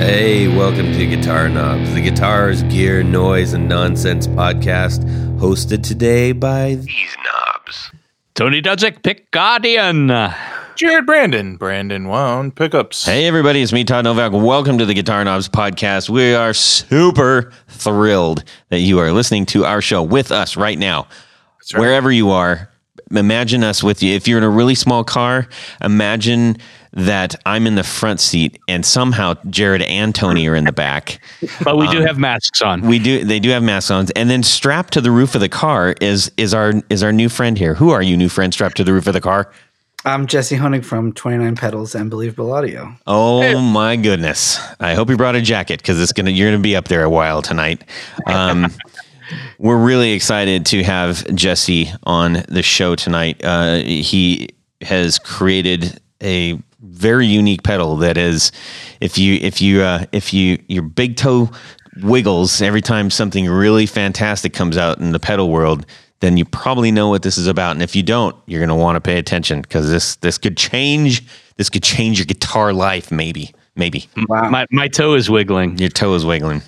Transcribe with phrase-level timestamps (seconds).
[0.00, 5.04] Hey, welcome to Guitar Knobs, the guitars, gear, noise, and nonsense podcast,
[5.38, 7.90] hosted today by these knobs.
[8.34, 10.08] Tony Dudzik, Pick Guardian.
[10.74, 13.04] Jared Brandon, Brandon Wound, pickups.
[13.04, 14.32] Hey, everybody, it's me, Todd Novak.
[14.32, 16.08] Welcome to the Guitar Knobs podcast.
[16.08, 21.08] We are super thrilled that you are listening to our show with us right now.
[21.74, 21.78] right.
[21.78, 22.70] Wherever you are,
[23.10, 24.14] imagine us with you.
[24.14, 25.46] If you're in a really small car,
[25.82, 26.56] imagine
[26.92, 31.20] that I'm in the front seat and somehow Jared and Tony are in the back.
[31.62, 32.82] But we do have masks on.
[32.82, 34.06] We do they do have masks on.
[34.16, 37.28] And then strapped to the roof of the car is is our is our new
[37.28, 37.74] friend here.
[37.74, 39.52] Who are you, new friend, strapped to the roof of the car?
[40.04, 42.90] I'm Jesse Honig from 29 Pedals and Believable Audio.
[43.06, 44.58] Oh my goodness!
[44.80, 47.10] I hope you brought a jacket because it's gonna you're gonna be up there a
[47.10, 47.84] while tonight.
[48.26, 48.68] Um,
[49.58, 53.44] we're really excited to have Jesse on the show tonight.
[53.44, 54.48] Uh, he
[54.80, 58.52] has created a very unique pedal that is,
[59.00, 61.50] if you if you uh, if you your big toe
[62.02, 65.86] wiggles every time something really fantastic comes out in the pedal world.
[66.20, 68.74] Then you probably know what this is about, and if you don't, you're going to
[68.74, 71.24] want to pay attention because this this could change
[71.56, 73.10] this could change your guitar life.
[73.10, 74.50] Maybe, maybe Wow.
[74.50, 75.78] My, my toe is wiggling.
[75.78, 76.62] your toe is wiggling.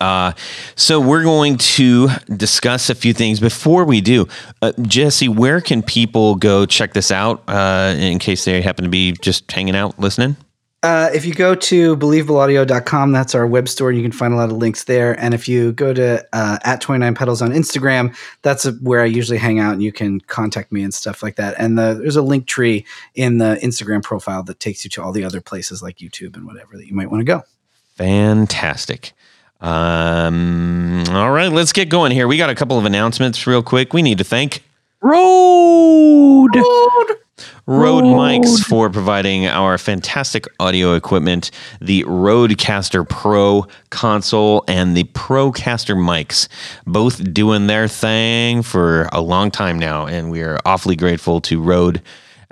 [0.00, 0.32] Uh,
[0.76, 3.40] so we're going to discuss a few things.
[3.40, 4.26] Before we do,
[4.62, 8.90] uh, Jesse, where can people go check this out uh, in case they happen to
[8.90, 10.36] be just hanging out listening?
[10.84, 14.36] Uh, if you go to believableaudio.com, that's our web store, and you can find a
[14.36, 15.18] lot of links there.
[15.18, 19.38] And if you go to uh, at 29 pedals on Instagram, that's where I usually
[19.38, 21.56] hang out, and you can contact me and stuff like that.
[21.58, 25.10] And the, there's a link tree in the Instagram profile that takes you to all
[25.10, 27.42] the other places like YouTube and whatever that you might want to go.
[27.96, 29.14] Fantastic.
[29.60, 32.28] Um, all right, let's get going here.
[32.28, 33.92] We got a couple of announcements real quick.
[33.92, 34.62] We need to thank
[35.02, 36.50] Road.
[37.66, 41.50] Rode Mics for providing our fantastic audio equipment,
[41.82, 46.48] the Rodecaster Pro console and the Procaster mics,
[46.86, 51.60] both doing their thing for a long time now, and we are awfully grateful to
[51.60, 52.00] Rode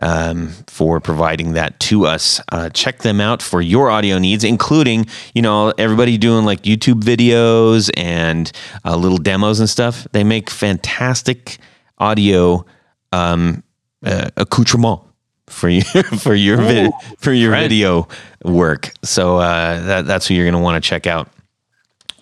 [0.01, 2.41] um, for providing that to us.
[2.53, 7.03] Uh, check them out for your audio needs, including you know everybody doing like YouTube
[7.03, 8.51] videos and
[8.85, 10.07] uh, little demos and stuff.
[10.13, 11.59] They make fantastic
[11.99, 12.65] audio
[13.13, 13.63] um,
[14.05, 15.01] uh, accoutrement
[15.47, 15.83] for you
[16.19, 17.63] for your vid- for your right.
[17.63, 18.09] video
[18.45, 18.93] work.
[19.03, 21.29] So uh, that, that's who you're going to want to check out.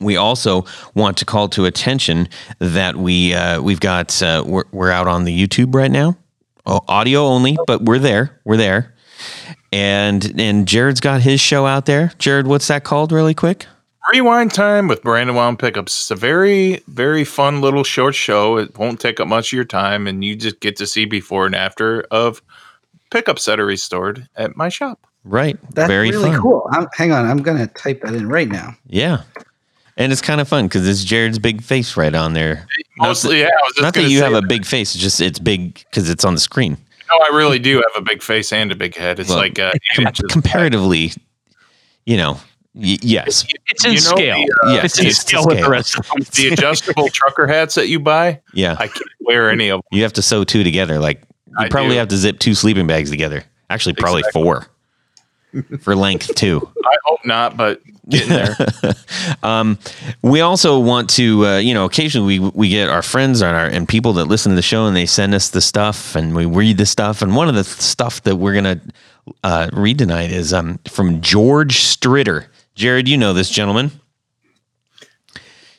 [0.01, 4.91] We also want to call to attention that we uh, we've got uh, we're, we're
[4.91, 6.17] out on the YouTube right now,
[6.67, 8.41] Oh, audio only, but we're there.
[8.45, 8.95] We're there,
[9.73, 12.13] and and Jared's got his show out there.
[12.19, 13.67] Jared, what's that called, really quick?
[14.13, 15.99] Rewind time with Brandon Wound pickups.
[16.01, 18.59] It's a very, very fun little short show.
[18.59, 21.47] It won't take up much of your time, and you just get to see before
[21.47, 22.43] and after of
[23.11, 25.07] pickups that are restored at my shop.
[25.27, 26.41] Right, That's very really fun.
[26.43, 26.69] cool.
[26.71, 28.77] I'm, hang on, I'm going to type that in right now.
[28.87, 29.23] Yeah,
[29.97, 32.67] and it's kind of fun because it's Jared's big face right on there.
[32.99, 33.47] Mostly, yeah.
[33.47, 35.75] I was just Not that you say have a big face; it's just it's big
[35.75, 36.77] because it's on the screen.
[37.13, 39.19] No, I really do have a big face and a big head.
[39.21, 41.13] It's Well, like uh, eight Com- comparatively,
[42.07, 42.35] you know,
[42.75, 44.37] y- yes, It's in You know scale.
[44.37, 46.25] the, uh, yes, it's in it's to scale with the rest of them.
[46.35, 48.41] the adjustable trucker hats that you buy.
[48.55, 48.77] yeah.
[48.79, 49.89] I can't wear any of them.
[49.99, 50.99] you have to sew two together.
[50.99, 51.99] Like you I probably do.
[51.99, 53.45] have to zip two sleeping bags together.
[53.71, 54.43] Actually, probably Exactly.
[54.43, 54.67] four
[55.81, 56.69] for length too.
[56.85, 58.57] I hope not, but getting there.
[59.43, 59.79] Um,
[60.23, 63.67] we also want to, uh, you know, occasionally we we get our friends and our
[63.67, 66.47] and people that listen to the show and they send us the stuff and we
[66.47, 67.21] read the stuff.
[67.23, 68.81] And one of the stuff that we're gonna
[69.43, 72.47] uh, read tonight is um, from George Stritter.
[72.75, 73.91] Jared, you know this gentleman.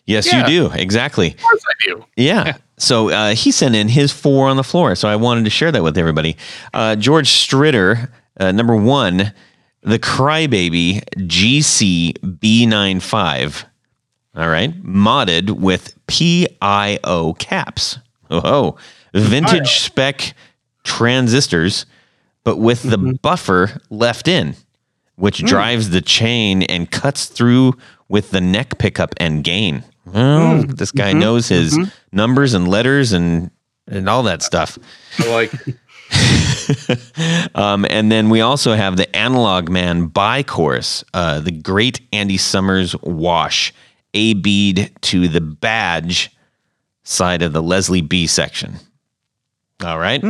[0.06, 0.48] Yes, Yeah.
[0.48, 0.72] you do.
[0.76, 1.30] Exactly.
[1.32, 2.06] Of course I do.
[2.16, 2.58] Yeah.
[2.78, 4.96] So uh, he sent in his four on the floor.
[4.96, 6.36] So I wanted to share that with everybody.
[6.74, 9.32] Uh, George Stritter, uh, number one,
[9.86, 13.66] the Crybaby GCB95.
[14.36, 14.74] All right.
[14.84, 18.00] Modded with PIO caps.
[18.30, 18.76] Oh,
[19.14, 20.34] vintage spec
[20.84, 21.86] transistors,
[22.44, 23.14] but with the mm-hmm.
[23.22, 24.56] buffer left in,
[25.16, 25.48] which mm.
[25.48, 27.76] drives the chain and cuts through
[28.10, 29.84] with the neck pickup and gain.
[30.06, 30.76] Well, mm.
[30.76, 31.20] this guy mm-hmm.
[31.20, 31.92] knows his mm-hmm.
[32.12, 33.52] numbers and letters and
[33.88, 34.80] and all that stuff.
[35.20, 35.52] I like
[37.56, 42.96] Um, and then we also have the Analog Man Bi-Chorus, uh, the great Andy Summers
[43.02, 43.74] wash,
[44.14, 46.36] A bead to the badge
[47.04, 48.76] side of the Leslie B section.
[49.84, 50.22] All right.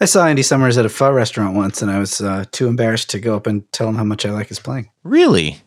[0.00, 3.10] I saw Andy Summers at a pho restaurant once, and I was uh, too embarrassed
[3.10, 4.90] to go up and tell him how much I like his playing.
[5.02, 5.62] Really?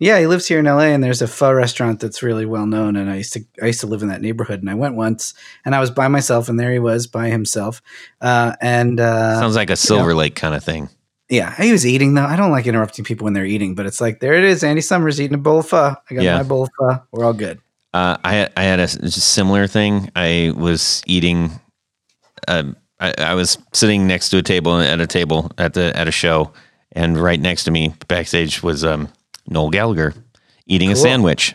[0.00, 2.96] Yeah, he lives here in LA, and there's a pho restaurant that's really well known.
[2.96, 5.34] And I used to I used to live in that neighborhood, and I went once,
[5.64, 7.80] and I was by myself, and there he was by himself.
[8.20, 10.88] Uh, and uh, Sounds like a Silver Lake kind of thing.
[11.30, 12.24] Yeah, he was eating though.
[12.24, 14.62] I don't like interrupting people when they're eating, but it's like there it is.
[14.62, 15.94] Andy Summers eating a bowl of pho.
[16.10, 16.36] I got Yeah.
[16.36, 17.02] my bowl of pho.
[17.12, 17.60] We're all good.
[17.94, 20.10] Uh, I had, I had a similar thing.
[20.16, 21.50] I was eating.
[22.48, 26.08] Um, I, I was sitting next to a table at a table at the at
[26.08, 26.52] a show,
[26.92, 29.08] and right next to me backstage was um,
[29.48, 30.14] Noel Gallagher
[30.66, 31.54] eating a sandwich,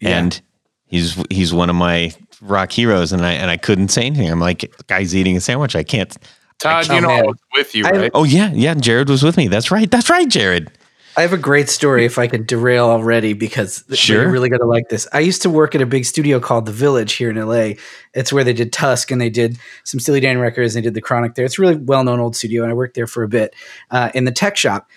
[0.00, 0.18] Yeah.
[0.18, 0.40] and
[0.86, 2.12] he's he's one of my
[2.42, 4.30] rock heroes, and I and I couldn't say anything.
[4.30, 5.76] I'm like, guy's eating a sandwich.
[5.76, 6.16] I can't.
[6.58, 8.10] Todd, Oh, you know I was with you, I- right?
[8.14, 8.74] Oh yeah, yeah.
[8.74, 9.48] Jared was with me.
[9.48, 9.90] That's right.
[9.90, 10.70] That's right, Jared.
[11.16, 14.22] I have a great story if I could derail already because Sure.
[14.22, 15.08] you're really going to like this.
[15.12, 17.72] I used to work at a big studio called The Village here in LA.
[18.14, 20.94] It's where they did Tusk and they did some Steely Dan records and they did
[20.94, 21.44] The Chronic there.
[21.44, 23.54] It's a really well known old studio and I worked there for a bit
[23.90, 24.88] uh, in the tech shop.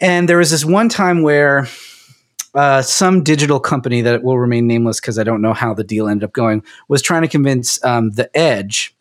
[0.00, 1.66] And there was this one time where
[2.54, 6.08] uh, some digital company that will remain nameless because I don't know how the deal
[6.08, 8.94] ended up going was trying to convince um, The Edge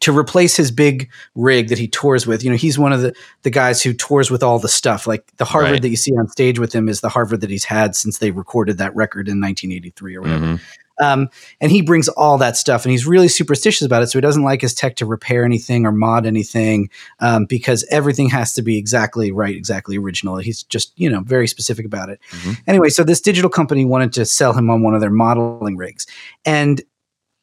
[0.00, 2.42] to replace his big rig that he tours with.
[2.42, 5.06] You know, he's one of the the guys who tours with all the stuff.
[5.06, 5.82] Like the Harvard Right.
[5.82, 8.30] that you see on stage with him is the Harvard that he's had since they
[8.32, 10.46] recorded that record in 1983 or whatever.
[10.46, 10.60] Mhm.
[11.02, 11.28] Um,
[11.60, 14.08] and he brings all that stuff, and he's really superstitious about it.
[14.08, 16.88] So he doesn't like his tech to repair anything or mod anything
[17.20, 20.36] um, because everything has to be exactly right, exactly original.
[20.36, 22.20] He's just you know very specific about it.
[22.30, 22.58] Mhm.
[22.66, 26.06] Anyway, so this digital company wanted to sell him on one of their modeling rigs,
[26.44, 26.82] and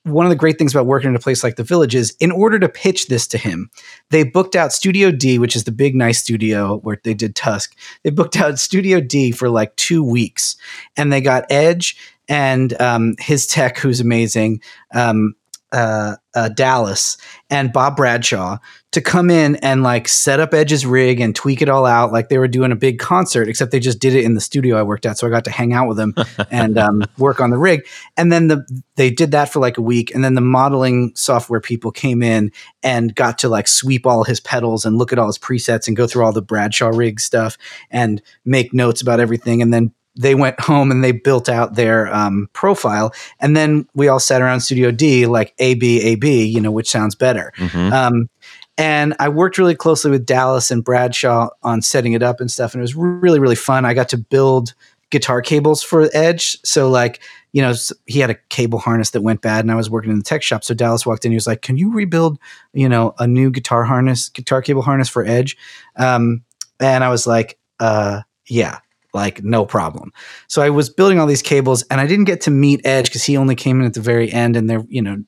[0.03, 2.31] one of the great things about working in a place like the Village is, in
[2.31, 3.69] order to pitch this to him,
[4.09, 7.75] they booked out Studio D, which is the big nice studio where they did Tusk.
[8.03, 10.55] They booked out Studio D for like two weeks,
[10.97, 11.97] and they got Edge
[12.31, 14.61] and um, his tech, who's amazing,
[14.95, 15.35] um,
[15.73, 17.17] uh, uh, Dallas,
[17.49, 18.57] and Bob Bradshaw
[18.91, 22.29] to come in and like set up Edge's rig and tweak it all out, like
[22.29, 23.49] they were doing a big concert.
[23.49, 25.51] Except they just did it in the studio I worked at, so I got to
[25.51, 26.13] hang out with them
[26.51, 27.85] and um, work on the rig.
[28.15, 31.59] And then the they did that for like a week, and then the modeling software
[31.59, 35.27] people came in and got to like sweep all his pedals and look at all
[35.27, 37.57] his presets and go through all the Bradshaw rig stuff
[37.89, 42.13] and make notes about everything, and then they went home and they built out their
[42.13, 46.43] um, profile, and then we all sat around Studio D like A B A B,
[46.45, 47.53] you know, which sounds better.
[47.57, 47.91] Mhm.
[47.93, 48.29] Um,
[48.77, 52.73] and I worked really closely with Dallas and Bradshaw on setting it up and stuff,
[52.73, 53.85] and it was really really fun.
[53.85, 54.73] I got to build
[55.11, 57.21] guitar cables for Edge, so like
[57.53, 57.73] you know
[58.05, 60.41] he had a cable harness that went bad, and I was working in the tech
[60.43, 60.63] shop.
[60.63, 62.39] So Dallas walked in, he was like, "Can you rebuild
[62.73, 65.57] you know a new guitar harness, guitar cable harness for Edge?"
[65.97, 66.43] Um,
[66.79, 68.79] and I was like, uh, "Yeah."
[69.13, 70.13] Like no problem.
[70.47, 73.23] So I was building all these cables, and I didn't get to meet Edge because
[73.23, 75.23] he only came in at the very end, and they're you know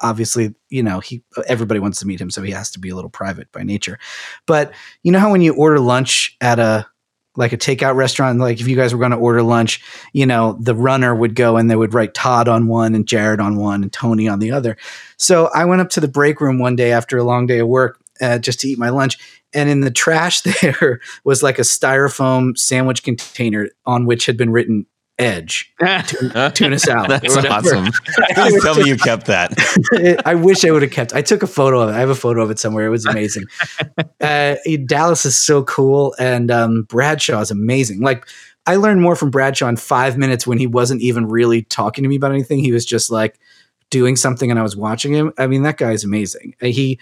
[0.00, 2.94] obviously you know he everybody wants to meet him so he has to be a
[2.94, 3.98] little private by nature
[4.46, 4.72] but
[5.02, 6.86] you know how when you order lunch at a
[7.36, 9.82] like a takeout restaurant like if you guys were going to order lunch
[10.12, 13.40] you know the runner would go and they would write todd on one and jared
[13.40, 14.76] on one and tony on the other
[15.16, 17.68] so i went up to the break room one day after a long day of
[17.68, 19.18] work uh, just to eat my lunch
[19.56, 24.50] and in the trash there was like a styrofoam sandwich container on which had been
[24.50, 24.86] written
[25.18, 25.72] edge
[26.54, 27.86] tuna salad or That's awesome.
[28.34, 29.52] Please tell me you kept that.
[30.26, 31.14] I wish I would have kept.
[31.14, 31.92] I took a photo of it.
[31.94, 32.86] I have a photo of it somewhere.
[32.86, 33.44] It was amazing.
[34.20, 38.00] uh, Dallas is so cool, and um, Bradshaw is amazing.
[38.02, 38.26] Like
[38.66, 42.08] I learned more from Bradshaw in five minutes when he wasn't even really talking to
[42.10, 42.58] me about anything.
[42.58, 43.38] He was just like
[43.88, 45.32] doing something, and I was watching him.
[45.38, 46.54] I mean, that guy is amazing.
[46.60, 46.98] Uh, He,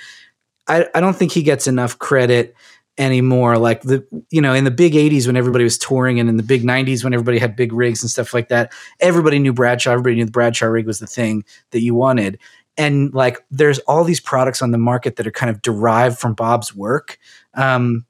[0.67, 2.55] I, I don't think he gets enough credit
[2.97, 3.59] anymore.
[3.59, 6.43] Like the, you know, in the big '80s when everybody was touring, and in the
[6.43, 9.93] big '90s when everybody had big rigs and stuff like that, everybody knew Bradshaw.
[9.93, 12.39] Everybody knew the Bradshaw rig was the thing that you wanted.
[12.77, 16.35] And like, there's all these products on the market that are kind of derived from
[16.35, 17.19] Bob's work.
[17.55, 18.05] Um,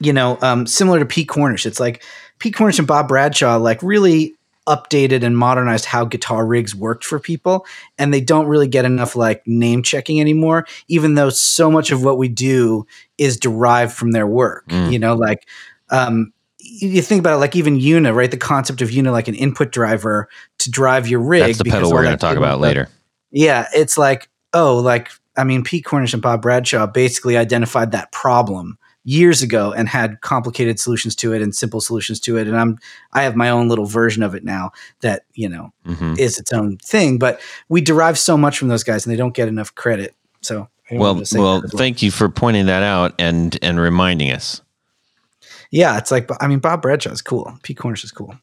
[0.00, 1.66] you know, um, similar to Pete Cornish.
[1.66, 2.02] It's like
[2.38, 4.35] Pete Cornish and Bob Bradshaw like really
[4.66, 7.64] updated and modernized how guitar rigs worked for people
[7.98, 12.02] and they don't really get enough like name checking anymore even though so much of
[12.02, 12.84] what we do
[13.16, 14.92] is derived from their work Mm.
[14.92, 15.46] you know like
[15.90, 18.28] um you think about it like even EUNA, right?
[18.30, 21.42] The concept of EUNA like an input driver to drive your rig.
[21.42, 22.88] That's the pedal we're going to talk about later.
[23.30, 28.10] yeah, it's like, oh, like I mean, Pete Cornish and Bob Bradshaw basically identified that
[28.10, 32.48] problem years ago and had complicated solutions to it and simple solutions to it.
[32.48, 32.78] And I'm
[33.12, 36.52] I have my own little version of it now that, you know, hmm is its
[36.52, 37.18] own thing.
[37.18, 40.14] But we derive so much from those guys and they don't get enough credit.
[40.42, 44.60] So Well, say well, thank you for pointing that out and and reminding us.
[45.70, 47.52] Yeah, it's like I mean Bob Bradshaw is cool.
[47.62, 48.34] Pete Cornish is cool.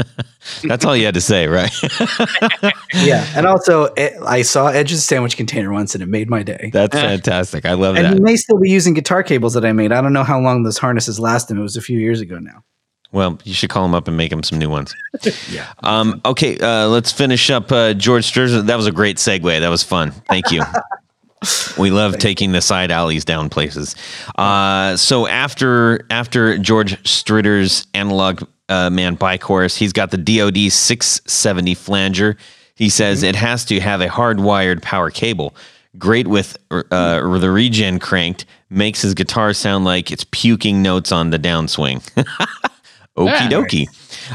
[0.64, 1.72] That's all you had to say, right?
[2.94, 3.26] Yeah.
[3.36, 6.70] And also eh, I saw Edge's sandwich container once and it made my day.
[6.72, 7.66] That's fantastic.
[7.66, 8.06] I love that.
[8.06, 9.92] and he may still be using guitar cables that I made.
[9.92, 11.58] I don't know how long those harnesses last him.
[11.58, 12.64] It was a few years ago now.
[13.12, 14.94] Well, you should call him up and make him some new ones.
[15.50, 15.66] Yeah.
[15.82, 17.70] Um, okay, uh, let's finish up.
[17.72, 18.66] Uh, George Sturgeon.
[18.66, 19.60] That was a great segue.
[19.60, 20.10] That was fun.
[20.28, 20.62] Thank you.
[21.78, 23.94] We love taking the side alleys down places.
[24.36, 31.74] Uh, so after after George Stritter's analog uh, man Bi-Chorus, he's got the DoD 670
[31.74, 32.36] flanger.
[32.74, 35.54] He says it has to have a hardwired power cable.
[35.96, 41.30] Great with uh, the regen cranked, makes his guitar sound like it's puking notes on
[41.30, 41.98] the downswing.
[43.16, 43.88] Okie dokie.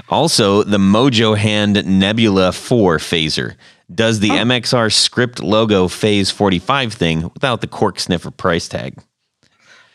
[0.10, 3.56] Also, the Mojo Hand Nebula 4 phaser
[3.94, 9.00] does the MXR script logo phase 45 thing without the cork sniffer price tag.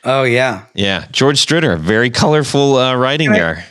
[0.04, 0.64] Oh yeah.
[0.74, 3.64] Yeah, George Stritter, very colorful uh, writing Can I- there.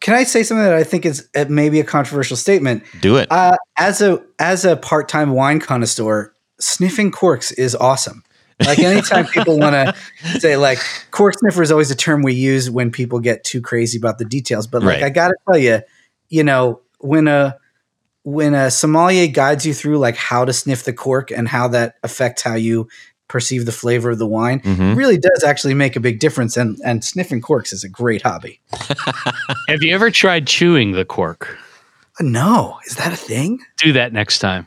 [0.00, 2.84] Can I say something that I think is uh, maybe a controversial statement?
[3.00, 3.32] Do it.
[3.32, 8.22] Uh, as a as a part time wine connoisseur, sniffing corks is awesome.
[8.64, 10.78] Like anytime people want to say like
[11.10, 14.26] cork sniffer is always a term we use when people get too crazy about the
[14.26, 14.66] details.
[14.66, 15.02] But like Right.
[15.04, 15.80] I got to tell you,
[16.28, 17.56] you know when a
[18.26, 21.94] when a sommelier guides you through like how to sniff the cork and how that
[22.02, 22.88] affects how you
[23.28, 24.96] perceive the flavor of the wine, Mhm.
[24.96, 26.56] really does actually make a big difference.
[26.56, 28.60] And and sniffing corks is a great hobby.
[29.68, 31.56] Have you ever tried chewing the cork?
[32.18, 33.60] No, is that a thing?
[33.78, 34.66] Do that next time.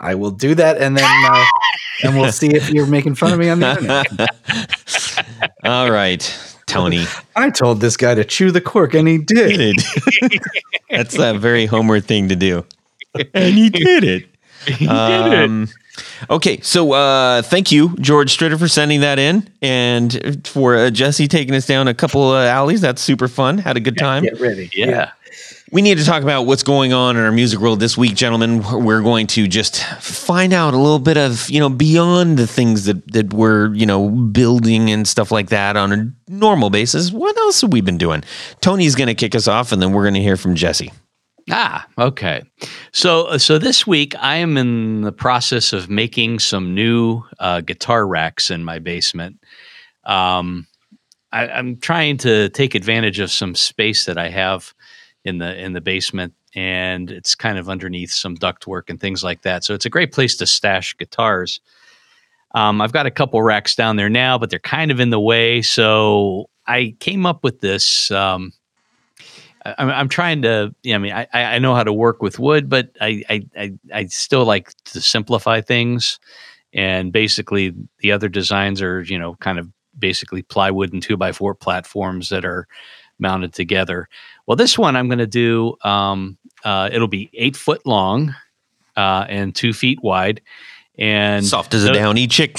[0.00, 1.44] I will do that, and then uh,
[2.04, 4.30] and we'll see if you're making fun of me on the internet.
[5.64, 6.22] All right,
[6.66, 7.04] Tony.
[7.34, 9.76] I told this guy to chew the cork, and he did.
[9.76, 10.40] did.
[10.90, 12.64] That's a very Homer thing to do.
[13.34, 14.26] And he did it.
[14.66, 15.68] He Um,
[16.28, 21.28] okay, so uh, thank you, George Stritter, for sending that in, and for uh, Jesse
[21.28, 22.80] taking us down a couple of alleys.
[22.80, 23.58] That's super fun.
[23.58, 24.24] Had a good time.
[24.24, 24.68] Get ready.
[24.74, 25.12] Yeah.
[25.72, 28.62] We need to talk about what's going on in our music world this week, gentlemen.
[28.84, 32.84] We're going to just find out a little bit of, you know, beyond the things
[32.84, 37.10] that, that we're, you know, building and stuff like that on a normal basis.
[37.10, 38.22] What else have we been doing?
[38.60, 40.92] Tony's going to kick us off, and then we're going to hear from Jesse.
[41.50, 42.42] Ah, okay.
[42.92, 48.06] So, so this week I am in the process of making some new uh, guitar
[48.06, 49.38] racks in my basement.
[50.04, 50.66] Um,
[51.32, 54.74] I, I'm trying to take advantage of some space that I have
[55.24, 59.42] in the in the basement, and it's kind of underneath some ductwork and things like
[59.42, 59.62] that.
[59.62, 61.60] So it's a great place to stash guitars.
[62.54, 65.20] Um, I've got a couple racks down there now, but they're kind of in the
[65.20, 65.62] way.
[65.62, 68.10] So I came up with this.
[68.10, 68.52] Um,
[69.78, 70.74] I'm, I'm trying to.
[70.82, 73.72] Yeah, I mean, I, I know how to work with wood, but I, I I
[73.92, 76.18] I still like to simplify things.
[76.72, 79.68] And basically, the other designs are you know kind of
[79.98, 82.66] basically plywood and two by four platforms that are
[83.18, 84.08] mounted together.
[84.46, 85.76] Well, this one I'm going to do.
[85.82, 88.34] Um, uh, it'll be eight foot long
[88.96, 90.40] uh, and two feet wide,
[90.98, 92.56] and Soft as a downy chick.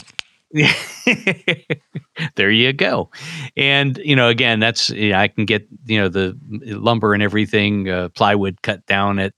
[2.35, 3.09] there you go.
[3.57, 7.89] And you know, again, that's yeah, I can get you know the lumber and everything,
[7.89, 9.33] uh, plywood cut down at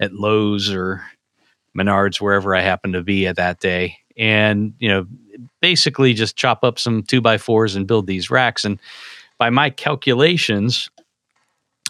[0.00, 1.04] at Lowe's or
[1.76, 5.06] Menards, wherever I happen to be at that day, and you know,
[5.60, 8.64] basically just chop up some two by fours and build these racks.
[8.64, 8.80] And
[9.38, 10.88] by my calculations,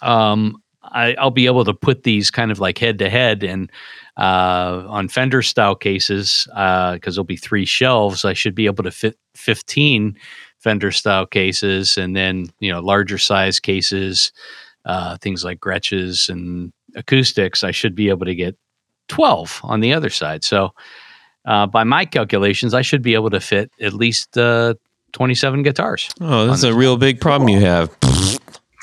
[0.03, 0.63] um,
[0.95, 3.71] I, I'll be able to put these kind of like head to head and
[4.17, 8.25] uh, on Fender style cases because there'll be three shelves.
[8.25, 10.17] I should be able to fit 15
[10.61, 14.33] Fender style cases and then, you know, larger size cases,
[14.87, 17.65] uh, things like Gretches and acoustics.
[17.65, 18.57] I should be able to get
[19.09, 20.45] 12 on the other side.
[20.45, 20.71] So,
[21.45, 24.75] uh, by my calculations, I should be able to fit at least uh,
[25.13, 26.09] 27 guitars.
[26.21, 27.95] Oh, that's a real big problem you have.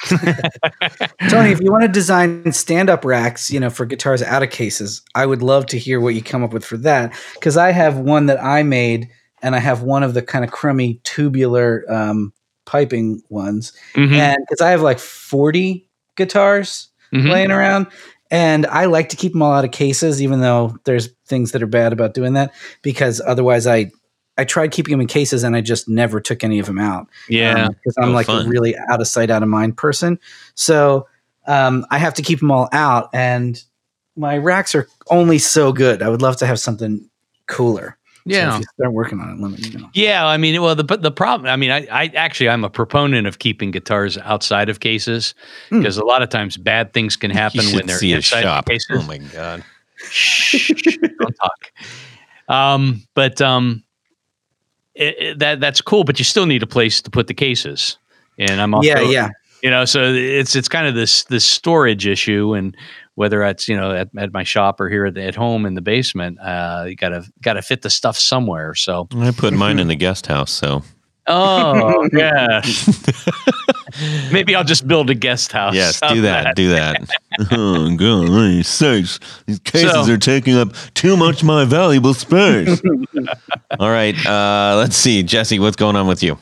[1.30, 5.02] Tony, if you want to design stand-up racks, you know, for guitars out of cases,
[5.16, 7.14] I would love to hear what you come up with for that.
[7.36, 9.10] Because I have one that I made,
[9.42, 12.34] and I have one of the kind of crummy tubular um,
[12.66, 14.14] piping ones, Mhm.
[14.14, 17.30] and because I have like forty guitars Mhm.
[17.30, 17.88] laying around,
[18.30, 21.64] and I like to keep them all out of cases, even though there's things that
[21.64, 22.54] are bad about doing that.
[22.82, 23.92] Because otherwise, I
[24.42, 27.08] I tried keeping them in cases, and I just never took any of them out
[27.30, 27.68] Yeah.
[27.70, 28.46] because I'm Oh, like fun.
[28.46, 30.20] a really out of sight, out of mind person.
[30.56, 31.08] So
[31.48, 33.62] um, I have to keep them all out, and
[34.16, 36.02] my racks are only so good.
[36.02, 37.08] I would love to have something
[37.48, 37.98] cooler.
[38.28, 38.54] So yeah.
[38.56, 39.90] if you start working on it, let me know.
[39.96, 42.70] Yeah, I mean, well, the but the problem, I mean, I, I actually I'm a
[42.70, 45.34] proponent of keeping guitars outside of cases
[45.70, 45.80] Hmm.
[45.80, 48.68] because a lot of times bad things can happen when they're inside shop.
[48.68, 48.86] cases.
[48.92, 49.64] Oh my god.
[50.04, 51.72] Shh, don't talk.
[52.48, 53.84] Um, but um,
[55.02, 57.98] it, it- that that's cool, but you still need a place to put the cases.
[58.40, 59.30] And I'm also, yeah, yeah.
[59.62, 62.76] you know, so it's it's kind of this this storage issue, and
[63.16, 65.82] whether it's you know at, at my shop or here at, at home in the
[65.82, 68.74] basement, uh, you gotta gotta fit the stuff somewhere.
[68.76, 70.82] So I put mine in the guest house, so
[71.28, 72.62] Oh yeah.
[74.32, 75.76] Maybe I'll just build a guest house.
[75.76, 77.10] Yes, do that, do that.
[77.52, 79.20] oh god, these sakes.
[79.46, 82.82] These cases So- are taking up too much of my valuable space.
[83.80, 86.38] All right, uh, let's see, Jesse, what's going on with you?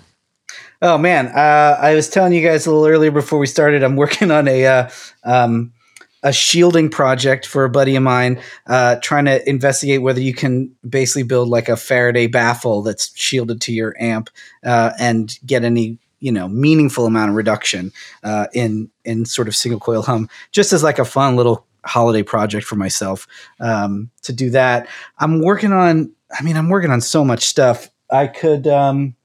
[0.81, 3.83] Oh man, uh, I was telling you guys a little earlier before we started.
[3.83, 4.89] I'm working on a uh,
[5.25, 5.73] um,
[6.23, 10.73] a shielding project for a buddy of mine, uh, trying to investigate whether you can
[10.87, 14.29] basically build like a Faraday baffle that's shielded to your amp
[14.63, 17.91] uh, and get any you know meaningful amount of reduction
[18.23, 22.23] uh, in in sort of single coil hum, just as like a fun little holiday
[22.23, 23.27] project for myself
[23.59, 24.87] um, to do that.
[25.19, 26.11] I'm working on.
[26.37, 27.89] I mean, I'm working on so much stuff.
[28.11, 28.67] I could.
[28.67, 29.15] Um,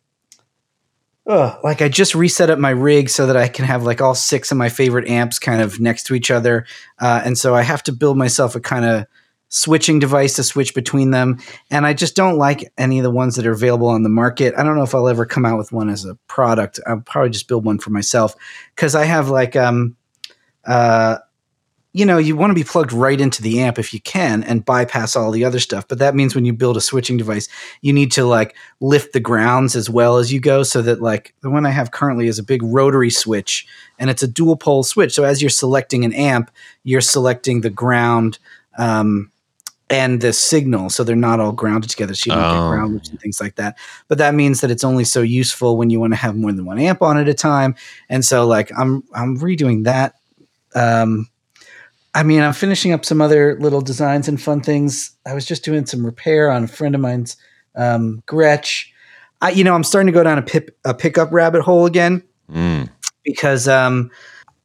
[1.27, 4.15] Ugh, like I just reset up my rig so that I can have like all
[4.15, 6.67] six of my favorite amps kind of next to each other,
[6.99, 9.07] uh, and so I have to build myself a kind of
[9.49, 11.39] switching device to switch between them.
[11.71, 14.53] And I just don't like any of the ones that are available on the market.
[14.59, 16.81] I don't know if I'll ever come out with one as a product.
[16.87, 18.35] I'll probably just build one for myself
[18.75, 19.97] because I have like um
[20.67, 21.19] uh
[21.97, 24.65] you know, you want to be plugged right into the amp if you can and
[24.65, 25.87] bypass all the other stuff.
[25.87, 27.49] But that means when you build a switching device,
[27.83, 31.35] you need to like lift the grounds as well as you go so that like
[31.43, 33.65] the one I have currently is a big rotary switch
[34.01, 35.15] and it's a dual pole switch.
[35.15, 36.51] So as you're selecting an amp,
[36.83, 38.41] you're selecting the ground
[38.77, 39.31] um,
[39.89, 40.91] and the signal.
[40.91, 42.15] So they're not all grounded together.
[42.17, 42.55] So you don't Oh.
[42.71, 43.77] get ground loops and things like that.
[44.09, 46.65] But that means that it's only so useful when you want to have more than
[46.65, 47.77] one amp on at a time.
[48.09, 50.15] And so like I'm I'm redoing that.
[50.75, 51.29] Um,
[52.15, 55.17] I mean, I'm finishing up some other little designs and fun things.
[55.27, 57.37] I was just doing some repair on a friend of mine's
[57.75, 58.87] um, Gretsch.
[59.41, 62.23] I, you know, I'm starting to go down a, pip, a pickup rabbit hole again
[62.53, 62.91] Mm.
[63.25, 64.11] because um,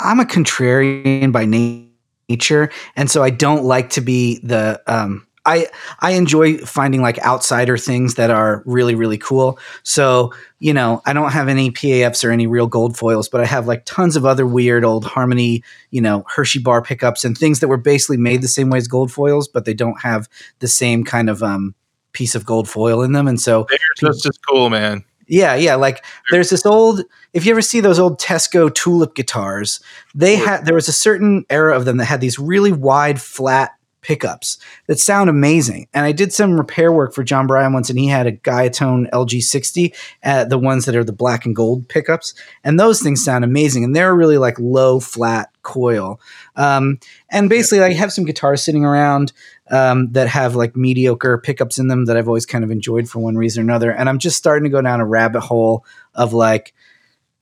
[0.02, 4.82] I'm a contrarian by nature, and so I don't like to be the.
[4.86, 5.68] Um, I
[6.00, 9.60] I enjoy finding like outsider things that are really really cool.
[9.84, 13.46] So you know, I don't have any PAFs or any real gold foils, but I
[13.46, 17.62] have like tons of other weird old Harmony, you know, Hershey bar pickups and things
[17.62, 20.28] that were basically made the same way as gold foils, but they don't have
[20.60, 21.74] the same kind of um,
[22.12, 25.06] piece of gold foil in them, and so They're just as cool, man.
[25.28, 25.76] yeah, yeah.
[25.76, 27.04] Like there's this old.
[27.34, 29.80] If you ever see those old Teisco tulip guitars,
[30.14, 33.72] they had there was a certain era of them that had these really wide, flat
[34.02, 34.58] pickups
[34.88, 35.88] that sound amazing.
[35.94, 39.10] And I did some repair work for John Bryan once, and he had a Guyatone
[39.12, 42.34] LG60, uh, the ones that are the black and gold pickups,
[42.64, 43.84] and those things sound amazing.
[43.84, 46.20] And they're really like low, flat coil.
[46.56, 49.34] Um, and basically, I have some guitars sitting around
[49.70, 53.20] um, that have like mediocre pickups in them that I've always kind of enjoyed for
[53.20, 53.92] one reason or another.
[53.92, 55.86] And I'm just starting to go down a rabbit hole
[56.16, 56.74] of like,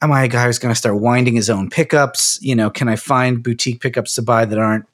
[0.02, 2.40] am I a guy who's going to start winding his own pickups?
[2.42, 4.86] You know, can I find boutique pickups to buy that aren't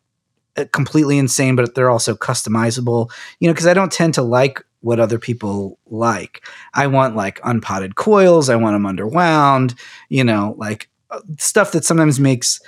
[0.72, 3.12] completely insane, but they're also customizable?
[3.40, 6.46] You know, because I don't tend to like what other people like.
[6.74, 8.50] I want like unpotted coils.
[8.50, 9.76] I want them underwound.
[10.10, 12.60] You know, like uh, stuff that sometimes makes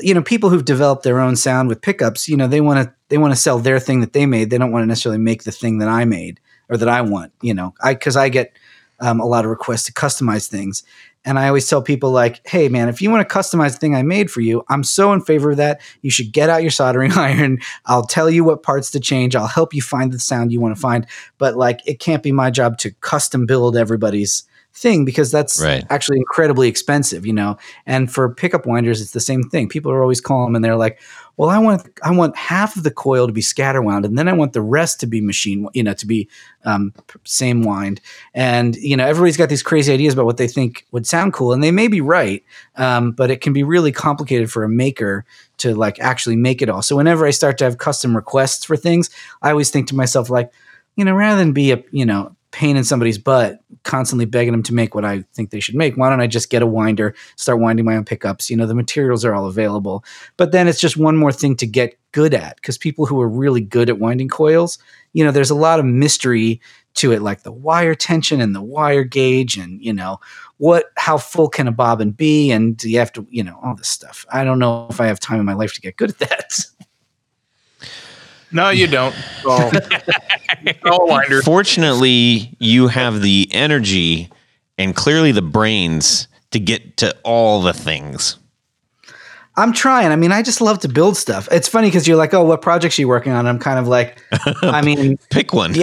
[0.00, 2.94] you know people who've developed their own sound with pickups you know they want to
[3.08, 5.44] they want to sell their thing that they made they don't want to necessarily make
[5.44, 8.52] the thing that i made or that i want you know i because i get
[9.00, 10.82] um, a lot of requests to customize things
[11.24, 13.94] and i always tell people like hey man if you want to customize the thing
[13.94, 15.80] i made for you i'm so in favor of that.
[16.02, 17.58] You should get out your soldering iron.
[17.86, 19.34] I'll tell you what parts to change.
[19.34, 21.06] I'll help you find the sound you want to find.
[21.38, 25.84] But like it can't be my job to custom build everybody's thing because that's Right.
[25.90, 27.56] actually incredibly expensive you know?
[27.86, 29.68] And for pickup winders it's the same thing.
[29.68, 31.00] People are always calling them and they're like
[31.36, 34.28] well i want i want half of the coil to be scatter wound and then
[34.28, 36.28] i want the rest to be machine you know to be
[36.64, 36.92] um,
[37.24, 38.00] same wind.
[38.34, 41.52] And you know everybody's got these crazy ideas about what they think would sound cool
[41.52, 42.42] and they may be right
[42.76, 45.24] um, but it can be really complicated for a maker
[45.58, 46.82] to like actually make it all.
[46.82, 49.10] So whenever i start to have custom requests for things
[49.42, 50.52] i always think to myself like
[50.96, 54.62] you know rather than be a you know pain in somebody's butt constantly begging them
[54.62, 55.96] to make what I think they should make.
[55.96, 58.48] Why don't I just get a winder, start winding my own pickups?
[58.48, 60.04] You know, the materials are all available.
[60.36, 63.28] But then it's just one more thing to get good at because people who are
[63.28, 64.78] really good at winding coils,
[65.14, 66.60] you know, there's a lot of mystery
[66.94, 70.20] to it, like the wire tension and the wire gauge, and you know,
[70.58, 73.74] what how full can a bobbin be, and do you have to, you know, all
[73.74, 74.24] this stuff.
[74.32, 76.54] I don't know if I have time in my life to get good at that.
[78.54, 79.14] No, you don't.
[80.84, 81.42] Winder.
[81.42, 84.30] Fortunately, you have the energy
[84.78, 88.38] and clearly the brains to get to all the things.
[89.56, 90.12] I'm trying.
[90.12, 91.48] I mean, I just love to build stuff.
[91.50, 93.46] It's funny because you're like, oh, what projects are you working on?
[93.46, 94.20] I'm kind of like,
[94.62, 95.74] I mean, Pick one.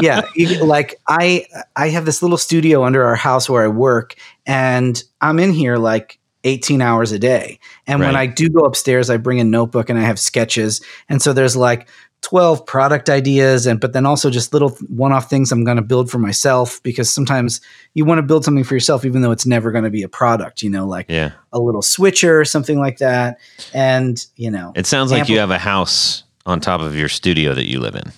[0.00, 0.62] yeah, yeah.
[0.62, 4.14] Like I, I have this little studio under our house where I work,
[4.46, 7.58] and I'm in here like 18 hours a day.
[7.86, 10.80] And when I do go upstairs, I bring a notebook and I have sketches.
[11.08, 11.88] And so there's like
[12.22, 16.08] 12 product ideas and but then also just little one-off things i'm going to build
[16.10, 17.60] for myself because sometimes
[17.94, 20.08] you want to build something for yourself even though it's never going to be a
[20.08, 21.32] product you know like Yeah.
[21.52, 23.38] a little switcher or something like that
[23.74, 27.08] and you know It sounds like Ample- you have a house on top of your
[27.08, 28.02] studio that you live in.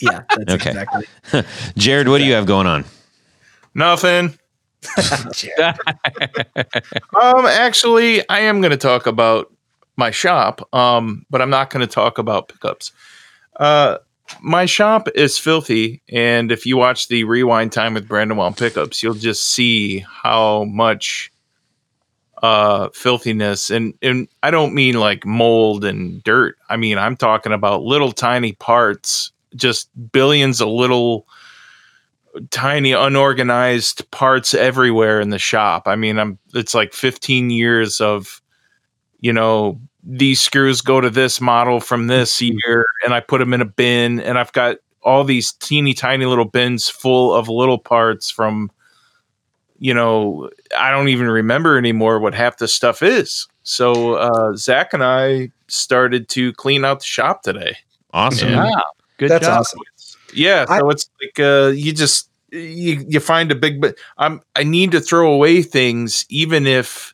[0.00, 0.70] yeah that's Okay.
[0.70, 1.06] exactly
[1.76, 2.84] Jared, what do you have going on?
[3.74, 4.38] Nothing.
[7.20, 9.51] Um, actually, I am going to talk about
[9.96, 10.68] my shop.
[10.74, 12.92] Um, but I'm not going to talk about pickups.
[13.56, 13.98] Uh,
[14.40, 19.02] my shop is filthy, and if you watch the rewind time with Brandon Wound pickups,
[19.02, 21.30] you'll just see how much
[22.42, 26.56] uh filthiness and and I don't mean like mold and dirt.
[26.68, 31.28] I mean I'm talking about little tiny parts, just billions of little
[32.50, 35.86] tiny unorganized parts everywhere in the shop.
[35.86, 38.41] I mean, I'm it's like 15 years of
[39.22, 43.54] you know, these screws go to this model from this year and I put them
[43.54, 47.78] in a bin and I've got all these teeny tiny little bins full of little
[47.78, 48.70] parts from
[49.78, 53.48] you know, I don't even remember anymore what half the stuff is.
[53.62, 57.78] So uh Zach and I started to clean out the shop today.
[58.12, 58.50] Awesome.
[58.50, 58.64] Yeah.
[58.64, 58.82] Wow.
[59.18, 59.60] Good that's job.
[59.60, 59.80] awesome
[60.34, 64.64] Yeah, so it's like uh, you just you you find a big but I'm I
[64.64, 67.11] need to throw away things even if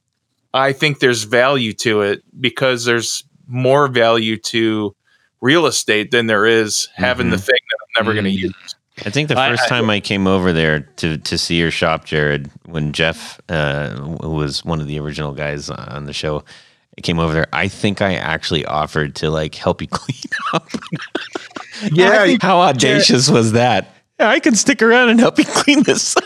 [0.55, 4.95] I think there's value to it because there's more value to
[5.41, 7.41] real estate than there is having the Mhm.
[7.47, 8.75] thing that I'm never going to use.
[9.07, 12.05] I think the first I- time I came over there to to see your shop,
[12.05, 16.43] Jared, when Jeff, uh, who was one of the original guys on the show,
[17.05, 17.47] came over there.
[17.53, 20.19] I think I actually offered to like help you clean
[20.53, 20.69] up.
[21.93, 23.95] Yeah, think- how audacious was that?
[24.19, 26.25] I can stick around and help you clean this up.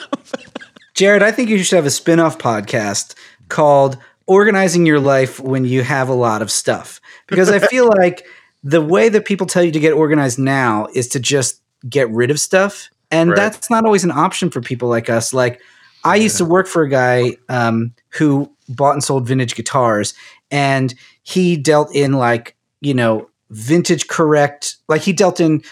[0.95, 3.15] Jared, I think you should have a spin-off podcast
[3.51, 7.01] called Organizing Your Life When You Have a Lot of Stuff.
[7.27, 8.27] Because I feel like
[8.65, 12.31] the way that people tell you to get organized now is to just get rid
[12.31, 12.89] of stuff.
[13.11, 13.37] And Right.
[13.37, 15.35] that's not always an option for people like us.
[15.35, 15.61] Like
[16.05, 20.15] I used to work for a guy um, who bought and sold vintage guitars,
[20.51, 25.63] and he dealt in like, you know, vintage correct, like he dealt in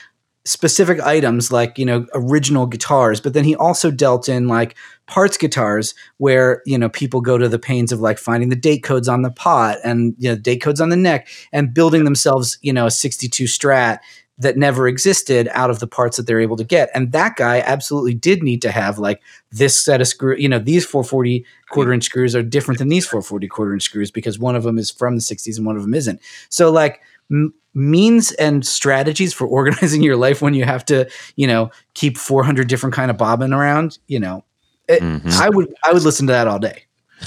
[0.51, 5.39] specific items like you know original guitars but then he also dealt in like parts
[5.39, 9.09] guitars where you know people go to the pains of like finding the date codes
[9.09, 12.73] on the pot and you know date codes on the neck and building themselves you
[12.73, 14.01] know a 62 strat
[14.41, 16.89] that never existed out of the parts that they're able to get.
[16.95, 19.21] And that guy absolutely did need to have like
[19.53, 23.07] this set of screw you know these 440 quarter inch screws are different than these
[23.07, 25.83] 440 quarter inch screws because one of them is from the 60s and one of
[25.83, 26.21] them isn't.
[26.49, 31.47] So like m- means and strategies for organizing your life when you have to you
[31.47, 34.45] know keep 400 different kind of bobbin around you know
[34.89, 35.31] it- Mhm.
[35.41, 36.85] i would i would listen to that all day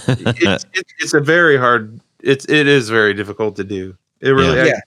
[0.07, 1.99] it's, it's it's a very hard.
[2.21, 3.95] It's it is very difficult to do.
[4.21, 4.79] It really Yeah.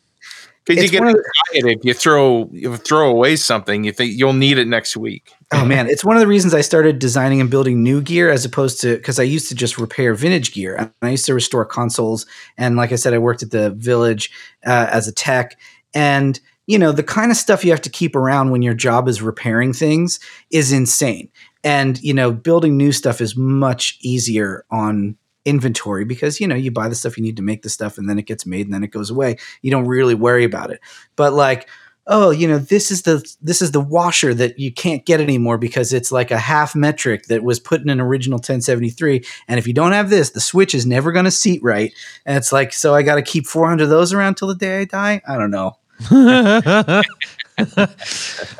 [0.64, 4.33] because you get one excited if you throw you throw away something you think you'll
[4.33, 5.33] need it next week.
[5.52, 5.88] Oh man.
[5.88, 8.96] It's one of the reasons i started designing and building new gear as opposed to
[8.96, 10.76] because i used to just repair vintage gear.
[10.76, 12.26] And i used to restore consoles.
[12.59, 14.30] And like i said i worked at the village
[14.66, 15.59] uh, as a tech.
[15.94, 19.09] And you know the kind of stuff you have to keep around when your job
[19.09, 20.18] is repairing things
[20.50, 21.30] is insane.
[21.62, 26.72] And you know building new stuff is much easier on inventory because you know you
[26.72, 28.74] buy the stuff you need to make the stuff and then it gets made and
[28.74, 29.37] then it goes away.
[29.62, 30.80] You don't really worry about it.
[31.14, 31.68] But like
[32.07, 35.59] oh you know this is the this is the washer that you can't get anymore
[35.59, 39.66] because it's like a half metric that was put in an original 1073 and if
[39.66, 41.92] you don't have this the switch is never going to seat right
[42.25, 44.81] and it's like so i got to keep 400 of those around till the day
[44.81, 45.77] i die i don't know
[46.11, 47.03] I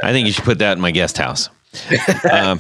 [0.03, 1.51] think you should put that in my guest house.
[2.33, 2.59] um,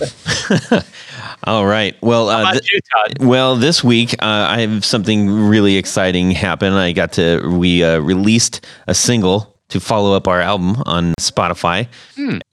[1.44, 1.96] all right.
[2.02, 2.80] Well, uh, th- you,
[3.26, 6.74] well, this week uh, I have something really exciting happen.
[6.74, 11.88] I got to we uh, released a single to follow up our album on Spotify.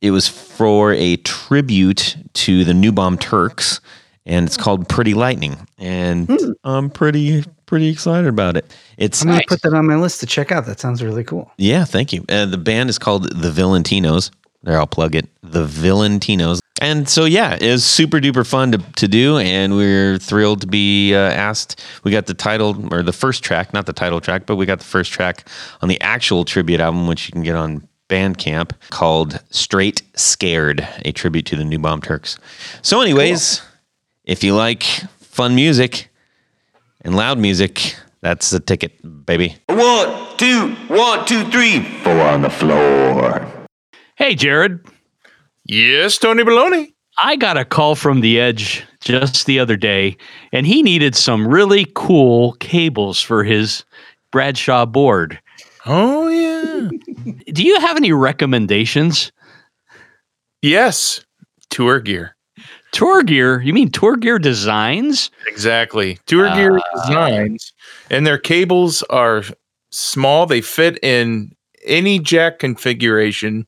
[0.02, 3.80] It was for a tribute to the New Bomb Turks,
[4.26, 6.30] and it's called "Pretty Lightning," and
[6.64, 8.72] I'm pretty pretty excited about it.
[8.98, 9.48] It's i'm going to Nice.
[9.50, 12.24] put that on my list to check out that sounds really cool yeah, thank you.
[12.30, 14.30] Uh, the band is called the Villentinos.
[14.64, 15.28] There, I'll plug it.
[15.42, 16.60] The Villentinos.
[16.82, 19.38] And so, yeah, it was super duper fun to, to do.
[19.38, 21.84] And we're thrilled to be uh, asked.
[22.04, 24.80] We got the title or the first track, not the title track, but we got
[24.80, 25.48] the first track
[25.82, 31.12] on the actual tribute album, which you can get on Bandcamp called Straight Scared, a
[31.12, 32.38] tribute to the New Bomb Turks.
[32.82, 33.62] So, anyways,
[34.26, 34.84] if you like
[35.20, 36.10] fun music
[37.02, 39.56] and loud music, that's the ticket, baby.
[39.68, 43.48] One, two, one, two, three, four on the floor.
[44.16, 44.80] Hey, Jared.
[45.66, 46.94] Yes, Tony Baloney.
[47.22, 50.18] I got a call from the Edge just the other day,
[50.52, 53.84] and he needed some really cool cables for his
[54.32, 55.40] Bradshaw board.
[55.86, 56.90] Oh yeah.
[57.54, 59.32] Do you have any recommendations?
[60.62, 61.24] yes.
[61.70, 62.36] Tour gear.
[62.92, 63.60] Tour gear?
[63.62, 65.32] You mean tour gear designs?
[65.48, 66.20] Exactly.
[66.28, 67.08] Tour gear Ah.
[67.08, 67.74] designs
[68.12, 69.44] and their cables are
[69.92, 70.46] small.
[70.46, 71.52] They fit in
[71.86, 73.66] any jack configuration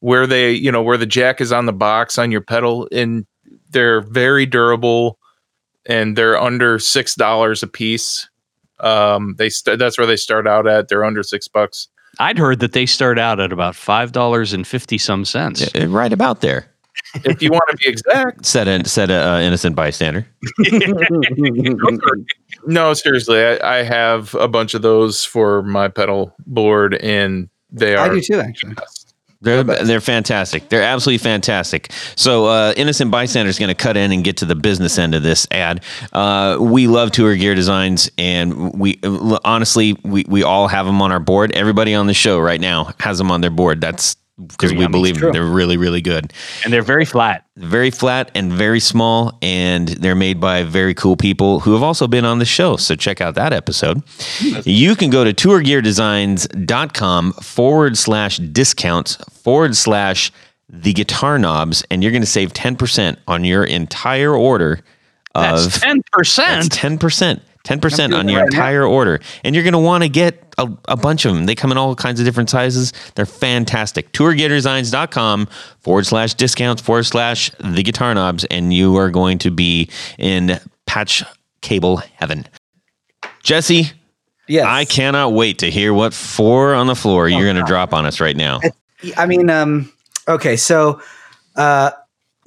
[0.00, 3.26] where they, you know, where the jack is on the box on your pedal and
[3.70, 5.18] they're very durable
[5.86, 8.28] and they're under six dollars a piece.
[8.80, 10.88] Um, they st- that's where they start out at.
[10.88, 11.88] They're under six bucks.
[12.18, 15.74] I'd heard that they start out at about five dollars and fifty some cents.
[15.74, 16.66] Uh, Right about there.
[17.24, 20.26] If you want to be exact, Said a said a uh, innocent bystander.
[22.66, 27.94] no, seriously, I, I have a bunch of those for my pedal board, and they
[27.94, 28.74] are I do too, actually.
[29.42, 30.68] They're they're fantastic.
[30.68, 31.90] They're absolutely fantastic.
[32.14, 35.14] So, uh, innocent bystander is going to cut in and get to the business end
[35.14, 35.82] of this ad.
[36.12, 39.00] Uh, we love tour gear designs, and we
[39.42, 41.52] honestly we we all have them on our board.
[41.52, 43.80] Everybody on the show right now has them on their board.
[43.80, 44.14] That's
[44.46, 45.32] because we believe True.
[45.32, 46.32] they're really really good.
[46.64, 47.44] And they're very flat.
[47.56, 52.06] Very flat and very small, and they're made by very cool people who have also
[52.06, 52.76] been on the show.
[52.76, 54.04] So check out that episode.
[54.38, 54.62] Mm.
[54.64, 60.32] You can go to tourgeardesigns.com forward slash discounts forward slash
[60.68, 64.80] the guitar knobs, and you're going to save 10% on your entire order
[65.34, 66.72] That's of that's percent.
[66.72, 67.40] 10%.
[67.64, 68.56] 10% I'm on your right now.
[68.58, 69.20] entire order.
[69.44, 71.46] And you're going to want to get a, a bunch of them.
[71.46, 72.92] They come in all kinds of different sizes.
[73.14, 74.12] They're fantastic.
[74.12, 75.48] Tourgeardesigns.com
[75.80, 78.44] forward slash discounts forward slash the guitar knobs.
[78.46, 81.22] And you are going to be in patch
[81.60, 82.46] cable heaven.
[83.42, 83.92] Jesse,
[84.50, 84.66] Yes.
[84.66, 88.04] I cannot wait to hear what four on the floor you're going to drop on
[88.04, 88.58] us right now.
[89.16, 89.92] I mean, um,
[90.26, 91.00] okay, so
[91.54, 91.92] uh,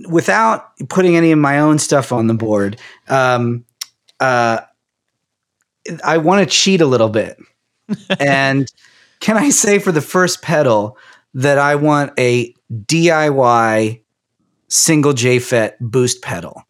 [0.10, 3.63] without putting any of my own stuff on the board, um,
[4.19, 4.60] uh,
[6.04, 7.38] I want to cheat a little bit.
[8.19, 8.72] and
[9.19, 10.98] can I say for the first pedal
[11.34, 14.02] that I want a DIY
[14.67, 16.63] single JFET boost pedal?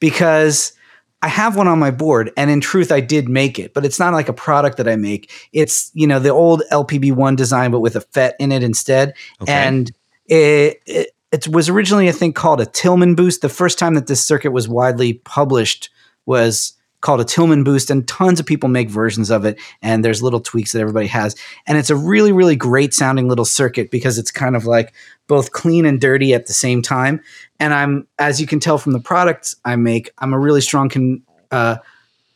[0.00, 0.72] Because
[1.20, 3.98] I have one on my board, and in truth, I did make it, but it's
[3.98, 5.32] not like a product that I make.
[5.52, 9.14] It's you know the old LPB1 design, but with a FET in it instead.
[9.42, 9.52] Okay.
[9.52, 9.90] And
[10.26, 13.42] it, it it was originally, I think, called a Tillman boost.
[13.42, 15.90] The first time that this circuit was widely published
[16.24, 19.58] was called a Tillman boost, and tons of people make versions of it.
[19.82, 23.44] And there's little tweaks that everybody has, and it's a really, really great sounding little
[23.44, 24.92] circuit because it's kind of like
[25.26, 27.20] both clean and dirty at the same time.
[27.60, 30.88] And I'm, as you can tell from the products I make, I'm a really strong
[30.88, 31.76] con, uh,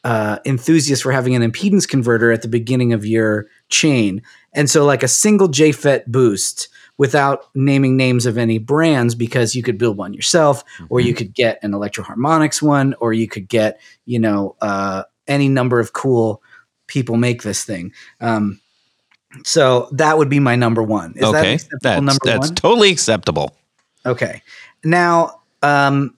[0.04, 4.22] uh, enthusiast for having an impedance converter at the beginning of your chain.
[4.52, 6.68] And so, like a single JFET boost
[7.02, 11.34] without naming names of any brands, because you could build one yourself, or you could
[11.34, 15.94] get an Electro Harmonix one, or you could get, you know, uh, any number of
[15.94, 16.40] cool
[16.86, 17.92] people make this thing.
[18.20, 18.60] Um,
[19.42, 21.14] so that would be my number one.
[21.16, 21.54] Is that okay.
[21.54, 22.54] acceptable That's, number that's one?
[22.54, 23.56] totally acceptable.
[24.06, 24.40] Okay.
[24.84, 26.16] Now, um,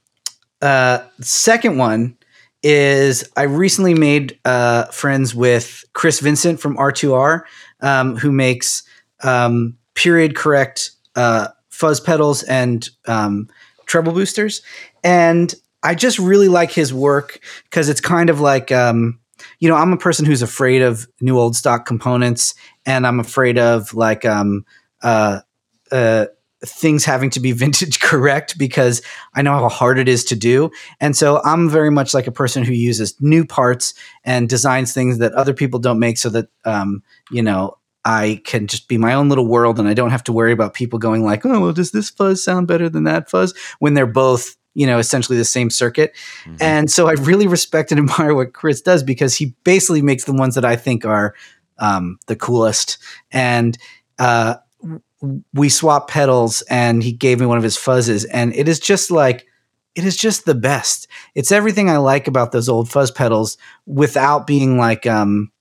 [0.61, 2.15] uh, second one
[2.63, 7.41] is I recently made uh, friends with Chris Vincent from R2R,
[7.81, 8.83] um, who makes
[9.23, 13.49] um, period correct uh, fuzz pedals and um,
[13.87, 14.63] treble boosters.
[15.03, 19.21] And I just really like his work because it's kind of like, um,
[19.59, 22.55] you know, I'm a person who's afraid of new old stock components
[22.87, 24.65] and I'm afraid of like, um,
[25.03, 25.41] uh,
[25.93, 26.27] uh,
[26.65, 29.03] things having to be vintage correct because
[29.35, 30.71] I know how hard it is to do.
[31.01, 35.19] And so I'm very much like a person who uses new parts and designs things
[35.19, 39.15] that other people don't make so that, um, you know, I can just be my
[39.15, 41.73] own little world and I don't have to worry about people going like, oh, well,
[41.73, 45.45] does this fuzz sound better than that fuzz when they're both, you know, essentially the
[45.45, 46.15] same circuit.
[46.45, 46.57] Mm-hmm.
[46.61, 50.35] And so I really respect and admire what Chris does because he basically makes the
[50.35, 51.35] ones that I think are
[51.79, 52.99] um, the coolest.
[53.31, 53.79] And
[54.19, 54.57] uh,
[55.53, 59.11] we swap pedals, and he gave me one of his fuzzes, and it is just
[59.11, 59.47] like
[59.95, 61.07] it is just the best.
[61.35, 65.53] It's everything I like about those old fuzz pedals without being like, um,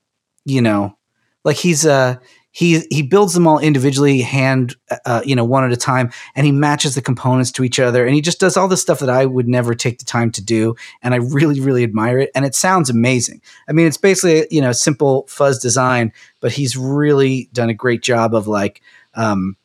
[0.43, 0.97] you know,
[1.43, 2.15] like he's uh
[2.53, 4.75] he he builds them all individually hand
[5.05, 8.05] uh, you know one at a time and he matches the components to each other
[8.05, 10.41] and he just does all the stuff that I would never take the time to
[10.41, 13.41] do and I really really admire it and it sounds amazing.
[13.67, 18.03] I mean it's basically you know simple fuzz design but he's really done a great
[18.03, 18.81] job of like
[19.15, 19.57] um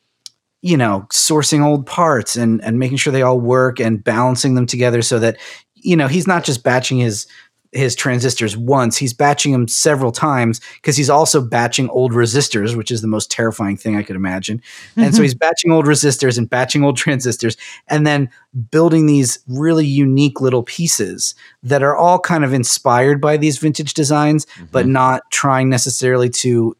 [0.62, 4.66] you know sourcing old parts and and making sure they all work and balancing them
[4.66, 5.36] together so that
[5.74, 7.26] you know he's not just batching his
[7.72, 8.96] his transistors once.
[8.96, 13.30] He's batching them several times because he's also batching old resistors which is the most
[13.30, 14.62] terrifying thing i could imagine.
[14.96, 15.22] And so mm-hmm.
[15.22, 17.56] he's batching old resistors and batching old transistors
[17.88, 18.30] and then
[18.70, 23.94] building these really unique little pieces that are all kind of inspired by these vintage
[23.94, 24.92] designs but mm-hmm.
[24.92, 26.76] not trying necessarily to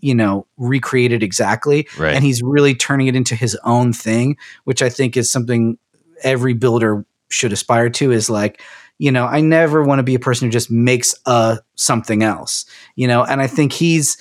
[0.00, 1.86] you know recreated exactly.
[1.98, 2.14] Right.
[2.14, 5.78] and he's really turning it into his own thing which i think is something
[6.22, 8.60] every builder should aspire to is like
[9.00, 12.66] you know i never want to be a person who just makes a something else
[12.94, 14.16] you know and i think he's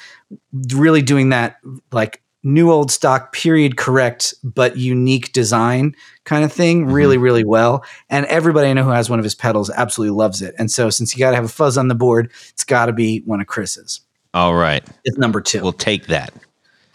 [0.74, 1.58] really doing that
[1.92, 7.84] like new old stock period correct but unique design kind of thing really really well
[8.10, 10.90] and everybody i know who has one of his pedals absolutely loves it and so
[10.90, 13.42] since you got to have a fuzz on the board it's got to be one
[13.42, 14.00] of chris's
[14.34, 14.82] All right.
[15.04, 16.32] it's number two We'll take that.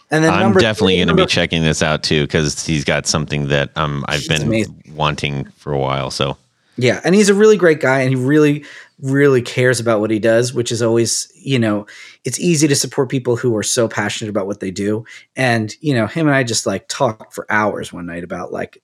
[0.09, 3.49] and then I'm definitely going to be checking this out too because he's got something
[3.49, 4.93] that um, I've been amazing.
[4.95, 6.09] wanting for a while.
[6.09, 6.37] So
[6.77, 8.65] Yeah, and he's a really great guy, and he really,
[9.01, 11.85] really cares about what he does, which is always, you know,
[12.25, 15.05] it's easy to support people who are so passionate about what they do.
[15.37, 18.81] And you know, him and I just like talked for hours one night about like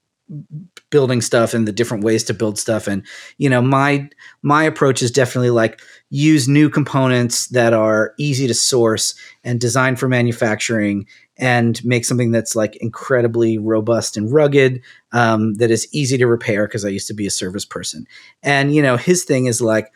[0.89, 2.87] building stuff and the different ways to build stuff.
[2.87, 3.05] And
[3.37, 4.09] you know, my
[4.41, 9.99] my approach is definitely like use new components that are easy to source and designed
[9.99, 11.05] for manufacturing
[11.37, 16.67] and make something that's like incredibly robust and rugged um, that is easy to repair
[16.67, 18.05] because I used to be a service person.
[18.43, 19.91] And you know, his thing is like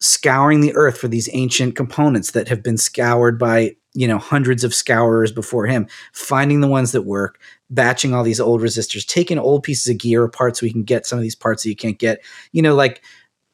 [0.00, 4.64] scouring the earth for these ancient components that have been scoured by you know hundreds
[4.64, 9.38] of scourers before him, finding the ones that work, batching all these old resistors, taking
[9.38, 11.76] old pieces of gear apart so we can get some of these parts that you
[11.76, 12.22] can't get.
[12.52, 13.02] You know, like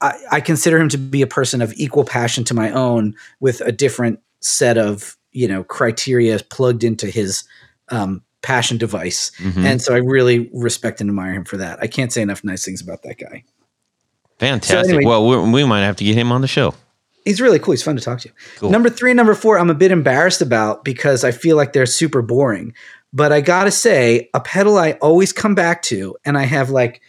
[0.01, 3.61] I, I consider him to be a person of equal passion to my own, with
[3.61, 7.44] a different set of you know criteria plugged into his
[7.90, 9.31] um, passion device.
[9.38, 9.64] mhm.
[9.64, 11.79] And so I really respect and admire him for that.
[11.83, 13.44] I can't say enough nice things about that guy.
[14.38, 14.94] fantastic.
[14.94, 16.75] anyway- well, we, we might have to get him on the show.
[17.27, 17.73] He's really cool.
[17.73, 18.31] He's fun to talk to.
[18.57, 18.70] Cool.
[18.70, 21.85] Number three and number four, I'm a bit embarrassed about because I feel like they're
[21.85, 22.73] super boring.
[23.12, 27.03] But I gotta say, a pedal I always come back to, and I have like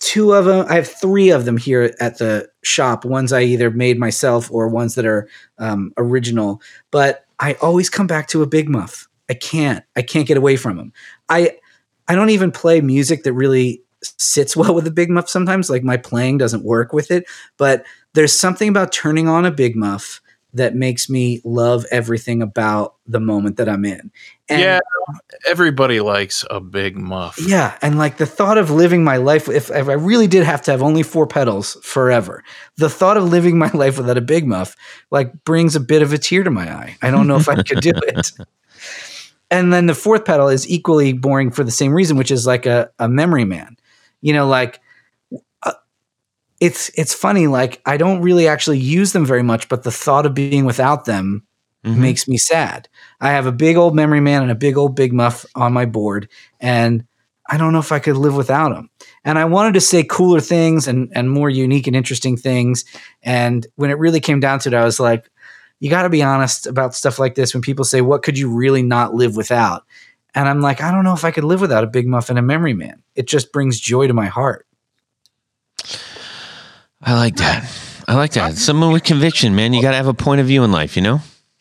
[0.00, 0.66] two of them.
[0.68, 3.04] I have three of them here at the shop.
[3.04, 6.60] Ones I either made myself or ones that are um, original.
[6.90, 9.08] But I always come back to a Big Muff.
[9.28, 9.84] I can't.
[9.96, 10.92] I can't get away from them.
[11.28, 11.58] I
[12.08, 15.28] I don't even play music that really sits well with a Big Muff.
[15.28, 17.26] Sometimes, like my playing doesn't work with it.
[17.56, 20.20] But there's something about turning on a Big Muff
[20.56, 24.10] that makes me love everything about the moment that I'm in.
[24.48, 24.80] And yeah,
[25.48, 27.38] everybody likes a big muff.
[27.40, 30.62] yeah, and like the thought of living my life if, if I really did have
[30.62, 32.42] to have only four pedals forever,
[32.76, 34.76] the thought of living my life without a big muff
[35.10, 36.96] like brings a bit of a tear to my eye.
[37.02, 38.32] I don't know if I could do it.
[39.50, 42.66] And then the fourth pedal is equally boring for the same reason, which is like
[42.66, 43.76] a, a memory man.
[44.20, 44.80] You know, like
[46.60, 47.46] it's it's funny.
[47.46, 51.04] Like I don't really actually use them very much, but the thought of being without
[51.04, 51.44] them
[51.86, 51.96] Mhm.
[51.98, 52.88] makes me sad.
[53.20, 55.84] I have a big old memory man and a big old big muff on my
[55.86, 56.28] board,
[56.60, 57.04] and
[57.48, 58.90] I don't know if I could live without them.
[59.24, 62.84] And I wanted to say cooler things and and more unique and interesting things.
[63.22, 65.30] And when it really came down to it, I was like,
[65.80, 67.54] you got to be honest about stuff like this.
[67.54, 69.84] When people say, "What could you really not live without?"
[70.34, 72.38] And I'm like, I don't know if I could live without a big muff and
[72.38, 73.02] a memory man.
[73.14, 74.65] It just brings joy to my heart.
[77.06, 77.72] I like that.
[78.08, 78.56] I like that.
[78.56, 79.72] Someone with conviction, man.
[79.72, 81.20] You got to have a point of view in life, you know?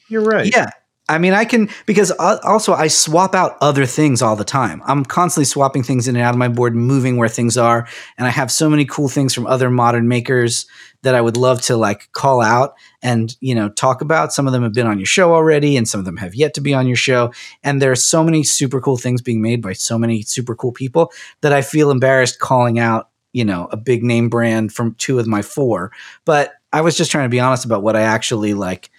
[0.10, 0.52] You're right.
[0.52, 0.72] Yeah.
[1.08, 4.82] I mean, I can because uh, also I swap out other things all the time.
[4.86, 8.26] I'm constantly swapping things in and out of my board, moving where things are, and
[8.26, 10.66] I have so many cool things from other modern makers
[11.04, 14.34] that I would love to like call out and you know talk about.
[14.34, 16.56] Some of them have been on your show already, and some of them have yet
[16.56, 17.32] to be on your show.
[17.64, 20.72] And there are so many super cool things being made by so many super cool
[20.72, 23.10] people that I feel embarrassed calling out.
[23.36, 25.92] You know, a big name brand from two of my four,
[26.24, 28.90] but I was just trying to be honest about what I actually like.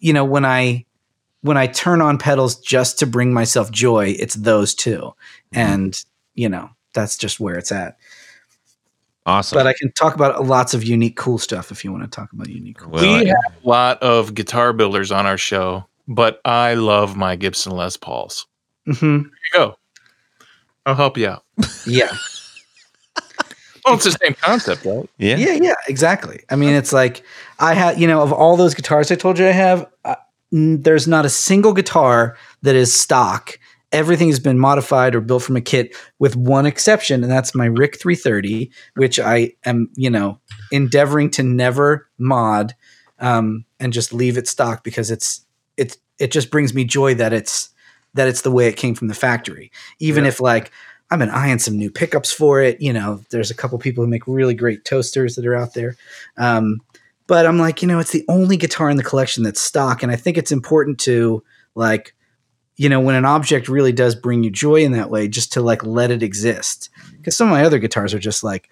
[0.00, 0.84] You know, when I
[1.42, 5.12] when I turn on pedals just to bring myself joy, it's those 2
[5.52, 7.96] And, you know, that's just where it's at.
[9.26, 9.56] Awesome.
[9.56, 12.32] But I can talk about lots of unique, cool stuff if you want to talk
[12.32, 12.92] about unique, cool.
[12.92, 17.36] Well, we have a lot of guitar builders on our show, but I love my
[17.36, 18.46] Gibson Les Pauls.
[18.88, 19.16] Mm-hmm.
[19.18, 19.76] Here you go.
[20.86, 21.44] I'll help you out.
[21.86, 22.10] Yeah.
[23.90, 25.08] Well, it's the same concept, right?
[25.18, 25.36] yeah.
[25.36, 25.52] yeah.
[25.60, 25.74] Yeah.
[25.88, 26.40] Exactly.
[26.50, 27.22] I mean, it's like
[27.58, 30.14] I have, you know, of all those guitars I told you I have, uh,
[30.50, 33.58] there's not a single guitar that is stock.
[33.92, 37.66] Everything has been modified or built from a kit with one exception, and that's my
[37.66, 40.38] Rick 330, which I am, you know,
[40.70, 42.74] endeavoring to never mod
[43.18, 45.40] um, and just leave it stock because it's
[45.78, 47.70] it's it just brings me joy that it's
[48.14, 49.70] that it's the way it came from the factory.
[50.00, 50.28] Even Yeah.
[50.28, 50.70] if like
[51.10, 54.10] I've been eyeing some new pickups for it, you know, there's a couple people who
[54.10, 55.96] make really great toasters that are out there.
[56.36, 56.80] Um,
[57.26, 60.10] but I'm like, you know, it's the only guitar in the collection that's stock, and
[60.12, 61.42] I think it's important to
[61.74, 62.14] like,
[62.76, 65.60] you know, when an object really does bring you joy in that way, just to
[65.60, 66.90] like let it exist.
[67.16, 68.70] Because some of my other guitars are just like,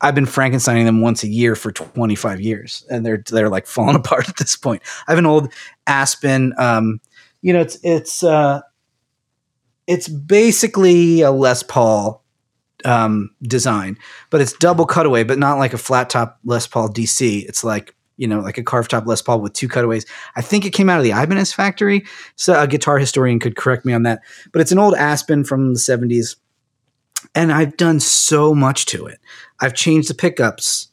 [0.00, 3.96] I've been Frankensteining them once a year for 25 years, and they're they're like falling
[3.96, 4.82] apart at this point.
[5.08, 5.52] I have an old
[5.86, 7.00] Aspen um,
[7.42, 8.60] you know, it's it's uh,
[9.88, 12.22] it's basically a Les Paul
[12.84, 13.98] um, design,
[14.30, 17.44] but it's double cutaway, but not like a flat top Les Paul DC.
[17.48, 20.04] It's like you know, like a carved top Les Paul with two cutaways.
[20.36, 22.04] I think it came out of the Ibanez factory.
[22.34, 24.20] So a guitar historian could correct me on that,
[24.52, 26.36] but it's an old Aspen from the 70s.
[27.36, 29.20] And I've done so much to it.
[29.60, 30.88] I've changed the pickups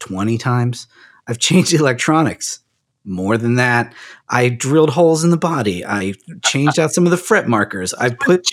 [0.00, 0.88] 20 times.
[1.28, 2.58] I've changed the electronics
[3.04, 3.92] more than that.
[4.28, 5.84] I drilled holes in the body.
[5.84, 7.94] I changed out some of the fret markers.
[7.94, 8.48] I put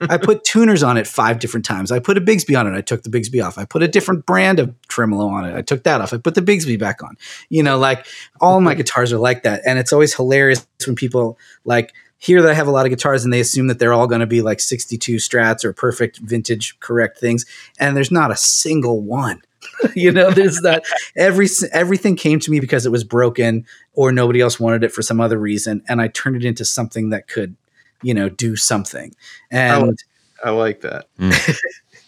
[0.00, 1.90] I put tuners on it five different times.
[1.90, 2.76] I put a Bigsby on it.
[2.76, 3.58] I took the Bigsby off.
[3.58, 5.54] I put a different brand of tremolo on it.
[5.54, 6.12] I took that off.
[6.12, 7.16] I put the Bigsby back on.
[7.48, 8.06] You know, like
[8.40, 8.78] all my mm-hmm.
[8.78, 9.62] guitars are like that.
[9.66, 13.24] And it's always hilarious when people like hear that I have a lot of guitars
[13.24, 16.78] and they assume that they're all going to be like 62 strats or perfect vintage
[16.80, 17.44] correct things.
[17.78, 19.42] And there's not a single one.
[19.94, 20.84] you know, there's that
[21.16, 25.02] every everything came to me because it was broken or nobody else wanted it for
[25.02, 25.82] some other reason.
[25.88, 27.56] And I turned it into something that could
[28.02, 29.14] you know, do something.
[29.50, 29.98] And I like,
[30.44, 31.06] I like that.
[31.18, 31.58] Mm.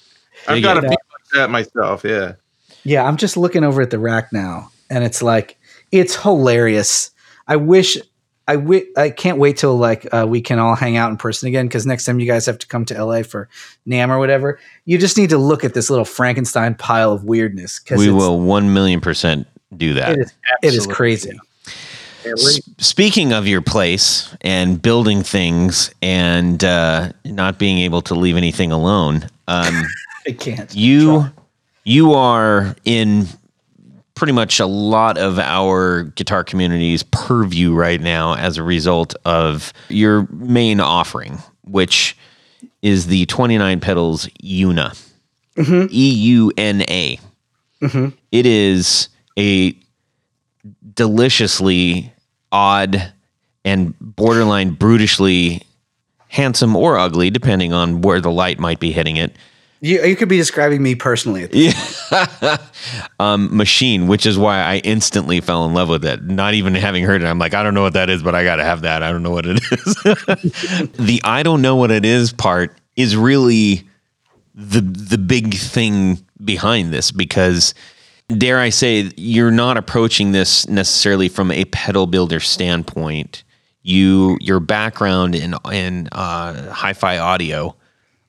[0.49, 0.99] I've got a few like
[1.35, 2.05] that myself.
[2.05, 2.35] Yeah.
[2.85, 3.05] Yeah.
[3.05, 5.59] I'm just looking over at the rack now and it's like,
[5.91, 7.11] it's hilarious.
[7.47, 7.99] I wish
[8.49, 11.49] I, w- I can't wait till like uh, we can all hang out in person
[11.49, 13.49] again because next time you guys have to come to LA for
[13.87, 17.81] NAMM or whatever, you just need to look at this little Frankenstein pile of weirdness.
[17.91, 19.47] We will one million percent
[19.77, 20.13] do that.
[20.13, 20.33] It is,
[20.63, 21.39] it is crazy.
[22.25, 28.37] S- speaking of your place and building things and uh, not being able to leave
[28.37, 29.85] anything alone, um,
[30.27, 30.75] I can't.
[30.75, 31.31] You Try.
[31.85, 33.27] you are in
[34.19, 39.73] pretty much a lot of our guitar community's purview right now as a result of
[39.89, 42.17] your main offering, which
[42.83, 45.01] is the 29 pedals EUNA.
[45.57, 45.87] Mm-hmm.
[45.91, 47.19] E U N A.
[47.81, 48.09] Mm-hmm.
[48.33, 49.09] It is
[49.39, 49.77] a
[50.95, 52.13] deliciously
[52.51, 53.13] odd
[53.65, 55.63] and borderline brutishly
[56.29, 59.37] handsome or ugly, depending on where the light might be hitting it.
[59.81, 61.49] You, you could be describing me personally.
[61.53, 62.57] yeah.
[63.21, 66.25] um, machine, which is why I instantly fell in love with it.
[66.25, 68.43] Not even having heard it, I'm like, I don't know what that is, but I
[68.43, 69.03] got to have that.
[69.03, 69.95] I don't know what it is.
[70.93, 73.89] the I don't know what it is part is really
[74.55, 77.75] the the big thing behind this because
[78.29, 83.45] dare I say, you're not approaching this necessarily from a pedal builder standpoint.
[83.83, 87.77] You your background in in uh, hi-fi audio,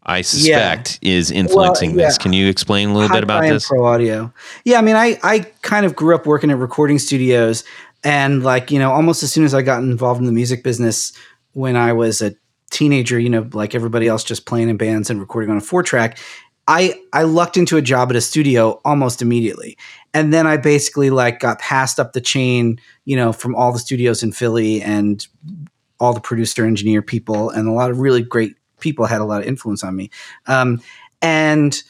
[0.09, 1.13] I suspect, yeah.
[1.13, 2.05] is influencing well, yeah.
[2.07, 2.17] this.
[2.17, 3.67] Can you explain a little bit about this?
[3.67, 4.33] Pro audio.
[4.65, 7.63] Yeah, I mean, I I kind of grew up working at recording studios,
[8.03, 11.13] and like you know, almost as soon as I got involved in the music business
[11.53, 12.33] when I was a
[12.71, 15.83] teenager, you know, like everybody else, just playing in bands and recording on a four
[15.83, 16.17] track.
[16.67, 19.77] I I lucked into a job at a studio almost immediately.
[20.13, 23.79] And then I basically like got passed up the chain, you know, from all the
[23.79, 25.25] studios in Philly and
[25.99, 29.41] all the producer engineer people and a lot of really great people had a lot
[29.41, 30.09] of influence on me.
[30.47, 30.81] Um,
[31.21, 31.81] and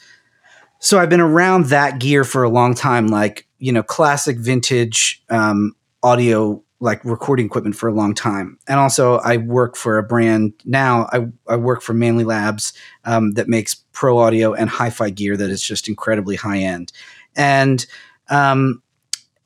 [0.78, 5.22] so I've been around that gear for a long time, like, you know, classic vintage
[5.28, 8.58] um, audio like recording equipment for a long time.
[8.66, 11.08] And also, I work for a brand now.
[11.12, 12.72] I, I work for Manley Labs
[13.04, 16.92] um, that makes pro audio and hi fi gear that is just incredibly high end.
[17.36, 17.84] And,
[18.30, 18.82] um,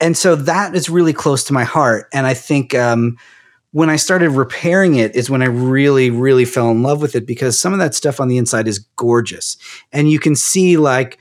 [0.01, 2.09] and so that is really close to my heart.
[2.12, 3.16] And I think um,
[3.75, 7.27] when I started repairing it is when I really, really fell in love with it
[7.27, 9.57] because some of that stuff on the inside is gorgeous.
[9.91, 11.18] And you can see, like,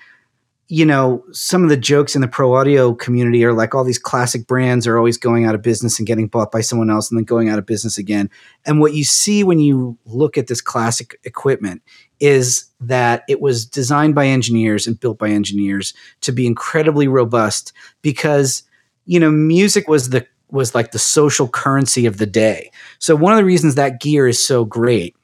[0.67, 3.97] you know, some of the jokes in the pro audio community are like all these
[3.97, 7.17] classic brands are always going out of business and getting bought by someone else and
[7.17, 8.29] then going out of business again.
[8.67, 11.81] And what you see when you look at this classic equipment
[12.19, 17.73] is that it was designed by engineers and built by engineers to be incredibly robust
[18.03, 18.61] because,
[19.07, 22.71] you know, music was the was like the social currency of the day.
[22.99, 25.15] So one of the reasons that gear is so great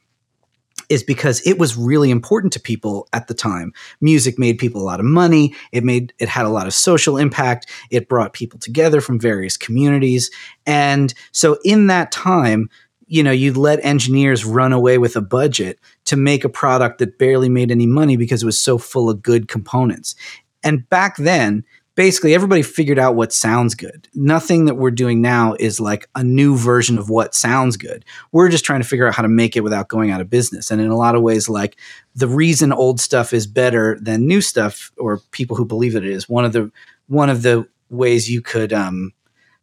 [0.90, 3.72] is because it was really important to people at the time.
[4.02, 5.56] Music made people a lot of money.
[5.72, 7.68] It made it had a lot of social impact.
[7.92, 10.32] It brought people together from various communities.
[10.66, 12.70] And so in that time,
[13.06, 17.18] you know, you'd let engineers run away with a budget to make a product that
[17.18, 20.16] barely made any money because it was so full of good components.
[20.64, 21.64] And back then,
[22.00, 24.08] basically everybody figured out what sounds good.
[24.16, 28.06] Nothing that we're doing now is like a new version of what sounds good.
[28.32, 30.72] We're just trying to figure out how to make it without going out of business.
[30.72, 31.78] And in a lot of ways, like
[32.16, 36.12] the reason old stuff is better than new stuff, or people who believe that it
[36.14, 36.72] is, one of the
[37.08, 39.12] one of the ways you could um,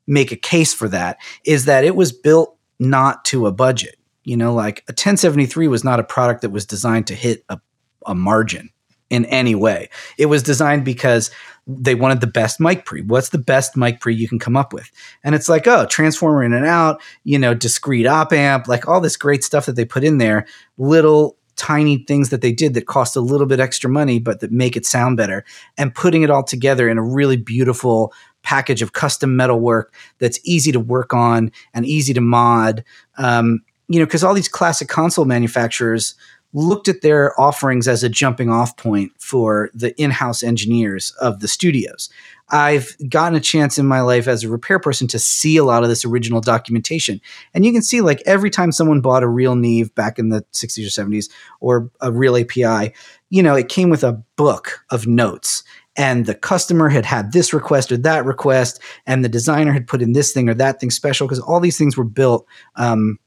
[0.06, 1.16] make a case for that
[1.46, 3.96] is that it was built not to a budget.
[4.24, 7.58] You know, like a 1073 was not a product that was designed to hit a,
[8.04, 8.68] a margin
[9.10, 9.88] in any way.
[10.18, 11.30] It was designed because
[11.66, 13.02] they wanted the best mic pre.
[13.02, 14.90] What's the best mic pre you can come up with?
[15.24, 19.00] And it's like, oh, transformer in and out, you know, discrete op amp, like all
[19.00, 20.46] this great stuff that they put in there,
[20.78, 24.52] little tiny things that they did that cost a little bit extra money, but that
[24.52, 25.44] make it sound better,
[25.76, 28.12] and putting it all together in a really beautiful
[28.42, 32.84] package of custom metal work that's easy to work on and easy to mod.
[33.18, 36.14] Um, you know, because all these classic console manufacturers
[36.56, 41.48] looked at their offerings as a jumping off point for the in-house engineers of the
[41.48, 42.08] studios.
[42.48, 45.82] I've gotten a chance in my life as a repair person to see a lot
[45.82, 47.20] of this original documentation.
[47.52, 50.46] And you can see like every time someone bought a real Neve back in the
[50.54, 51.28] 60s or 70s
[51.60, 52.94] or a real API,
[53.28, 55.62] you know, it came with a book of notes
[55.94, 60.00] and the customer had had this request or that request and the designer had put
[60.00, 62.46] in this thing or that thing special because all these things were built
[62.76, 63.18] um,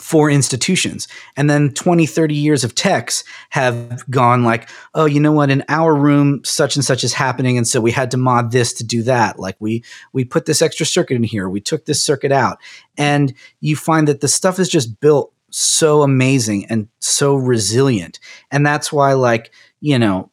[0.00, 1.06] for institutions.
[1.36, 5.62] And then 20, 30 years of techs have gone like, oh, you know what, in
[5.68, 7.58] our room, such and such is happening.
[7.58, 9.38] And so we had to mod this to do that.
[9.38, 12.58] Like we we put this extra circuit in here, we took this circuit out.
[12.96, 18.20] And you find that the stuff is just built so amazing and so resilient.
[18.50, 20.30] And that's why, like, you know,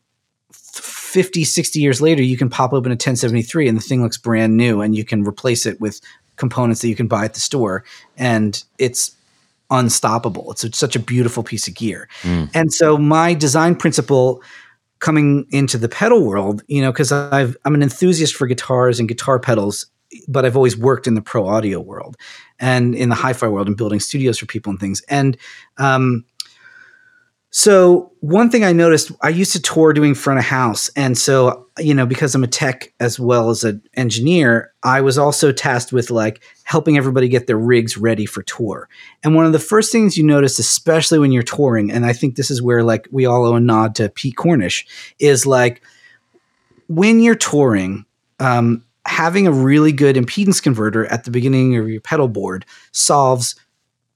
[0.54, 4.56] 50, 60 years later, you can pop open a 1073 and the thing looks brand
[4.56, 6.00] new and you can replace it with
[6.36, 7.84] components that you can buy at the store.
[8.16, 9.17] And it's
[9.70, 10.52] unstoppable.
[10.52, 12.08] It's such a beautiful piece of gear.
[12.22, 12.50] Mm.
[12.54, 14.42] And so my design principle
[15.00, 19.08] coming into the pedal world, you know, because I've I'm an enthusiast for guitars and
[19.08, 19.86] guitar pedals,
[20.28, 22.18] but I've always worked in the pro audio world
[22.60, 25.02] and in the hi-fi world and building studios for people and things.
[25.10, 25.38] And
[25.78, 26.26] um,
[27.58, 31.66] so one thing I noticed, I used to tour doing front of house, and so
[31.80, 35.92] you know because I'm a tech as well as an engineer, I was also tasked
[35.92, 38.88] with like helping everybody get their rigs ready for tour.
[39.24, 42.36] And one of the first things you notice, especially when you're touring, and I think
[42.36, 44.86] this is where like we all owe a nod to Pete Cornish,
[45.18, 45.82] is like
[46.88, 48.06] when you're touring,
[48.40, 53.56] um, having a really good impedance converter at the beginning of your pedal board solves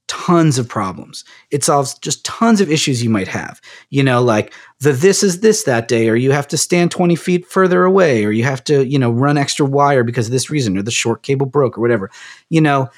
[0.08, 1.24] tons of problems.
[1.50, 3.60] It solves just tons of issues you might have.
[3.90, 7.16] You know, like the this is this that day, or you have to stand 20
[7.16, 10.50] feet further away, or you have to, you know, run extra wire because of this
[10.50, 12.10] reason, or the short cable broke, or whatever.
[12.50, 12.90] You know,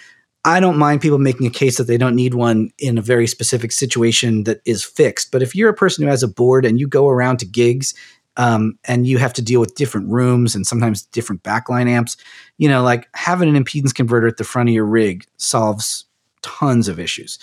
[0.45, 3.27] I don't mind people making a case that they don't need one in a very
[3.27, 5.33] specific situation that is fixed.
[5.33, 7.95] But if you're a person who has a board and you go around to gigs
[8.37, 12.19] um, and you have to deal with different rooms and sometimes different backline amps,
[12.59, 16.05] you know, like having an impedance converter at the front of your rig solves
[16.45, 17.39] tons of issues.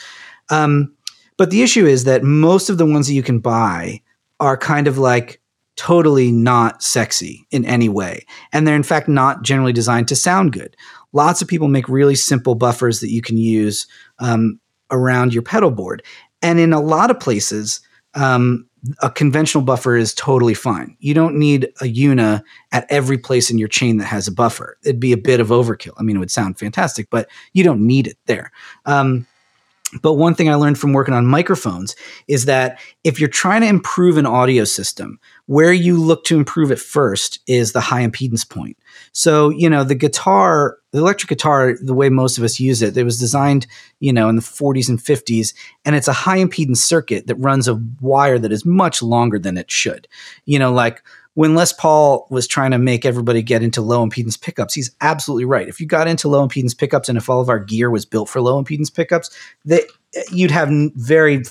[0.49, 0.93] Um,
[1.37, 4.01] but the issue is that most of the ones that you can buy
[4.39, 5.41] are kind of like
[5.75, 8.25] totally not sexy in any way.
[8.53, 10.75] And they're in fact not generally designed to sound good.
[11.13, 13.87] Lots of people make really simple buffers that you can use
[14.19, 14.59] um,
[14.91, 16.03] around your pedal board.
[16.41, 17.81] And in a lot of places,
[18.13, 18.67] um,
[19.01, 20.95] a conventional buffer is totally fine.
[20.99, 24.77] You don't need a EUNA at every place in your chain that has a buffer.
[24.83, 25.93] It'd be a bit of overkill.
[25.97, 28.51] I mean, it would sound fantastic, but you don't need it there.
[28.85, 29.27] Um,
[30.01, 31.95] but one thing I learned from working on microphones
[32.27, 36.71] is that if you're trying to improve an audio system, where you look to improve
[36.71, 38.77] it first is the high impedance point.
[39.11, 42.95] So, you know, the guitar, the electric guitar, the way most of us use it,
[42.95, 43.67] it was designed,
[43.99, 45.53] you know, in the 40s and 50s,
[45.85, 49.57] and it's a high impedance circuit that runs a wire that is much longer than
[49.57, 50.07] it should.
[50.45, 54.39] You know, like when Les Paul was trying to make everybody get into low impedance
[54.39, 55.67] pickups, he's absolutely right.
[55.67, 58.27] If you got into low impedance pickups and if all of our gear was built
[58.27, 59.29] for low impedance pickups,
[59.65, 59.83] that
[60.31, 61.43] you'd have very,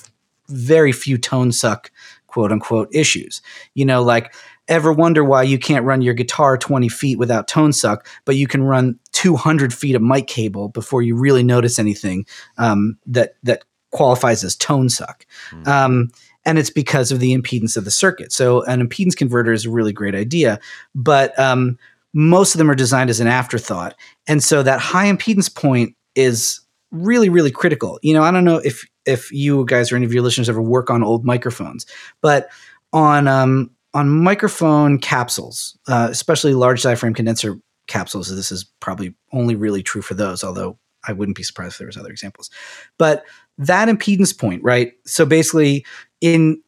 [0.49, 1.91] very few tone suck
[2.31, 3.43] quote unquote issues.
[3.75, 4.35] You know, like
[4.69, 8.47] ever wonder why you can't run your guitar 20 feet without tone suck, but you
[8.47, 12.25] can run 200 feet of mic cable before you really notice anything
[12.57, 15.27] um, that that qualifies as tone suck.
[15.51, 15.67] Mm.
[15.67, 16.11] Um,
[16.45, 18.33] and it's because of the impedance of the circuit.
[18.33, 20.59] So an impedance converter is a really great idea,
[20.95, 21.77] but um,
[22.15, 23.95] most of them are designed as an afterthought,
[24.27, 26.61] and so that high impedance point is
[26.93, 27.99] really really critical.
[28.03, 30.63] You know, I don't know if if you guys or any of your listeners ever
[30.63, 31.87] work on old microphones,
[32.21, 32.51] but
[32.93, 39.57] on um, on microphone capsules, uh, especially large diaphragm condenser capsules, this is probably only
[39.57, 40.45] really true for those.
[40.45, 42.51] Although I wouldn't be surprised if there was other examples.
[42.99, 43.25] But
[43.59, 44.93] that impedance point, right?
[45.07, 45.85] So basically,
[46.21, 46.61] in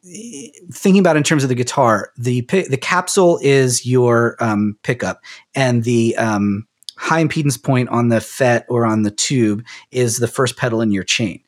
[0.71, 5.21] thinking about in terms of the guitar, the the capsule is your um, pickup,
[5.55, 6.67] and the um,
[6.97, 10.91] high impedance point on the FET or on the tube is the first pedal in
[10.91, 11.41] your chain.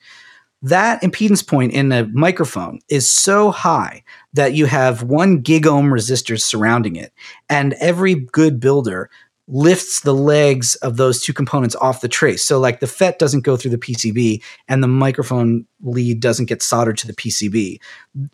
[0.61, 4.03] That impedance point in a microphone is so high
[4.33, 7.13] that you have one gig ohm resistors surrounding it,
[7.49, 9.09] and every good builder
[9.47, 12.43] lifts the legs of those two components off the trace.
[12.43, 16.63] So like the FET doesn't go through the PCB and the microphone lead doesn't get
[16.63, 17.79] soldered to the PCB.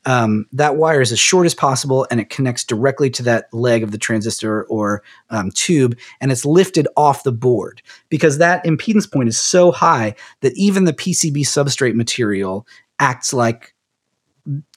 [0.05, 3.83] Um, that wire is as short as possible and it connects directly to that leg
[3.83, 9.11] of the transistor or um, tube and it's lifted off the board because that impedance
[9.11, 12.65] point is so high that even the PCB substrate material
[12.99, 13.75] acts like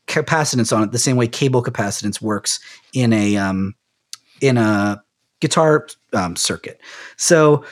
[0.08, 2.58] capacitance on it the same way cable capacitance works
[2.92, 3.74] in a um,
[4.40, 5.03] in a
[5.44, 6.80] guitar um, circuit.
[7.16, 7.64] So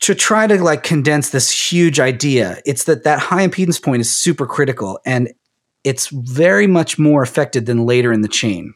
[0.00, 4.10] to try to like condense this huge idea, it's that that high impedance point is
[4.10, 5.32] super critical and
[5.84, 8.74] it's very much more affected than later in the chain.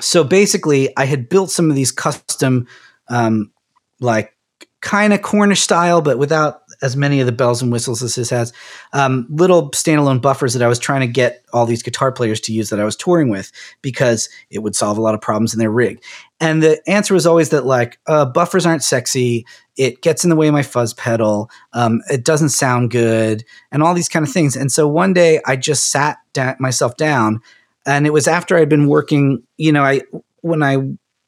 [0.00, 2.68] So basically, I had built some of these custom,
[3.08, 3.50] um,
[3.98, 4.36] like
[4.80, 8.30] kind of Cornish style, but without as many of the bells and whistles as this
[8.30, 8.52] has.
[8.92, 12.52] Um, little standalone buffers that I was trying to get all these guitar players to
[12.52, 13.52] use that I was touring with
[13.82, 16.02] because it would solve a lot of problems in their rig.
[16.40, 19.46] And the answer was always that like uh, buffers aren't sexy.
[19.76, 21.50] It gets in the way of my fuzz pedal.
[21.72, 24.56] Um, it doesn't sound good, and all these kind of things.
[24.56, 27.40] And so one day I just sat da- myself down,
[27.86, 29.42] and it was after I'd been working.
[29.58, 30.02] You know, I
[30.40, 30.78] when I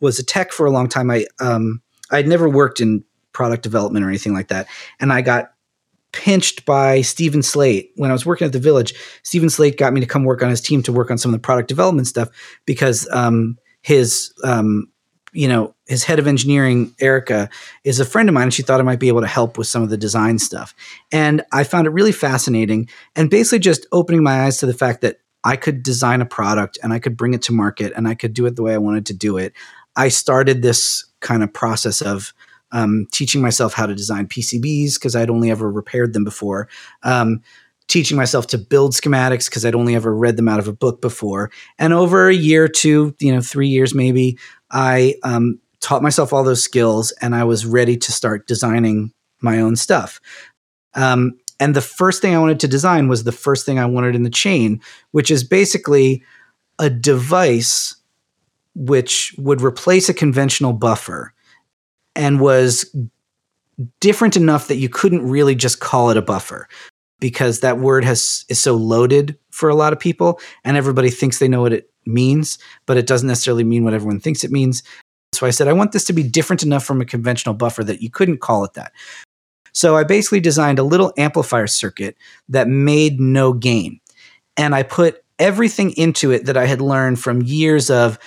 [0.00, 4.04] was a tech for a long time, I um, I'd never worked in product development
[4.04, 4.66] or anything like that.
[5.00, 5.52] And I got
[6.12, 8.94] pinched by Steven Slate when I was working at the Village.
[9.22, 11.40] Steven Slate got me to come work on his team to work on some of
[11.40, 12.28] the product development stuff
[12.66, 14.92] because um, his um,
[15.32, 17.48] you know his head of engineering erica
[17.84, 19.66] is a friend of mine and she thought i might be able to help with
[19.66, 20.74] some of the design stuff
[21.10, 25.00] and i found it really fascinating and basically just opening my eyes to the fact
[25.00, 28.14] that i could design a product and i could bring it to market and i
[28.14, 29.52] could do it the way i wanted to do it
[29.96, 32.34] i started this kind of process of
[32.72, 36.68] um, teaching myself how to design PCBs because I'd only ever repaired them before.
[37.02, 37.42] Um,
[37.88, 41.02] teaching myself to build schematics because I'd only ever read them out of a book
[41.02, 41.50] before.
[41.78, 44.38] And over a year, two, you know, three years maybe,
[44.70, 49.60] I um, taught myself all those skills and I was ready to start designing my
[49.60, 50.20] own stuff.
[50.94, 54.14] Um, and the first thing I wanted to design was the first thing I wanted
[54.14, 56.22] in the chain, which is basically
[56.78, 57.96] a device
[58.74, 61.34] which would replace a conventional buffer
[62.14, 62.94] and was
[64.00, 66.68] different enough that you couldn't really just call it a buffer
[67.20, 71.38] because that word has is so loaded for a lot of people and everybody thinks
[71.38, 74.82] they know what it means but it doesn't necessarily mean what everyone thinks it means.
[75.32, 78.02] So i said i want this to be different enough from a conventional buffer that
[78.02, 78.92] you couldn't call it that.
[79.72, 82.16] So i basically designed a little amplifier circuit
[82.48, 84.00] that made no gain.
[84.56, 88.18] And i put everything into it that i had learned from years of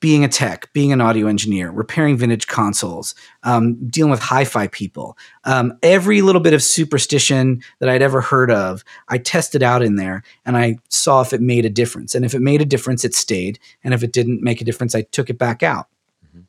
[0.00, 4.66] being a tech, being an audio engineer, repairing vintage consoles, um, dealing with hi fi
[4.66, 9.82] people, um, every little bit of superstition that I'd ever heard of, I tested out
[9.82, 12.14] in there and I saw if it made a difference.
[12.14, 13.58] And if it made a difference, it stayed.
[13.84, 15.88] And if it didn't make a difference, I took it back out.
[16.26, 16.40] Mm-hmm.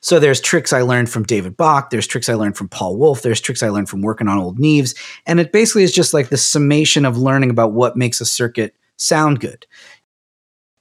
[0.00, 1.90] So there's tricks I learned from David Bock.
[1.90, 3.22] There's tricks I learned from Paul Wolff.
[3.22, 4.96] There's tricks I learned from working on old Neves.
[5.26, 8.74] And it basically is just like the summation of learning about what makes a circuit
[8.96, 9.64] sound good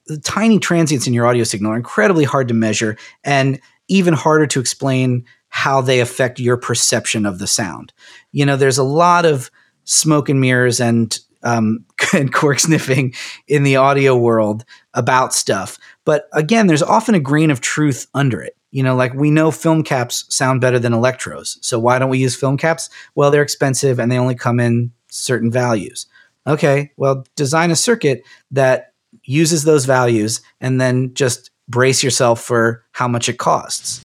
[0.09, 4.47] the tiny transients in your audio signal are incredibly hard to measure and even harder
[4.47, 7.93] to explain how they affect your perception of the sound.
[8.31, 9.51] You know, there's a lot of
[9.83, 13.13] smoke and mirrors and um, and cork sniffing
[13.47, 15.77] in the audio world about stuff.
[16.05, 18.55] But again, there's often a grain of truth under it.
[18.71, 21.57] You know, like we know film caps sound better than electros.
[21.61, 22.89] So why don't we use film caps?
[23.15, 26.07] Well, they're expensive and they only come in certain values.
[26.45, 28.88] Okay, well, design a circuit that
[29.29, 34.01] uses those values and then just brace yourself for how much it costs.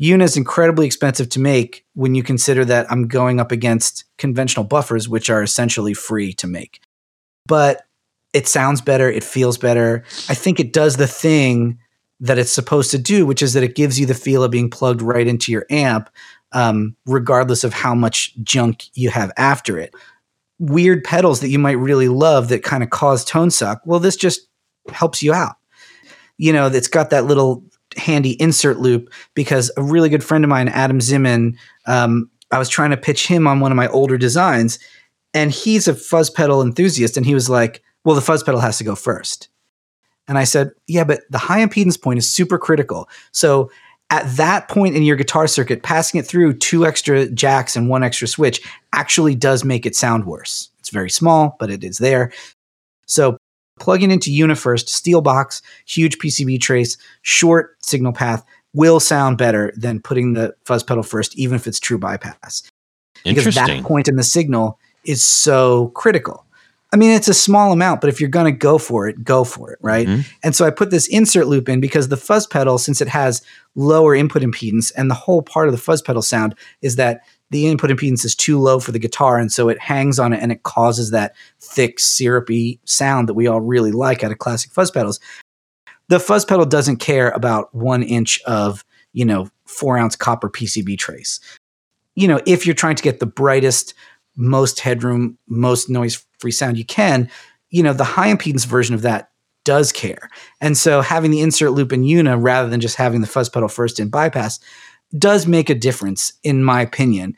[0.00, 4.64] EUNA is incredibly expensive to make when you consider that I'm going up against conventional
[4.64, 6.80] buffers, which are essentially free to make.
[7.46, 7.82] But
[8.32, 10.04] it sounds better, it feels better.
[10.28, 11.78] I think it does the thing
[12.20, 14.70] that it's supposed to do, which is that it gives you the feel of being
[14.70, 16.08] plugged right into your amp,
[16.52, 19.92] um, regardless of how much junk you have after it.
[20.60, 23.80] Weird pedals that you might really love that kind of cause tone suck.
[23.84, 24.47] Well, this just
[24.90, 25.56] helps you out.
[26.36, 27.64] You know, it's got that little
[27.96, 32.68] handy insert loop because a really good friend of mine, Adam Zimmon, um, I was
[32.68, 34.78] trying to pitch him on one of my older designs,
[35.34, 38.78] and he's a fuzz pedal enthusiast, and he was like, "Well, the fuzz pedal has
[38.78, 39.48] to go first.
[40.26, 43.08] And I said, "Yeah, but the high impedance point is super critical.
[43.32, 43.70] So
[44.10, 48.02] at that point in your guitar circuit, passing it through two extra jacks and one
[48.02, 48.62] extra switch
[48.92, 50.70] actually does make it sound worse.
[50.78, 52.32] It's very small, but it is there.
[53.06, 53.36] So
[53.78, 59.72] plugging into EUNA first, steel box, huge PCB trace, short signal path will sound better
[59.76, 62.62] than putting the fuzz pedal first, even if it's true bypass.
[63.24, 66.44] Because that point in the signal is so critical.
[66.92, 69.44] I mean, it's a small amount, but if you're going to go for it, go
[69.44, 70.06] for it, right?
[70.06, 70.24] Mhm.
[70.42, 73.42] And so I put this insert loop in because the fuzz pedal, since it has
[73.74, 77.20] lower input impedance, and the whole part of the fuzz pedal sound is that
[77.50, 80.42] the input impedance is too low for the guitar, and so it hangs on it
[80.42, 84.72] and it causes that thick, syrupy sound that we all really like out of classic
[84.72, 85.20] fuzz pedals.
[86.08, 90.98] The fuzz pedal doesn't care about one inch of, you know, four ounce copper PCB
[90.98, 91.40] trace.
[92.14, 93.94] You know, if you're trying to get the brightest,
[94.36, 97.30] most headroom, most noise free sound you can,
[97.70, 99.30] you know, the high impedance version of that
[99.64, 100.30] does care.
[100.60, 103.68] And so having the insert loop in EUNA rather than just having the fuzz pedal
[103.68, 104.60] first in bypass
[105.16, 107.36] does make a difference, in my opinion.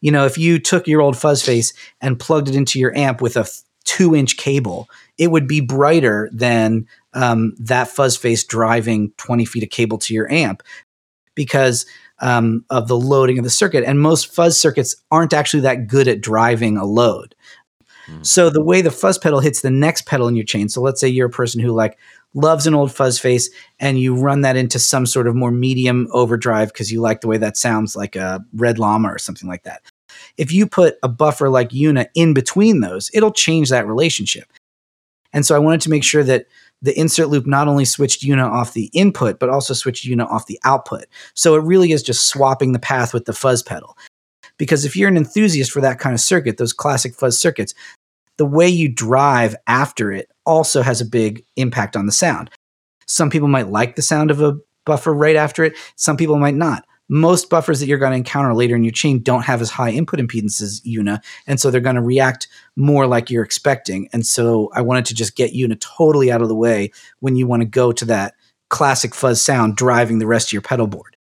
[0.00, 3.20] You know, if you took your old fuzz face and plugged it into your amp
[3.20, 3.46] with a
[3.84, 4.88] two inch cable,
[5.18, 10.14] it would be brighter than um, that fuzz face driving 20 feet of cable to
[10.14, 10.62] your amp
[11.34, 11.86] because
[12.20, 13.84] um, of the loading of the circuit.
[13.84, 17.34] And most fuzz circuits aren't actually that good at driving a load.
[18.22, 20.68] So the way the fuzz pedal hits the next pedal in your chain.
[20.68, 21.98] So let's say you're a person who like
[22.36, 26.06] loves an old fuzz face and you run that into some sort of more medium
[26.12, 29.64] overdrive because you like the way that sounds like a red llama or something like
[29.64, 29.82] that.
[30.36, 34.52] If you put a buffer like EUNA in between those, it'll change that relationship.
[35.32, 36.46] And so I wanted to make sure that
[36.82, 40.46] the insert loop not only switched EUNA off the input, but also switched EUNA off
[40.46, 41.06] the output.
[41.34, 43.96] So it really is just swapping the path with the fuzz pedal.
[44.58, 47.74] Because if you're an enthusiast for that kind of circuit, those classic fuzz circuits,
[48.36, 52.50] the way you drive after it also has a big impact on the sound.
[53.06, 56.54] Some people might like the sound of a buffer right after it, some people might
[56.54, 56.86] not.
[57.08, 59.90] Most buffers that you're going to encounter later in your chain don't have as high
[59.90, 64.08] input impedance as EUNA, and so they're going to react more like you're expecting.
[64.12, 66.90] And so I wanted to just get EUNA totally out of the way
[67.20, 68.34] when you want to go to that
[68.70, 71.16] classic fuzz sound driving the rest of your pedal board.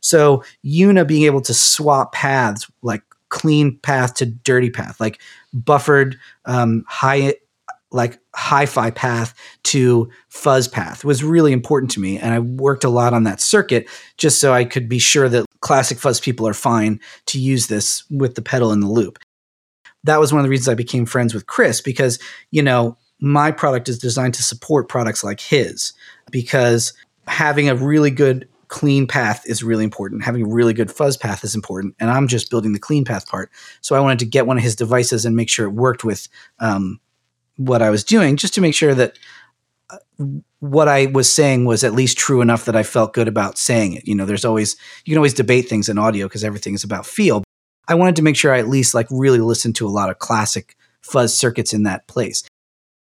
[0.00, 5.20] So EUNA being able to swap paths, like clean path to dirty path, like
[5.52, 6.16] buffered
[6.46, 7.34] um, high,
[7.90, 9.34] like hi-fi path
[9.64, 13.40] to fuzz path was really important to me, and I worked a lot on that
[13.40, 17.66] circuit just so I could be sure that classic fuzz people are fine to use
[17.66, 19.18] this with the pedal in the loop.
[20.04, 22.18] That was one of the reasons I became friends with Chris because
[22.50, 25.94] you know my product is designed to support products like his
[26.30, 26.92] because
[27.26, 30.24] having a really good clean path is really important.
[30.24, 31.94] Having a really good fuzz path is important.
[31.98, 33.50] And I'm just building the clean path part.
[33.80, 36.28] So I wanted to get one of his devices and make sure it worked with
[36.58, 37.00] um,
[37.56, 39.18] what I was doing, just to make sure that
[39.90, 39.98] uh,
[40.60, 43.94] what I was saying was at least true enough that I felt good about saying
[43.94, 44.06] it.
[44.06, 47.06] You know, there's always, you can always debate things in audio because everything is about
[47.06, 47.44] feel.
[47.88, 50.18] I wanted to make sure I at least like really listened to a lot of
[50.18, 52.42] classic fuzz circuits in that place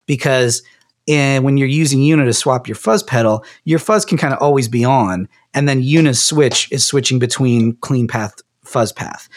[0.07, 0.63] because
[1.09, 4.43] and when you're using EUNA to swap your fuzz pedal, your fuzz can kind of
[4.43, 9.29] always be on, and then EUNA's switch is switching between clean path, fuzz path.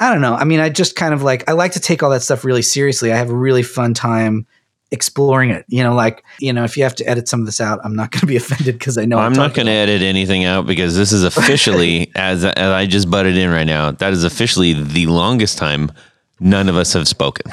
[0.00, 0.34] I don't know.
[0.34, 2.62] I mean, I just kind of like I like to take all that stuff really
[2.62, 3.12] seriously.
[3.12, 4.46] I have a really fun time
[4.90, 5.66] exploring it.
[5.68, 7.94] You know, like you know, if you have to edit some of this out, I'm
[7.94, 10.66] not going to be offended because I know I'm not going to edit anything out
[10.66, 14.72] because this is officially, as, as I just butted in right now, that is officially
[14.72, 15.92] the longest time
[16.40, 17.52] none of us have spoken.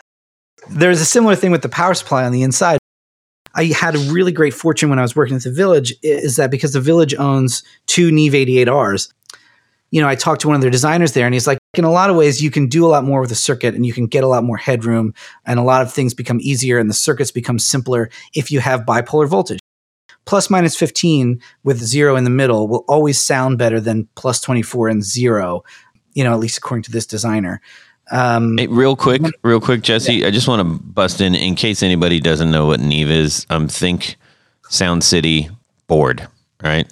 [0.70, 2.78] There's a similar thing with the power supply on the inside.
[3.54, 6.50] I had a really great fortune when I was working at the village is that
[6.50, 9.10] because the village owns two Neve 88Rs,
[9.90, 11.90] you know, I talked to one of their designers there and he's like, in a
[11.90, 14.06] lot of ways, you can do a lot more with the circuit and you can
[14.06, 15.14] get a lot more headroom
[15.46, 18.82] and a lot of things become easier and the circuits become simpler if you have
[18.82, 19.60] bipolar voltage.
[20.26, 24.88] Plus minus 15 with zero in the middle will always sound better than plus 24
[24.88, 25.64] and zero,
[26.12, 27.62] you know, at least according to this designer.
[28.10, 30.26] Um, Hey, real quick, real quick, Jesse.
[30.26, 33.46] I just want to bust in in case anybody doesn't know what Neve is.
[33.48, 34.16] Um, think
[34.68, 35.48] Sound City
[35.86, 36.26] board,
[36.62, 36.86] right?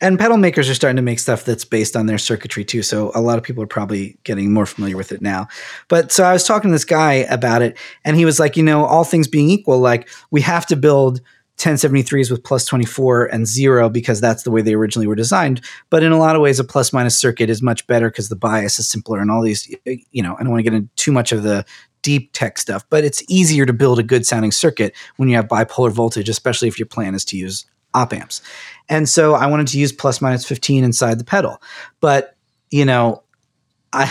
[0.00, 2.82] And pedal makers are starting to make stuff that's based on their circuitry too.
[2.82, 5.48] So a lot of people are probably getting more familiar with it now.
[5.88, 8.62] But so I was talking to this guy about it, and he was like, you
[8.62, 11.20] know, all things being equal, like we have to build
[11.58, 15.60] 1073s with plus 24 and zero because that's the way they originally were designed.
[15.90, 18.36] But in a lot of ways, a plus minus circuit is much better because the
[18.36, 21.10] bias is simpler and all these, you know, I don't want to get into too
[21.10, 21.64] much of the
[22.02, 25.48] deep tech stuff, but it's easier to build a good sounding circuit when you have
[25.48, 28.42] bipolar voltage, especially if your plan is to use op amps.
[28.88, 31.60] And so I wanted to use plus minus 15 inside the pedal.
[32.00, 32.36] But,
[32.70, 33.22] you know,
[33.92, 34.10] I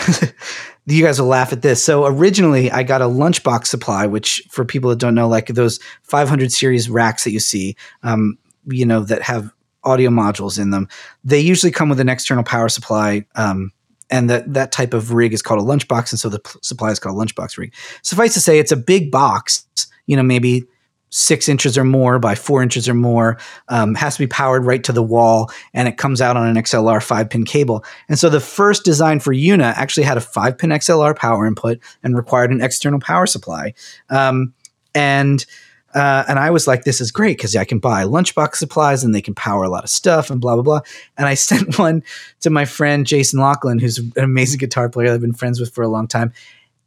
[0.86, 1.84] you guys will laugh at this.
[1.84, 5.80] So originally I got a lunchbox supply, which for people that don't know, like those
[6.04, 9.52] 500 series racks that you see, um, you know, that have
[9.84, 10.88] audio modules in them.
[11.24, 13.26] They usually come with an external power supply.
[13.36, 13.72] Um,
[14.10, 16.12] and that, that type of rig is called a lunchbox.
[16.12, 17.74] And so the p- supply is called a lunchbox rig.
[18.04, 19.66] Suffice to say, it's a big box,
[20.06, 20.64] you know, maybe
[21.10, 23.38] six inches or more by four inches or more,
[23.70, 26.56] um, has to be powered right to the wall, and it comes out on an
[26.56, 27.84] XLR five pin cable.
[28.10, 31.80] And so the first design for EUNA actually had a five pin XLR power input
[32.04, 33.74] and required an external power supply.
[34.10, 34.54] Um,
[34.94, 35.46] and
[35.94, 39.16] uh, and I was like, this is great because I can buy lunchbox supplies and
[39.16, 40.82] they can power a lot of stuff and blah, blah, blah.
[41.18, 42.04] And I sent one
[42.42, 45.84] to my friend Jason Lachlan, who's an amazing guitar player I've been friends with for
[45.84, 46.34] a long time.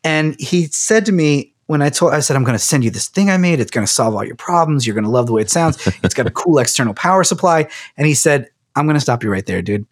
[0.04, 2.90] And he said to me, when I told, I said, I'm going to send you
[2.90, 3.60] this thing I made.
[3.60, 4.86] It's going to solve all your problems.
[4.86, 5.78] You're going to love the way it sounds.
[6.02, 7.68] It's got a cool external power supply.
[7.96, 9.86] And he said, I'm going to stop you right there, dude.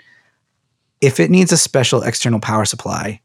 [1.01, 3.21] If it needs a special external power supply,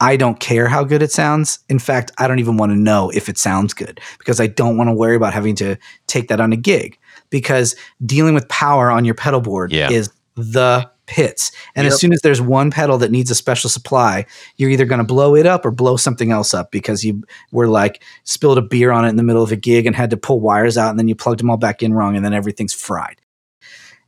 [0.00, 1.60] I don't care how good it sounds.
[1.68, 4.76] In fact, I don't even want to know if it sounds good because I don't
[4.76, 5.76] want to worry about having to
[6.08, 6.98] take that on a gig
[7.30, 9.90] because dealing with power on your pedal board Yeah.
[9.90, 11.52] is the pits.
[11.74, 11.92] And Yep.
[11.92, 14.26] as soon as there's one pedal that needs a special supply,
[14.56, 17.68] you're either going to blow it up or blow something else up because you were
[17.68, 20.16] like spilled a beer on it in the middle of a gig and had to
[20.16, 22.74] pull wires out and then you plugged them all back in wrong and then everything's
[22.74, 23.20] fried.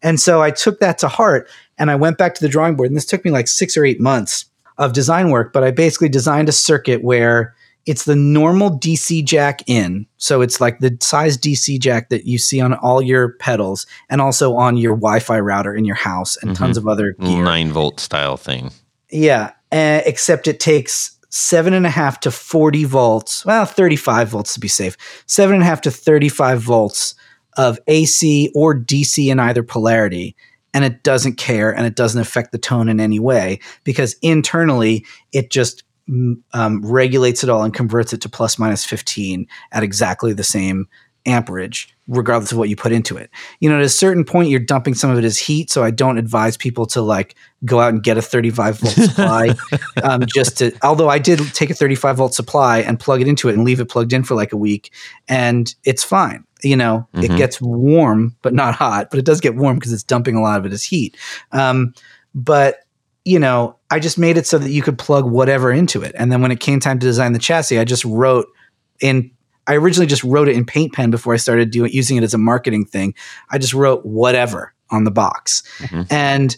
[0.02, 2.88] And so I took that to heart and I went back to the drawing board
[2.88, 4.44] and this took me like 6 or 8 months
[4.76, 7.54] of design work, but I basically designed a circuit where
[7.88, 10.06] it's the normal DC jack in.
[10.18, 14.20] So it's like the size DC jack that you see on all your pedals and
[14.20, 17.42] also on your Wi Fi router in your house and tons of other gear.
[17.42, 18.72] Nine volt style thing.
[19.10, 24.52] Yeah, uh, except it takes seven and a half to 40 volts, well, 35 volts
[24.52, 27.14] to be safe, seven and a half to 35 volts
[27.56, 30.36] of AC or DC in either polarity.
[30.74, 35.06] And it doesn't care and it doesn't affect the tone in any way because internally
[35.32, 35.84] it just
[36.54, 40.88] um, regulates it all and converts it to plus minus 15 at exactly the same
[41.26, 43.28] amperage, regardless of what you put into it.
[43.60, 45.68] You know, at a certain point, you're dumping some of it as heat.
[45.70, 47.34] So I don't advise people to like
[47.66, 49.54] go out and get a 35 volt supply.
[50.02, 53.50] um, just to, although I did take a 35 volt supply and plug it into
[53.50, 54.90] it and leave it plugged in for like a week,
[55.28, 56.44] and it's fine.
[56.62, 57.36] You know, it Mhm.
[57.36, 60.58] gets warm, but not hot, but it does get warm because it's dumping a lot
[60.58, 61.14] of it as heat.
[61.52, 61.92] Um,
[62.34, 62.78] but
[63.28, 66.14] you know, I just made it so that you could plug whatever into it.
[66.18, 68.46] And then when it came time to design the chassis, I just wrote
[69.00, 69.30] in
[69.66, 72.32] I originally just wrote it in paint pen before I started doing using it as
[72.32, 73.12] a marketing thing.
[73.50, 75.62] I just wrote whatever on the box.
[75.80, 76.06] Mhm.
[76.10, 76.56] And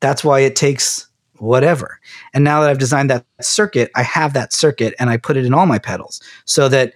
[0.00, 1.06] that's why it takes
[1.36, 2.00] whatever.
[2.32, 5.44] And now that I've designed that circuit, I have that circuit and I put it
[5.44, 6.94] in all my pedals so that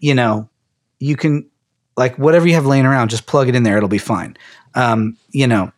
[0.00, 0.46] you know,
[0.98, 1.48] you can
[1.96, 3.78] like whatever you have laying around, just plug it in there.
[3.78, 4.36] It'll be fine.
[4.74, 5.72] Um, you know,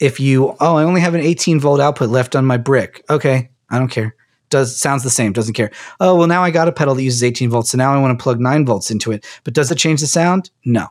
[0.00, 3.04] if you oh, I only have an 18 volt output left on my brick.
[3.10, 4.14] Okay, I don't care.
[4.48, 5.70] Does sounds the same, doesn't care.
[6.00, 8.16] Oh, well now I got a pedal that uses 18 volts, so now I want
[8.16, 9.24] to plug 9 volts into it.
[9.44, 10.50] But does it change the sound?
[10.64, 10.88] No.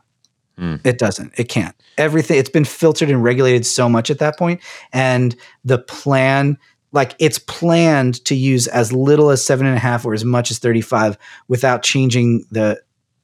[0.58, 0.76] Hmm.
[0.84, 1.38] It doesn't.
[1.38, 1.74] It can't.
[1.98, 4.60] Everything it's been filtered and regulated so much at that point
[4.92, 6.58] and the plan
[6.92, 10.50] like it's planned to use as little as seven and a half or as much
[10.50, 12.80] as 35 without changing the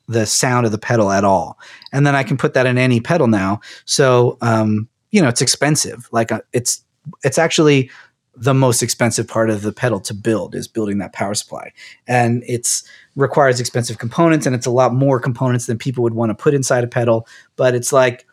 [0.09, 1.59] the sound of the pedal at all
[1.93, 5.41] and then i can put that in any pedal now so um you know it's
[5.41, 6.09] expensive.
[6.11, 6.83] Like uh, it's
[7.23, 7.91] it's actually
[8.35, 11.73] the most expensive part of the pedal to build is building that power supply.
[12.07, 12.83] And it's
[13.15, 16.55] requires expensive components and it's a lot more components than people would want to put
[16.55, 18.27] inside a pedal but it's like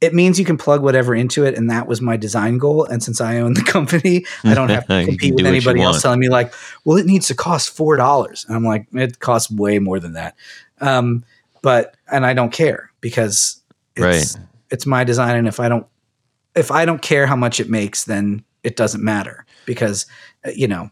[0.00, 2.84] it means you can plug whatever into it and that was my design goal.
[2.84, 5.56] And since i own the company i don't have to compete with do what you
[5.56, 6.52] anybody else telling me like
[6.84, 8.44] well it needs to cost four dollars.
[8.48, 10.34] And i'm like it costs way more than that.
[10.80, 11.24] Um,
[11.62, 13.62] but and i don't care because
[13.94, 14.36] it's,
[14.70, 15.86] it's my design and if i don't
[16.56, 20.06] if i don't care how much it makes then it doesn't matter because
[20.46, 20.90] uh, you know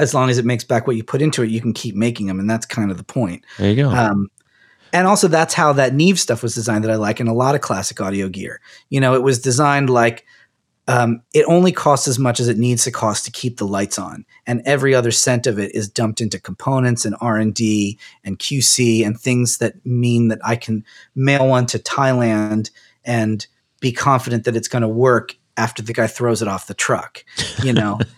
[0.00, 2.26] as long as it makes back what you put into it you can keep making
[2.26, 3.90] them and that's kind of the point There you go.
[3.90, 4.28] um,
[4.94, 7.56] and also, that's how that Neve stuff was designed that I like in a lot
[7.56, 8.60] of classic audio gear.
[8.90, 10.24] You know, it was designed like
[10.86, 13.98] um, it only costs as much as it needs to cost to keep the lights
[13.98, 17.98] on, and every other cent of it is dumped into components and R and D
[18.22, 20.84] and QC and things that mean that I can
[21.16, 22.70] mail one to Thailand
[23.04, 23.44] and
[23.80, 27.24] be confident that it's going to work after the guy throws it off the truck.
[27.62, 27.98] You know.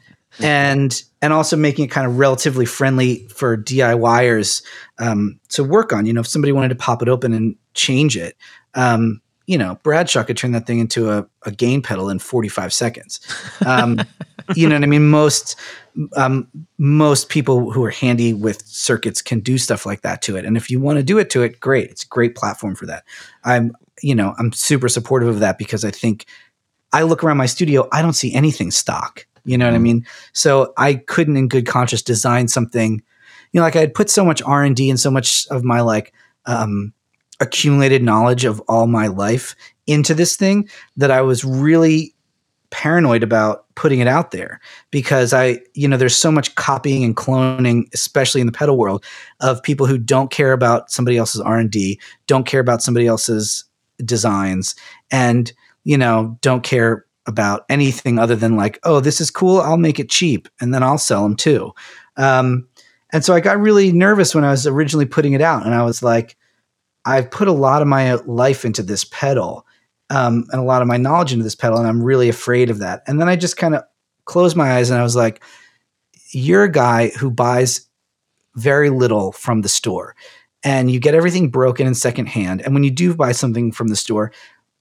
[0.41, 4.63] and and also making it kind of relatively friendly for DIYers
[4.99, 6.07] um, to work on.
[6.07, 8.37] You know, if somebody wanted to pop it open and change it,
[8.75, 12.73] um, you know, Bradshaw could turn that thing into a, a gain pedal in 45
[12.73, 13.21] seconds.
[13.65, 14.01] Um,
[14.55, 15.09] you know what I mean?
[15.09, 15.57] Most
[16.17, 16.49] um,
[16.79, 20.45] most people who are handy with circuits can do stuff like that to it.
[20.45, 21.91] And if you want to do it to it, great.
[21.91, 23.05] It's a great platform for that.
[23.45, 26.26] I'm, you know, I'm super supportive of that because I think
[26.92, 29.26] I look around my studio, I don't see anything stock.
[29.44, 30.05] You know what I mean?
[30.32, 33.03] So I couldn't, in good conscience, design something.
[33.53, 35.62] You know, like I had put so much R and D and so much of
[35.62, 36.12] my like
[36.47, 36.92] um,
[37.40, 39.55] accumulated knowledge of all my life
[39.86, 42.12] into this thing that I was really
[42.70, 47.16] paranoid about putting it out there because I, you know, there's so much copying and
[47.16, 49.05] cloning, especially in the pedal world,
[49.40, 53.07] of people who don't care about somebody else's R and D, don't care about somebody
[53.07, 53.64] else's
[54.05, 54.74] designs,
[55.11, 55.53] and
[55.84, 59.99] you know, don't care about anything other than like, oh, this is cool, I'll make
[59.99, 61.72] it cheap, and then I'll sell them too.
[62.16, 62.68] Um,
[63.12, 65.82] and so I got really nervous when I was originally putting it out, and I
[65.82, 66.36] was like,
[67.05, 69.64] I've put a lot of my life into this pedal
[70.11, 72.78] um, and a lot of my knowledge into this pedal, and I'm really afraid of
[72.78, 73.03] that.
[73.07, 73.82] And then I just kind of
[74.24, 75.42] closed my eyes and I was like,
[76.30, 77.88] "You're a guy who buys
[78.55, 80.16] very little from the store,
[80.67, 82.61] and you get everything broken and secondhand.
[82.61, 84.33] And when you do buy something from the store,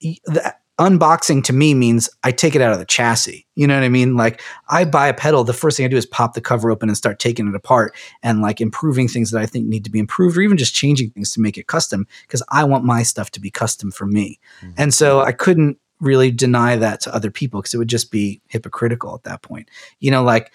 [0.02, 3.46] the, unboxing to me means I take it out of the chassis.
[3.54, 4.18] You know what I mean?
[4.18, 6.90] Like I buy a pedal, the first thing I do is pop the cover open
[6.90, 10.00] and start taking it apart and like improving things that I think need to be
[10.00, 13.30] improved or even just changing things to make it custom because I want my stuff
[13.32, 14.40] to be custom for me.
[14.62, 14.74] Mm-hmm.
[14.78, 18.42] And so I couldn't really deny that to other people because it would just be
[18.48, 19.70] hypocritical at that point.
[20.00, 20.52] You know, like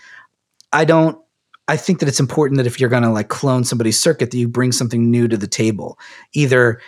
[0.72, 1.18] I don't
[1.70, 4.36] I think that it's important that if you're going to like clone somebody's circuit that
[4.36, 6.00] you bring something new to the table.
[6.32, 6.80] Either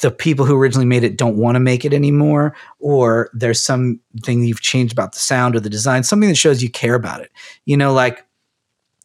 [0.00, 4.42] the people who originally made it don't want to make it anymore, or there's something
[4.42, 7.30] you've changed about the sound or the design, something that shows you care about it.
[7.64, 8.26] You know, like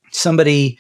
[0.09, 0.79] somebody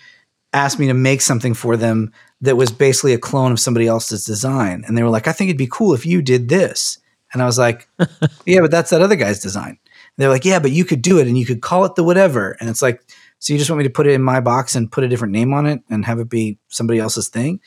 [0.51, 4.25] asked me to make something for them that was basically a clone of somebody else's
[4.25, 4.83] design.
[4.87, 6.97] And they were like, I think it'd be cool if you did this.
[7.33, 7.87] And I was like,
[8.47, 9.77] yeah, but that's that other guy's design.
[9.77, 12.03] And they're like, yeah, but you could do it and you could call it the
[12.03, 12.57] whatever.
[12.59, 13.03] And it's like,
[13.39, 15.33] so you just want me to put it in my box and put a different
[15.33, 17.59] name on it and have it be somebody else's thing?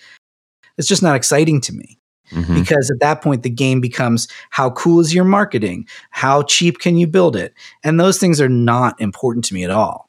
[0.78, 1.98] It's just not exciting to me.
[2.30, 2.54] Mm-hmm.
[2.54, 5.86] Because at that point, the game becomes how cool is your marketing?
[6.10, 7.52] How cheap can you build it?
[7.84, 10.08] And those things are not important to me at all.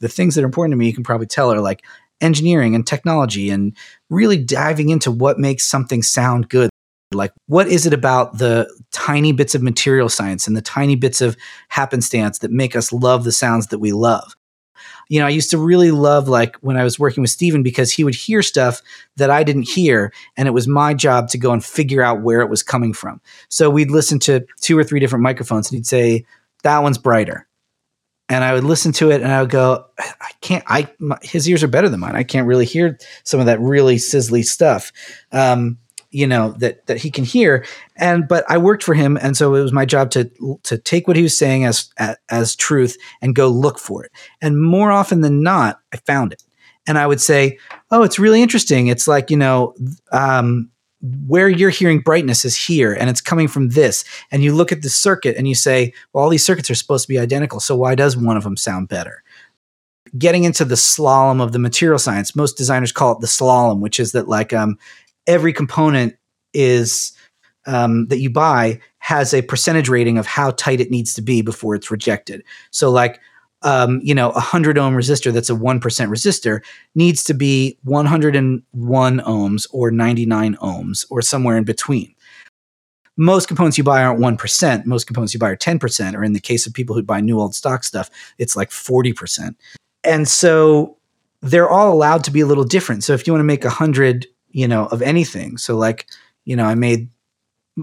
[0.00, 1.84] The things that are important to me, you can probably tell, are like
[2.20, 3.74] engineering and technology and
[4.10, 6.70] really diving into what makes something sound good.
[7.12, 11.22] Like, what is it about the tiny bits of material science and the tiny bits
[11.22, 11.36] of
[11.68, 14.36] happenstance that make us love the sounds that we love?
[15.08, 17.90] You know, I used to really love like when I was working with Steven because
[17.90, 18.82] he would hear stuff
[19.16, 20.12] that I didn't hear.
[20.36, 23.20] And it was my job to go and figure out where it was coming from.
[23.48, 26.26] So we'd listen to two or three different microphones and he'd say,
[26.62, 27.46] that one's brighter.
[28.28, 31.48] And I would listen to it and I would go, I can't, I, my, his
[31.48, 32.14] ears are better than mine.
[32.14, 34.92] I can't really hear some of that really sizzly stuff.
[35.32, 35.78] Um,
[36.10, 37.64] you know that that he can hear.
[37.96, 40.30] And but i worked for him and so it was my job to
[40.62, 41.90] to take what he was saying as
[42.28, 44.12] as, truth and go look for it.
[44.40, 46.42] And more often than not i found it.
[46.86, 47.58] And i would say
[47.90, 48.86] oh it's really interesting.
[48.86, 49.74] It's like you know
[50.12, 50.70] um,
[51.26, 54.04] where you're hearing brightness is here and it's coming from this.
[54.32, 57.04] And you look at the circuit and you say well all these circuits are supposed
[57.04, 59.22] to be identical so why does one of them sound better?
[60.16, 64.00] Getting into the slalom of the material science most designers call it the slalom which
[64.00, 64.78] is that like um,
[65.28, 66.16] every component
[66.52, 67.12] is
[67.66, 71.42] um, that you buy has a percentage rating of how tight it needs to be
[71.42, 72.42] before it's rejected.
[72.70, 73.20] So, like,
[73.62, 76.60] um, you know, a hundred ohm resistor that's a one percent resistor
[76.94, 82.14] needs to be 101 ohms or 99 ohms or somewhere in between.
[83.16, 84.86] Most components you buy aren't one percent.
[84.86, 87.20] Most components you buy are 10 percent, or in the case of people who buy
[87.20, 89.56] new old stock stuff, it's like 40 percent.
[90.04, 90.96] And so
[91.42, 93.04] they're all allowed to be a little different.
[93.04, 95.58] So if you want to make a hundred you know, of anything.
[95.58, 96.06] So like,
[96.44, 97.08] you know, I made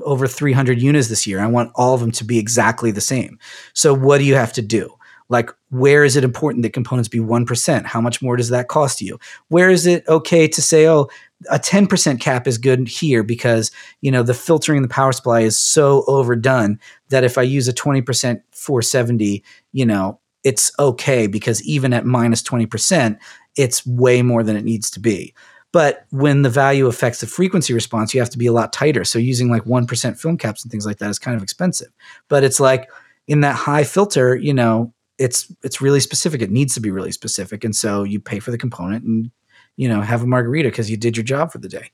[0.04, 1.40] over 300 units this year.
[1.40, 3.40] I want all of them to be exactly the same.
[3.74, 4.92] So what do you have to do?
[5.28, 7.86] Like, where is it important that components be 1%?
[7.86, 9.20] How much more does that cost you?
[9.48, 11.08] Where is it okay to say, oh,
[11.50, 15.58] a 10% cap is good here because, you know, the filtering the power supply is
[15.58, 21.92] so overdone that if I use a 20% 470, you know, it's okay because even
[21.92, 23.18] at minus 20%,
[23.56, 25.34] it's way more than it needs to be.
[25.76, 29.04] But when the value affects the frequency response, you have to be a lot tighter.
[29.04, 31.90] So using like 1% film caps and things like that is kind of expensive.
[32.30, 32.90] But it's like
[33.28, 36.42] in that high filter, you know, it's it's really specific.
[36.42, 37.66] It needs to be really specific.
[37.66, 39.32] And so you pay for the component and
[39.76, 41.92] you know, have a margarita because you did your job for the day.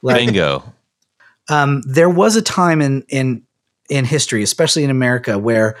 [0.00, 0.64] Like, Bingo.
[1.50, 3.42] Um, there was a time in in
[3.90, 5.76] in history, especially in America, where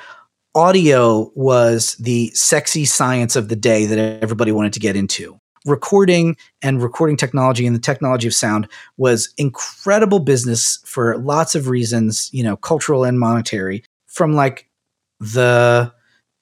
[0.54, 6.36] audio was the sexy science of the day that everybody wanted to get into recording
[6.62, 12.30] and recording technology and the technology of sound was incredible business for lots of reasons,
[12.32, 14.68] you know, cultural and monetary, from like
[15.20, 15.92] the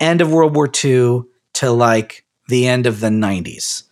[0.00, 1.22] end of World War II
[1.54, 3.84] to like the end of the 90s.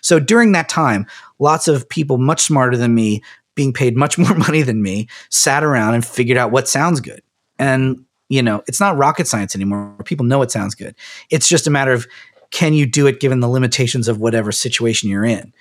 [0.00, 1.06] So during that time,
[1.38, 3.22] lots of people much smarter than me,
[3.54, 7.22] being paid much more money than me, sat around and figured out what sounds good.
[7.58, 9.94] And you know, it's not rocket science anymore.
[10.04, 10.94] People know it sounds good.
[11.30, 12.06] It's just a matter of
[12.50, 15.52] can you do it given the limitations of whatever situation you're in?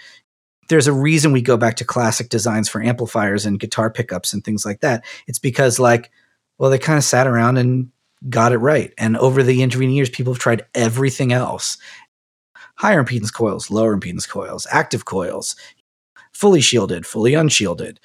[0.69, 4.43] There's a reason we go back to classic designs for amplifiers and guitar pickups and
[4.43, 5.05] things like that.
[5.27, 6.11] It's because like,
[6.57, 7.89] well, they kind of sat around and
[8.29, 8.93] got it right.
[8.97, 11.77] And over the intervening years, people have tried everything else
[12.77, 15.55] higher impedance coils, lower impedance coils, active coils,
[16.31, 17.99] fully shielded, fully unshielded,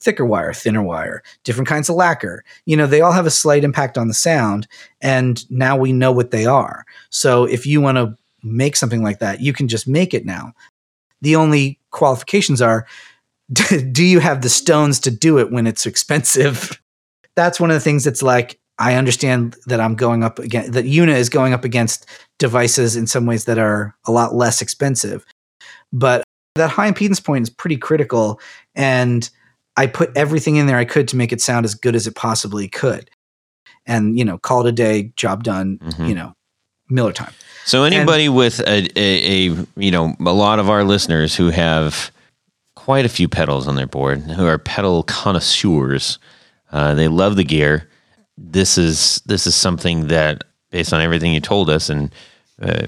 [0.00, 2.44] thicker wire, thinner wire, different kinds of lacquer.
[2.64, 4.68] You know, they all have a slight impact on the sound.
[5.00, 6.84] And now we know what they are.
[7.10, 10.52] So if you want to make something like that, you can just make it now.
[11.22, 12.86] The only qualifications are
[13.92, 16.80] do you have the stones to do it when it's expensive?
[17.36, 20.86] That's one of the things that's like, I understand that I'm going up against that
[20.86, 22.06] EUNA is going up against
[22.38, 25.24] devices in some ways that are a lot less expensive.
[25.92, 26.24] But
[26.54, 28.40] that high impedance point is pretty critical.
[28.74, 29.28] And
[29.76, 32.14] I put everything in there I could to make it sound as good as it
[32.14, 33.10] possibly could.
[33.86, 36.08] And, you know, call it a day, job done, Mhm.
[36.08, 36.34] you know,
[36.88, 37.32] Miller time.
[37.64, 42.12] So anybody with a, a, a you know a lot of our listeners who have
[42.76, 46.18] quite a few pedals on their board, who are pedal connoisseurs,
[46.70, 47.88] uh, they love the gear.
[48.38, 52.14] This is this is something that, based on everything you told us and
[52.62, 52.86] uh,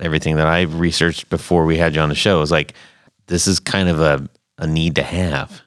[0.00, 2.74] everything that I've researched before we had you on the show, is like
[3.26, 4.28] this is kind of a,
[4.58, 5.62] a need to have.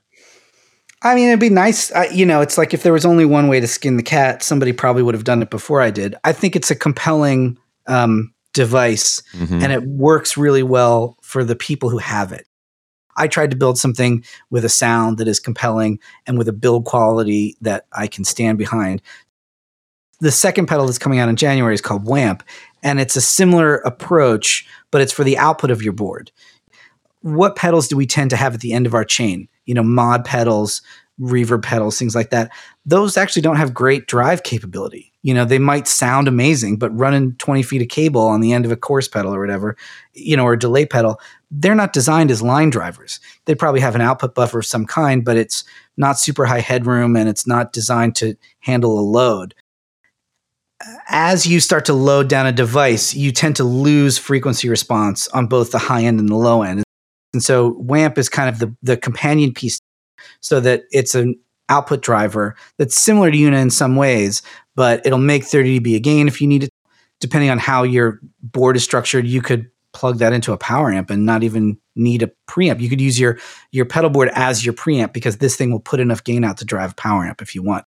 [1.04, 1.92] I mean, it'd be nice.
[1.92, 4.42] I, you know, it's like if there was only one way to skin the cat,
[4.42, 6.16] somebody probably would have done it before I did.
[6.24, 9.62] I think it's a compelling um, device Mhm.
[9.62, 12.48] and it works really well for the people who have it.
[13.18, 16.86] I tried to build something with a sound that is compelling and with a build
[16.86, 19.02] quality that I can stand behind.
[20.20, 22.44] The second pedal that's coming out in January is called WAMP,
[22.82, 26.32] and it's a similar approach, but it's for the output of your board.
[27.24, 29.48] What pedals do we tend to have at the end of our chain?
[29.66, 30.82] You know, mod pedals,
[31.20, 32.52] reverb pedals, things like that.
[32.86, 35.14] Those actually don't have great drive capability.
[35.22, 38.66] You know, they might sound amazing, but running 20 feet of cable on the end
[38.66, 39.78] of a chorus pedal or whatever,
[40.14, 41.20] you know, or a delay pedal,
[41.50, 43.20] they're not designed as line drivers.
[43.46, 45.64] They probably have an output buffer of some kind, but it's
[45.96, 49.56] not super high headroom and it's not designed to handle a load.
[51.08, 55.48] As you start to load down a device, you tend to lose frequency response on
[55.48, 56.84] both the high end and the low end.
[57.34, 59.80] And so WAMP is kind of the, the companion piece
[60.42, 61.36] so that it's an
[61.70, 64.42] output driver that's similar to EUNA in some ways,
[64.76, 66.70] but it'll make 30 dB a gain if you need it.
[67.20, 71.10] Depending on how your board is structured, you could plug that into a power amp
[71.10, 72.82] and not even need a preamp.
[72.82, 73.40] You could use your
[73.72, 76.66] your pedal board as your preamp because this thing will put enough gain out to
[76.66, 77.86] drive power amp if you want.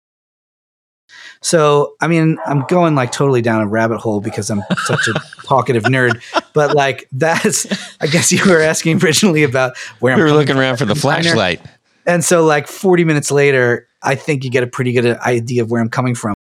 [1.41, 5.15] So, I mean, I'm going like totally down a rabbit hole because I'm such a
[5.45, 6.21] talkative nerd.
[6.53, 7.67] But like that's,
[8.01, 10.93] I guess you were asking originally about where We I'm were looking around for the
[10.93, 11.23] as a designer.
[11.23, 11.61] flashlight.
[12.07, 15.71] And so, like 40 minutes later, I think you get a pretty good idea of
[15.71, 16.35] where I'm coming from.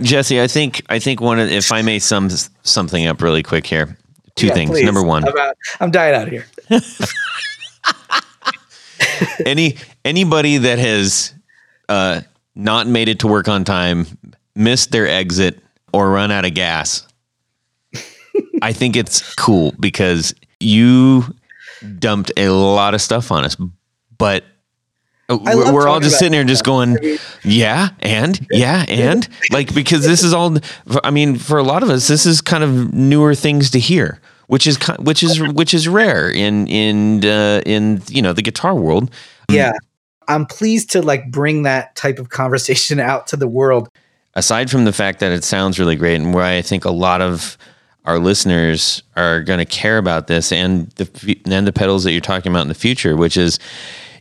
[0.00, 2.28] Jesse, I think I think one of if I may sum
[2.62, 3.96] something up really quick here.
[4.36, 4.70] Two Yeah, things.
[4.70, 4.84] please.
[4.84, 6.46] Number one, I'm, out, I'm dying out here.
[9.46, 11.34] any anybody that has
[11.88, 12.20] uh,
[12.58, 14.06] not made it to work on time,
[14.54, 17.06] missed their exit, or run out of gas,
[18.62, 21.24] I think it's cool because you
[21.98, 23.56] dumped a lot of stuff on us,
[24.18, 24.44] but.
[25.30, 26.96] We're, we're all just sitting here just going,
[27.44, 30.56] yeah, and yeah, and like because this is all.
[31.04, 34.22] I mean, for a lot of us, this is kind of newer things to hear,
[34.46, 38.74] which is which is which is rare in in uh, in you know the guitar
[38.74, 39.10] world.
[39.50, 39.72] Yeah.
[40.28, 43.88] I'm pleased to like bring that type of conversation out to the world.
[44.34, 47.20] aside from the fact that it sounds really great and why I think a lot
[47.20, 47.58] of
[48.04, 52.20] our listeners are going to care about this and the and the pedals that you're
[52.20, 53.58] talking about in the future, which is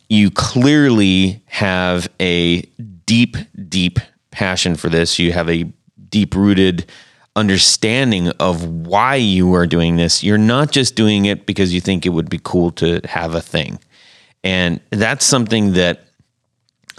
[0.10, 2.62] you clearly have a
[3.05, 3.38] deep,
[3.70, 3.99] deep
[4.32, 5.20] passion for this.
[5.20, 5.64] You have a
[6.10, 6.89] deep rooted
[7.36, 10.24] understanding of why you are doing this.
[10.24, 13.41] You're not just doing it because you think it would be cool to have a
[13.41, 13.80] thing.
[14.44, 16.02] And that's something that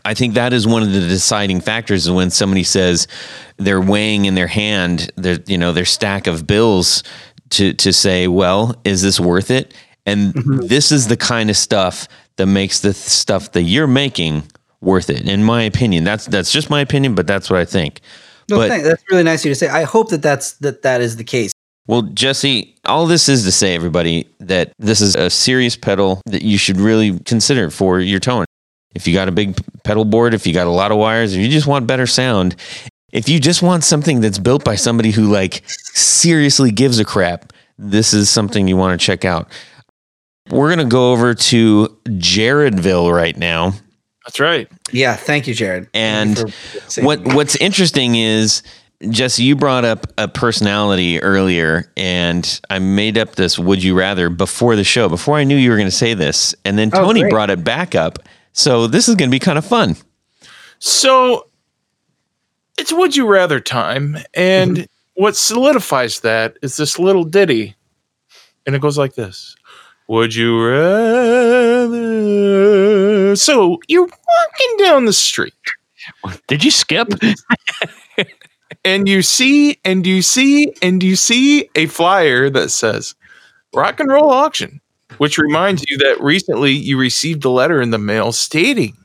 [0.05, 3.09] I think that is one of the deciding factors is when somebody says
[3.57, 7.03] they're weighing in their hand their you know their stack of bills
[7.51, 9.75] to to say, well, is this worth it?
[10.07, 10.67] And mm-hmm.
[10.67, 14.45] this is the kind of stuff that makes the stuff that you're making
[14.81, 15.29] worth it.
[15.29, 18.01] In my opinion, that's that's just my opinion, but that's what I think.
[18.49, 19.69] No, But- thank- that's really nice of you to say.
[19.69, 21.53] I hope that that's that that is the case.
[21.89, 26.43] Well, Jesse, all this is to say, everybody, that this is a serious pedal that
[26.43, 28.45] you should really consider for your tone.
[28.95, 31.41] If you got a big pedal board, if you got a lot of wires, if
[31.41, 32.57] you just want better sound,
[33.11, 37.55] if you just want something that's built by somebody who like seriously gives a crap,
[37.79, 39.51] this is something you want to check out.
[40.51, 43.73] We're going to go over to Jaredville right now.
[44.27, 44.71] That's right.
[44.93, 45.89] Yeah, thank you, Jared.
[45.95, 47.35] And you what that.
[47.35, 48.63] what's interesting is
[49.11, 54.29] Jesse, you brought up a personality earlier, and I made up this "Would you rather"
[54.29, 57.05] before the show, before I knew you were going to say this, and then Oh,
[57.05, 57.31] Tony great.
[57.31, 58.19] brought it back up.
[58.53, 59.97] So this is going to be kind of fun.
[60.81, 61.49] So
[62.77, 64.17] it's would you rather time.
[64.35, 65.23] And mm-hmm.
[65.23, 67.77] what solidifies that is this little ditty.
[68.67, 69.55] And it goes like this
[70.09, 71.97] Would you rather?
[73.37, 75.55] So you're walking down the street
[76.47, 77.09] Did you skip?
[78.89, 83.15] and you see, and you see, and you see a flyer that says
[83.75, 84.81] rock and roll auction,
[85.19, 88.97] which reminds you that recently you received a letter in the mail stating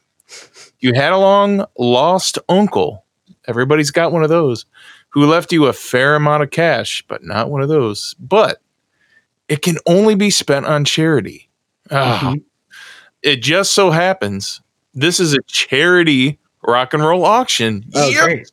[0.80, 3.06] you had a long lost uncle.
[3.48, 4.66] Everybody's got one of those
[5.10, 8.16] who left you a fair amount of cash, but not one of those.
[8.20, 8.62] But
[9.48, 11.50] it can only be spent on charity.
[11.92, 12.34] Ah,
[13.22, 14.62] It just so happens
[14.94, 17.84] this is a charity rock and roll auction.
[17.96, 18.24] Oh, Yep.
[18.26, 18.52] great.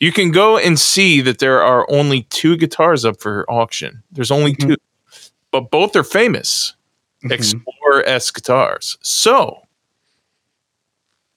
[0.00, 4.02] You can go and see that there are only two guitars up for auction.
[4.12, 4.68] There's only Mhm.
[4.68, 4.76] two,
[5.50, 6.74] but both are famous
[7.24, 7.32] Mhm.
[7.32, 8.96] Explorer S guitars.
[9.02, 9.62] So,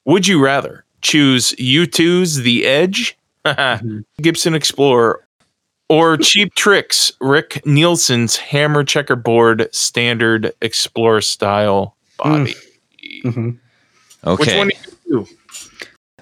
[0.06, 4.04] would you rather choose U2's The Edge, Mhm.
[4.22, 5.26] Gibson Explorer,
[5.88, 12.56] or Cheap Tricks, Rick Nielsen's Hammer Checkerboard Standard Explorer style body?
[13.24, 13.58] Mhm.
[14.24, 14.58] Which Okay.
[14.58, 14.76] one do
[15.06, 15.28] you do?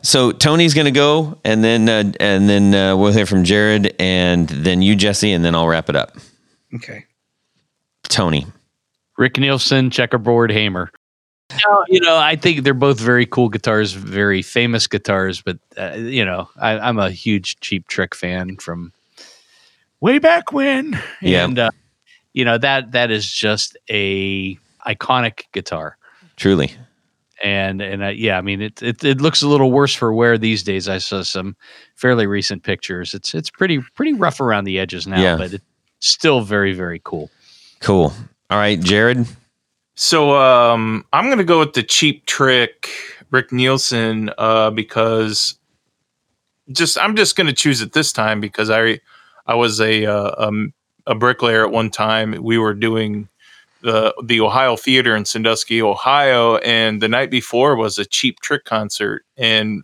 [0.01, 3.95] So Tony's going to go, and then uh, and then uh, we'll hear from Jared,
[3.99, 6.17] and then you, Jesse, and then I'll wrap it up.
[6.75, 7.05] Okay.
[8.03, 8.45] Tony.
[9.17, 10.91] Rick Nielsen, checkerboard hammer.
[11.65, 15.41] No, you know, I think they're both very cool guitars, very famous guitars.
[15.41, 18.91] But uh, you know, I, I'm a huge Cheap Trick fan from
[20.01, 21.01] way back when.
[21.21, 21.45] Yeah.
[21.45, 21.71] and uh,
[22.33, 24.55] you know that that is just a
[24.85, 25.97] iconic guitar.
[26.35, 26.75] Truly.
[27.43, 30.37] And and uh, yeah, I mean it, it it looks a little worse for wear
[30.37, 30.89] these days.
[30.89, 31.55] I saw some
[31.95, 33.13] fairly recent pictures.
[33.13, 35.37] It's it's pretty pretty rough around the edges now, Yeah.
[35.37, 35.63] but it's
[35.99, 37.29] still very very cool.
[37.79, 38.11] Cool.
[38.49, 39.27] All right, Jared.
[39.95, 42.89] So um, I'm going to go with the cheap trick,
[43.31, 45.55] Rick Nielsen, uh, because
[46.71, 48.99] just I'm just going to choose it this time because I
[49.45, 50.73] I was a uh, um,
[51.05, 52.31] a bricklayer at one time.
[52.43, 53.29] We were doing
[53.81, 58.65] the the Ohio Theater in Sandusky, Ohio, and the night before was a cheap trick
[58.65, 59.83] concert and.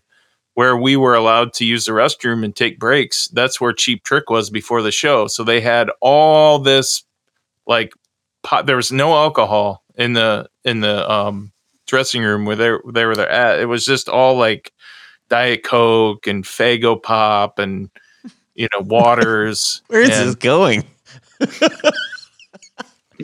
[0.56, 4.30] Where we were allowed to use the restroom and take breaks, that's where Cheap Trick
[4.30, 5.26] was before the show.
[5.26, 7.04] So they had all this
[7.66, 7.92] like
[8.44, 11.52] pot there was no alcohol in the in the um
[11.88, 14.72] dressing room where they they were there at it was just all like
[15.28, 17.90] diet coke and Faygo pop and
[18.54, 20.84] you know waters Where is and- this going?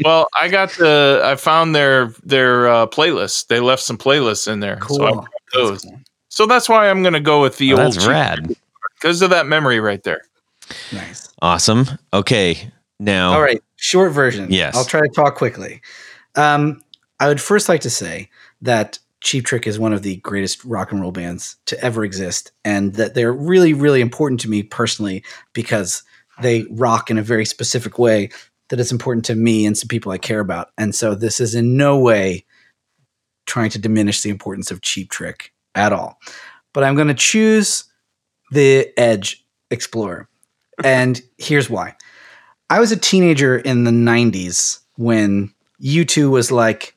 [0.04, 4.60] well i got the i found their their uh playlist they left some playlists in
[4.60, 4.98] there Cool.
[4.98, 5.82] so, I brought That's those.
[5.84, 6.00] cool.
[6.30, 8.56] so that's why i'm gonna go with the Oh, old that's rad.
[8.96, 10.22] because of that memory right there
[10.92, 11.34] Nice.
[11.42, 11.86] Awesome.
[12.14, 12.72] Okay.
[13.00, 14.52] Now, All right, short version.
[14.52, 14.76] Yes.
[14.76, 15.82] I'll try to talk quickly.
[16.36, 16.84] Um,
[17.20, 18.30] I would first like to say
[18.62, 22.52] that Cheap Trick is one of the greatest rock and roll bands to ever exist,
[22.64, 26.04] and that they're really, really important to me personally because
[26.40, 28.30] they rock in a very specific way
[28.70, 30.70] that is important to me and some people I care about.
[30.78, 32.46] And so this is in no way
[33.46, 36.20] trying to diminish the importance of Cheap Trick at all.
[36.74, 37.86] But I'm going to choose
[38.52, 40.28] the Edge Explorer.
[40.84, 41.96] And here's why.
[42.70, 45.52] I was a teenager in the 90s when
[45.82, 46.96] U2 was like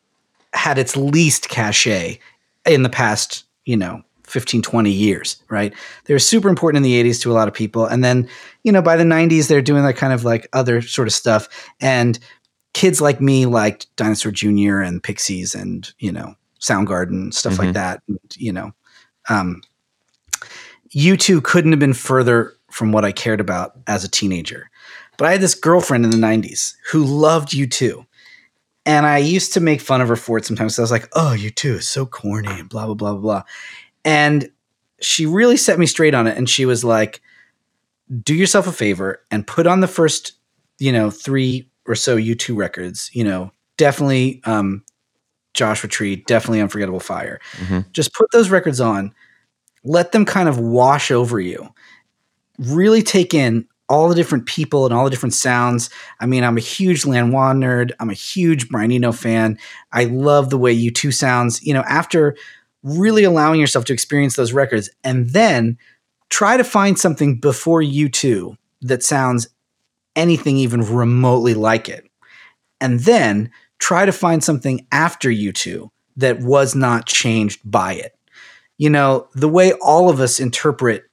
[0.53, 2.19] had its least cachet
[2.67, 4.03] in the past, you know,
[4.33, 5.75] 15 20 years, right?
[6.07, 8.29] They were super important in the 80s to a lot of people and then,
[8.65, 11.49] you know, by the 90s they're doing that kind of like other sort of stuff
[11.81, 12.19] and
[12.73, 14.81] kids like me liked Dinosaur Jr.
[14.81, 17.59] and Pixies and, you know, Soundgarden, stuff Mhm.
[17.59, 18.73] like that, and, you know.
[19.29, 19.63] Um
[20.95, 24.71] U2 couldn't have been further from what I cared about as a teenager.
[25.19, 28.05] But I had this girlfriend in the 90s who loved U2,
[28.85, 30.77] And I used to make fun of her for it sometimes.
[30.77, 33.43] I was like, oh, you two, is so corny and blah, blah, blah, blah, blah.
[34.05, 34.51] And
[35.01, 36.37] she really set me straight on it.
[36.37, 37.21] And she was like,
[38.23, 40.33] do yourself a favor and put on the first,
[40.79, 44.85] you know, three or so U2 records, you know, definitely um,
[45.55, 47.41] Joshua Tree, definitely Unforgettable Fire.
[47.59, 47.91] Mhm.
[47.93, 49.13] Just put those records on,
[49.85, 51.69] let them kind of wash over you.
[52.59, 55.91] Really take in all the different people and all the different sounds.
[56.21, 57.91] I mean, I'm a huge Lanois nerd.
[58.01, 59.59] I'm a huge Brian Eno fan.
[59.93, 61.63] I love the way U2 sounds.
[61.63, 62.37] You know, after
[62.83, 65.79] really allowing yourself to experience those records and then
[66.31, 69.49] try to find something before U2 that sounds
[70.17, 72.11] anything even remotely like it.
[72.81, 78.17] And then try to find something after U2 that was not changed by it.
[78.79, 81.05] You know, the way all of us interpret,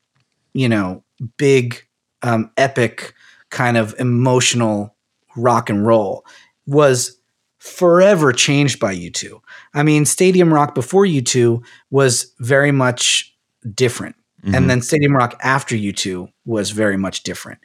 [0.54, 1.04] you know,
[1.38, 1.84] big,
[2.22, 3.14] um, epic,
[3.50, 4.96] kind of emotional
[5.36, 6.26] rock and roll
[6.66, 7.20] was
[7.60, 9.40] forever changed by U2.
[9.74, 13.36] I mean, Stadium Rock before U2 was very much
[13.76, 14.16] different.
[14.46, 14.56] Mhm.
[14.56, 17.60] and then Stadium Rock after U2 was very much different.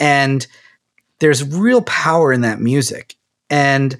[0.00, 0.44] And
[1.20, 3.14] there's real power in that music.
[3.48, 3.96] And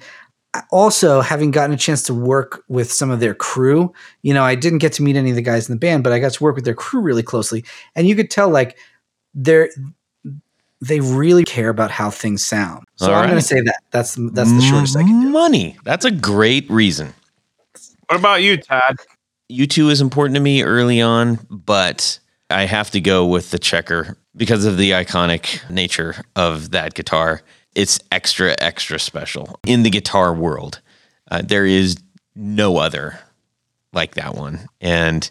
[0.71, 3.93] also having gotten a chance to work with some of their crew,
[4.23, 6.11] you know, I didn't get to meet any of the guys in the band, but
[6.11, 7.63] I got to work with their crew really closely.
[7.95, 8.77] And you could tell like
[9.33, 9.69] they're
[10.81, 12.83] they really care about how things sound.
[12.97, 13.79] So All I'm going to say that.
[13.91, 15.29] That's that's the shortest I can do.
[15.29, 15.77] Money.
[15.83, 17.13] That's a great reason.
[18.07, 18.95] What about you, Todd?
[19.51, 22.19] U2 is important to me early on, but
[22.49, 27.41] I have to go with the checker because of the iconic nature of that guitar.
[27.75, 30.79] It's extra, extra special in the guitar world.
[31.29, 31.97] Uh, there is
[32.35, 33.19] no other
[33.91, 34.67] like that one.
[34.79, 35.29] And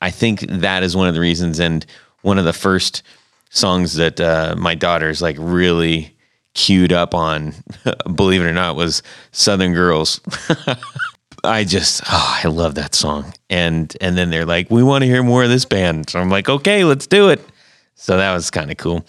[0.00, 1.60] I think that is one of the reasons.
[1.60, 1.86] And
[2.22, 3.02] one of the first
[3.50, 6.16] songs that uh, my daughters like really
[6.54, 7.54] queued up on,
[8.14, 10.20] believe it or not, was Southern Girls.
[11.44, 13.32] I just oh, I love that song.
[13.48, 16.10] And and then they're like, we want to hear more of this band.
[16.10, 17.40] So I'm like, okay, let's do it.
[18.00, 19.04] So that was kind of cool.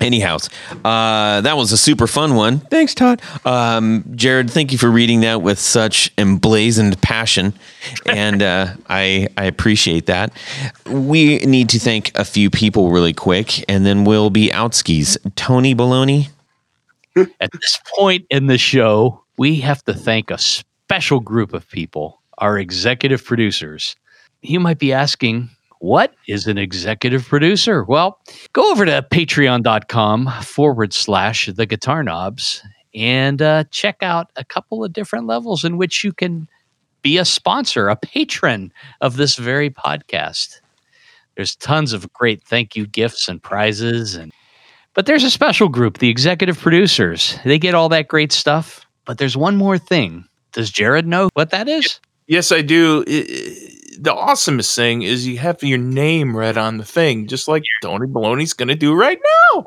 [0.00, 0.38] Anyhow,
[0.84, 2.60] uh, that was a super fun one.
[2.60, 3.20] Thanks, Todd.
[3.44, 7.54] Um, Jared, thank you for reading that with such emblazoned passion,
[8.06, 10.32] and uh, I I appreciate that.
[10.88, 15.18] We need to thank a few people really quick, and then we'll be out skis.
[15.34, 16.28] Tony Baloney.
[17.40, 20.38] At this point in the show, we have to thank a
[20.86, 23.96] special group of people, our executive producers.
[24.42, 25.50] You might be asking,
[25.80, 27.82] what is an executive producer?
[27.82, 28.20] Well,
[28.52, 32.62] go over to patreon.com forward slash the guitar knobs
[32.94, 36.48] and uh, check out a couple of different levels in which you can
[37.02, 40.60] be a sponsor, a patron of this very podcast.
[41.34, 44.32] There's tons of great thank you gifts and prizes and
[44.94, 47.38] but there's a special group, the executive producers.
[47.44, 48.86] They get all that great stuff.
[49.06, 50.26] But there's one more thing.
[50.56, 52.00] Does Jared know what that is?
[52.26, 53.04] Yes, I do.
[53.06, 57.46] I- I- the awesomest thing is you have your name read on the thing, just
[57.46, 59.18] like Tony Baloney's going to do right
[59.54, 59.66] now.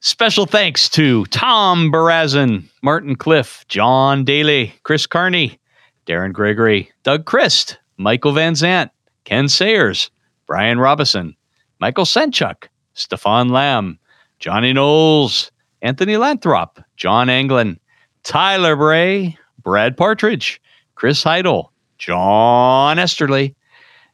[0.00, 5.58] Special thanks to Tom Barazin, Martin Cliff, John Daly, Chris Carney,
[6.06, 8.90] Darren Gregory, Doug Christ, Michael Van Zant,
[9.24, 10.10] Ken Sayers,
[10.46, 11.34] Brian Robison,
[11.80, 13.98] Michael Senchuk, Stefan Lamb,
[14.40, 15.50] Johnny Knowles,
[15.80, 17.78] Anthony Lanthrop, John Anglin,
[18.24, 20.60] Tyler Bray, Brad Partridge,
[20.94, 23.54] Chris Heidel, John Esterly,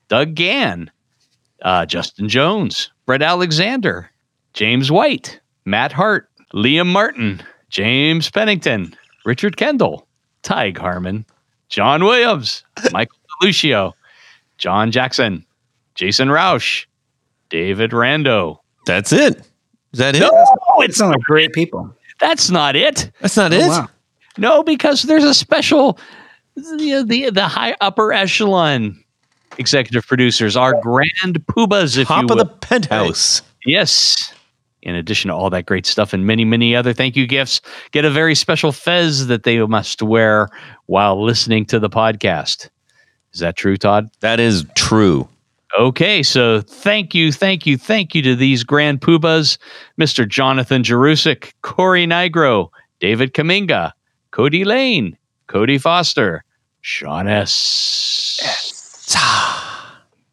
[0.08, 0.90] Doug Gann,
[1.62, 4.10] uh, Justin Jones, Brett Alexander,
[4.54, 8.94] James White, Matt Hart, Liam Martin, James Pennington,
[9.24, 10.06] Richard Kendall,
[10.42, 11.26] Tig Harmon,
[11.68, 13.94] John Williams, Michael Lucio,
[14.58, 15.44] John Jackson,
[15.94, 16.86] Jason Roush,
[17.50, 18.58] David Rando.
[18.86, 19.38] That's it.
[19.92, 20.20] Is that it?
[20.20, 20.30] No,
[20.78, 21.94] it's sound like great people.
[22.20, 23.10] that's not it.
[23.20, 23.68] That's not Oh, it.
[23.68, 23.88] wow.
[24.38, 25.98] No, because there's a special
[26.56, 29.02] the the, the high upper echelon
[29.58, 33.42] executive producers, our grand poobahs, if Top you of the penthouse.
[33.64, 34.34] Yes.
[34.82, 38.06] In addition to all that great stuff and many, many other thank you gifts, get
[38.06, 40.48] a very special fez that they must wear
[40.86, 42.70] while listening to the podcast.
[43.34, 44.10] Is that true, Todd?
[44.20, 45.28] That is true.
[45.78, 49.58] Okay, so thank you, thank you, thank you to these grand poobahs
[50.00, 50.26] Mr.
[50.26, 53.92] Jonathan Jerusik, Corey Nigro, David Kaminga,
[54.40, 55.18] Cody Lane,
[55.48, 56.44] Cody Foster,
[56.80, 58.40] Sean S.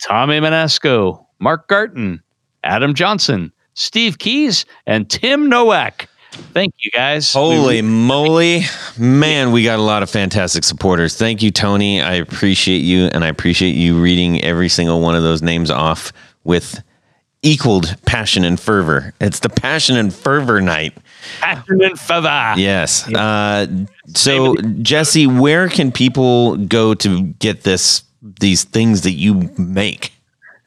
[0.02, 2.24] Tommy Manesco, Mark Garton,
[2.64, 6.08] Adam Johnson, Steve Keys, and Tim Nowak.
[6.32, 7.34] Thank you guys.
[7.34, 8.62] Holy We- moly.
[8.98, 11.18] Man, we got a lot of fantastic supporters.
[11.18, 12.02] Thank you, Tony.
[12.02, 16.14] I appreciate you, and I appreciate you reading every single one of those names off
[16.46, 16.82] with
[17.42, 19.14] equaled passion and fervor.
[19.20, 20.96] It's the passion and fervor night.
[21.40, 22.54] Passion and favor.
[22.58, 23.08] Yes.
[23.14, 23.68] Uh,
[24.14, 28.04] so, Jesse, where can people go to get this?
[28.40, 30.12] These things that you make.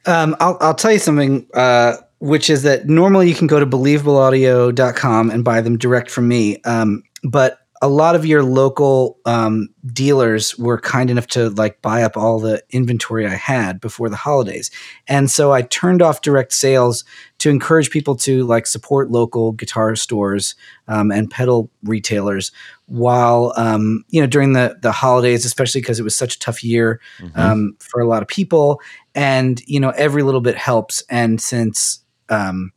[0.07, 3.66] Um, I'll, I'll tell you something, uh, which is that normally you can go to
[3.66, 6.59] believableaudio.com and buy them direct from me.
[6.62, 12.03] Um, but a lot of your local um, dealers were kind enough to like buy
[12.03, 14.70] up all the inventory I had before the holidays.
[15.09, 17.05] And so I turned off direct sales
[17.41, 20.55] to encourage people to like support local guitar stores
[20.89, 22.53] um, and pedal retailers
[22.87, 26.62] while um, you know during the the holidays, especially because it was such a tough
[26.62, 27.01] year
[27.35, 28.81] um, for a lot of people,
[29.15, 31.03] and you know every little bit helps.
[31.11, 32.73] And since um,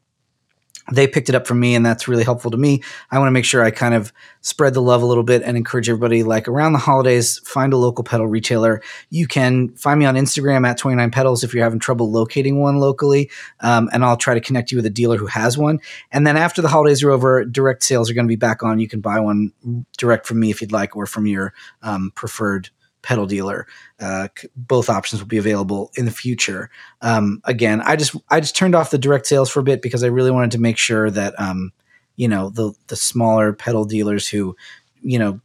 [0.92, 3.32] they picked it up from me, and that's really helpful to me, I want to
[3.32, 4.12] make sure I kind of
[4.42, 6.24] spread the love a little bit and encourage everybody.
[6.24, 8.82] Like around the holidays, find a local pedal retailer.
[9.10, 12.80] You can find me on Instagram at 29 pedals if you're having trouble locating one
[12.80, 13.32] locally,
[13.62, 15.80] um, and I'll try to connect you with a dealer who has one.
[16.12, 18.80] And then after the holidays are over, direct sales are going to be back on.
[18.80, 19.54] You can buy one
[19.98, 22.70] direct from me if you'd like, or from your um, preferred
[23.04, 23.68] pedal dealer.
[24.00, 26.72] Uh, both options will be available in the future.
[27.02, 30.04] Um, again, I just I just turned off the direct sales for a bit because
[30.04, 31.72] I really wanted to make sure that um,
[32.16, 34.56] you know the the smaller pedal dealers who
[35.04, 35.40] you know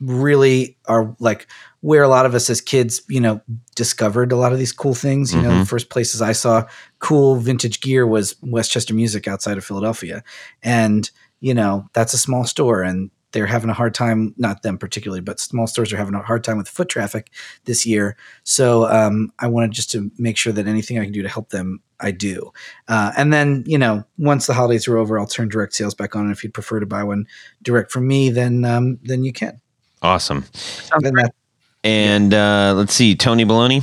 [0.00, 1.46] really are like
[1.80, 3.40] where a lot of us as kids you know
[3.76, 5.68] discovered a lot of these cool things you know the Mhm.
[5.68, 6.66] first places i saw
[6.98, 10.22] cool vintage gear was westchester music outside of philadelphia
[10.62, 11.10] and
[11.40, 15.20] you know that's a small store and they're having a hard time not them particularly
[15.20, 17.30] but small stores are having a hard time with foot traffic
[17.66, 21.22] this year so um, i wanted just to make sure that anything i can do
[21.22, 22.50] to help them i do
[22.88, 26.16] uh, and then you know once the holidays are over i'll turn direct sales back
[26.16, 27.26] on and if you'd prefer to buy one
[27.60, 29.60] direct from me then um, then you can
[30.04, 30.44] Awesome.
[30.92, 31.34] and that,
[31.82, 33.82] And uh, let's see, Tony Baloney.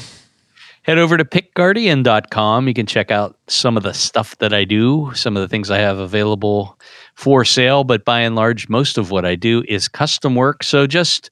[0.84, 2.68] Head over to pickguardian.com.
[2.68, 5.72] You can check out some of the stuff that I do, some of the things
[5.72, 6.80] I have available
[7.16, 7.84] for sale.
[7.84, 10.64] But by and large, most of what I do is custom work.
[10.64, 11.30] So just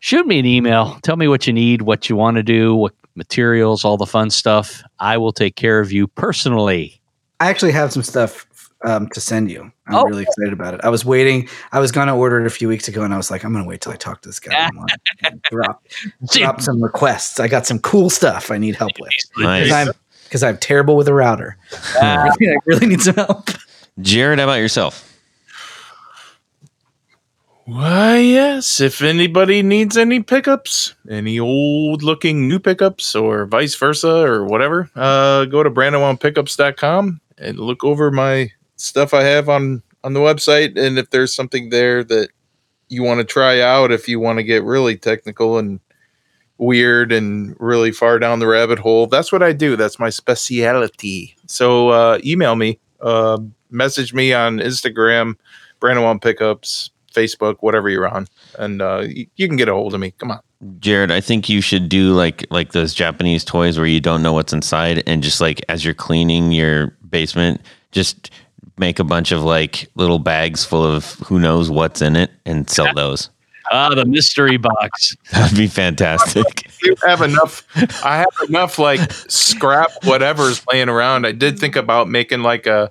[0.00, 0.98] shoot me an email.
[1.02, 4.30] Tell me what you need, what you want to do, what materials, all the fun
[4.30, 4.82] stuff.
[4.98, 7.00] I will take care of you personally.
[7.40, 8.46] I actually have some stuff
[8.84, 9.70] um, to send you.
[9.86, 10.04] I'm Oh.
[10.04, 10.80] really excited about it.
[10.82, 11.48] I was waiting.
[11.72, 13.52] I was going to order it a few weeks ago, and I was like, I'm
[13.52, 14.54] going to wait till I talk to this guy.
[14.68, 14.76] and,
[15.22, 15.84] like, drop,
[16.32, 17.38] drop some requests.
[17.38, 19.64] I got some cool stuff I need help with Nice.
[19.64, 21.56] because I'm because I'm terrible with a router.
[22.00, 23.50] I really, I really need some help.
[24.00, 25.08] Jared, how about yourself?
[27.64, 28.80] Why, yes.
[28.80, 34.90] If anybody needs any pickups, any old looking new pickups or vice versa or whatever,
[34.96, 40.76] uh, go to brandonwoundpickups.com and look over my stuff I have on, on the website.
[40.76, 42.30] And if there's something there that
[42.88, 45.78] you want to try out, if you want to get really technical and
[46.58, 49.76] weird and really far down the rabbit hole, that's what I do.
[49.76, 51.36] That's my specialty.
[51.46, 53.38] So uh, email me, uh,
[53.72, 55.36] message me on Instagram,
[55.80, 58.26] Brandon Wound Pickups, Facebook, whatever you're on,
[58.58, 60.12] and uh, you, you can get a hold of me.
[60.12, 60.40] Come on.
[60.78, 64.32] Jared, I think you should do like like those Japanese toys where you don't know
[64.32, 68.30] what's inside, and just like as you're cleaning your basement, just
[68.78, 72.70] make a bunch of like little bags full of who knows what's in it and
[72.70, 73.28] sell those.
[73.70, 75.16] Ah, the mystery box.
[75.32, 76.44] That'd be fantastic.
[76.84, 77.64] You have enough.
[78.04, 81.28] I have enough like scrap whatever's laying around.
[81.28, 82.90] I did think about making like a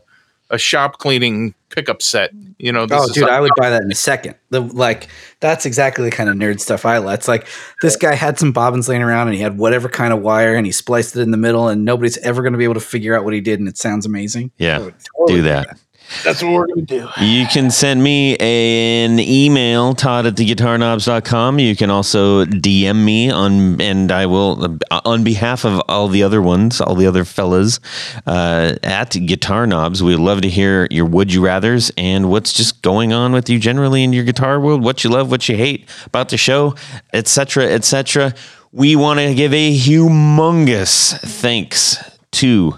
[0.51, 2.31] a shop cleaning pickup set.
[2.59, 4.35] You know, this Oh, is dude, I would buy that in a second.
[4.49, 5.07] The like,
[5.39, 7.19] that's exactly the kind of nerd stuff I like.
[7.19, 7.47] It's like
[7.81, 10.65] this guy had some bobbins laying around, and he had whatever kind of wire, and
[10.65, 13.17] he spliced it in the middle, and nobody's ever going to be able to figure
[13.17, 14.51] out what he did, and it sounds amazing.
[14.57, 15.79] Yeah, totally do that.
[16.23, 17.07] That's what we're gonna do.
[17.19, 21.59] You can send me an email, Todd at theguitarknobs.com.
[21.59, 26.41] You can also DM me on, and I will, on behalf of all the other
[26.41, 27.79] ones, all the other fellas
[28.25, 32.81] uh, at Guitar Knobs, we'd love to hear your would you rathers and what's just
[32.81, 35.89] going on with you generally in your guitar world, what you love, what you hate
[36.05, 36.75] about the show,
[37.13, 38.33] etc., etc.
[38.71, 41.97] We want to give a humongous thanks
[42.31, 42.77] to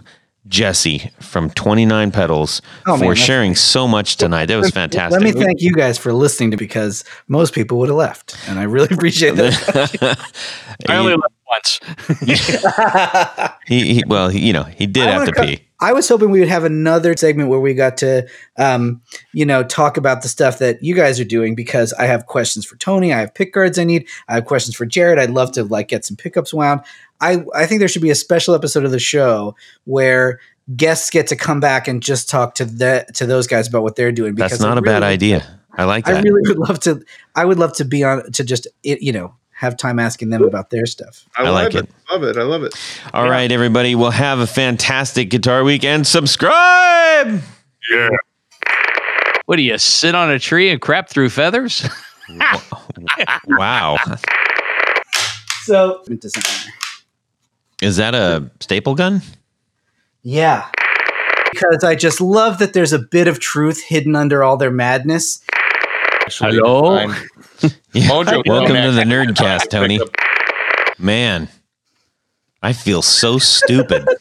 [0.54, 4.46] Jesse from 29 Pedals Oh, for man, sharing so much tonight.
[4.46, 5.20] That was fantastic.
[5.20, 8.60] Let me thank you guys for listening to because most people would have left, and
[8.60, 10.20] I really appreciate that.
[10.90, 11.80] I only left once.
[13.66, 15.60] he, he- well, he, you know, he did I have wanna to co- pee.
[15.80, 18.26] I was hoping we would have another segment where we got to,
[18.58, 19.02] um,
[19.34, 22.66] you know, talk about the stuff that you guys are doing because I have questions
[22.66, 23.12] for Tony.
[23.12, 24.08] I have pick guards I need.
[24.30, 25.20] I have questions for Jared.
[25.20, 26.82] I'd love to like get some pickups wound.
[27.20, 30.40] I I think there should be a special episode of the show where
[30.78, 33.98] guests get to come back and just talk to the to those guys about what
[33.98, 34.36] they're doing.
[34.36, 35.46] That's Because not I a bad idea.
[35.76, 36.18] I like that.
[36.18, 37.04] I really would love to.
[37.36, 40.69] I would love to be on to just you know have time asking them about
[40.72, 41.26] their stuff.
[41.38, 41.90] I like it.
[42.11, 42.38] Love it.
[42.38, 42.76] I love it.
[43.14, 43.95] All right, everybody.
[43.95, 47.41] We'll have a fantastic guitar week and subscribe.
[47.90, 48.10] Yeah.
[49.45, 51.88] What do you sit on a tree and crap through feathers?
[53.48, 53.98] Wow.
[55.64, 56.72] So designer.
[57.81, 59.22] Is that a staple gun?
[60.23, 60.68] Yeah.
[61.52, 65.44] Because I just love that there's a bit of truth hidden under all their madness.
[66.30, 67.14] Hello?
[67.94, 68.07] Yeah.
[68.07, 69.99] Mojo Welcome to the Nerdcast, Tony.
[70.98, 71.48] Man,
[72.61, 74.07] I feel so stupid.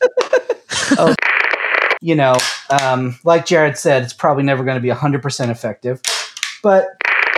[2.04, 2.36] You know,
[2.82, 6.02] um, like Jared said, it's probably never going to be 100% effective.
[6.60, 6.88] But,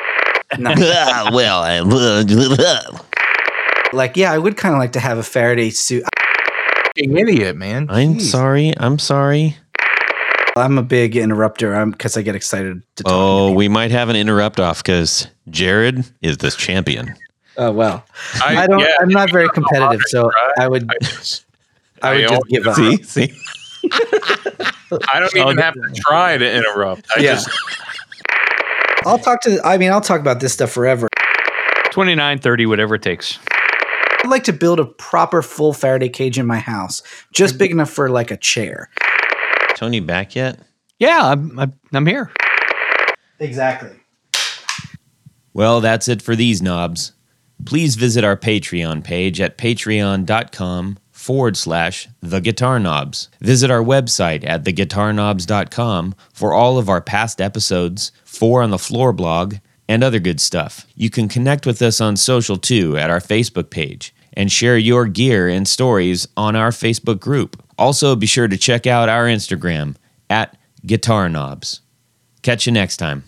[0.59, 0.73] no.
[1.35, 1.81] well, I,
[3.93, 6.05] like, yeah, I would kind of like to have a Faraday suit.
[6.87, 7.89] Fucking idiot, man.
[7.91, 8.73] I'm sorry.
[8.79, 9.59] I'm sorry.
[10.57, 13.13] I'm a big interrupter I'm because I get excited to talk.
[13.13, 17.15] Oh, we might have an interrupt off because Jared is this champion.
[17.59, 18.05] oh well.
[18.43, 18.79] I, don't.
[18.79, 20.89] yeah, I'm not very competitive, so I would.
[20.91, 21.45] I just,
[22.03, 22.77] I would I just own- give up.
[22.77, 23.35] See, see.
[25.09, 27.07] I don't oh, even have to try to interrupt.
[27.17, 27.35] I Yeah.
[27.35, 27.51] just
[29.05, 29.61] I'll talk to.
[29.67, 31.09] I mean, I'll talk about this stuff forever.
[31.91, 33.39] 29, 30, whatever it takes.
[33.51, 37.03] I'd like to build a proper full Faraday cage in my house,
[37.33, 38.89] just big enough for like a chair.
[39.75, 40.59] Tony back yet?
[40.99, 42.31] Yeah, I'm, I'm, I'm here.
[43.39, 43.91] Exactly.
[45.53, 47.13] Well, that's it for these knobs.
[47.65, 53.29] Please visit our Patreon page at patreon.com forward slash the guitar knobs.
[53.41, 59.13] Visit our website at theguitarknobs.com for all of our past episodes, four on the floor
[59.13, 59.57] blog,
[59.89, 60.87] and other good stuff.
[60.95, 65.07] You can connect with us on social too at our Facebook page and share your
[65.07, 67.63] gear and stories on our Facebook group.
[67.79, 69.97] Also, be sure to check out our Instagram
[70.31, 70.57] at
[70.87, 71.81] Guitar Knobs.
[72.43, 73.25] Catch you next time.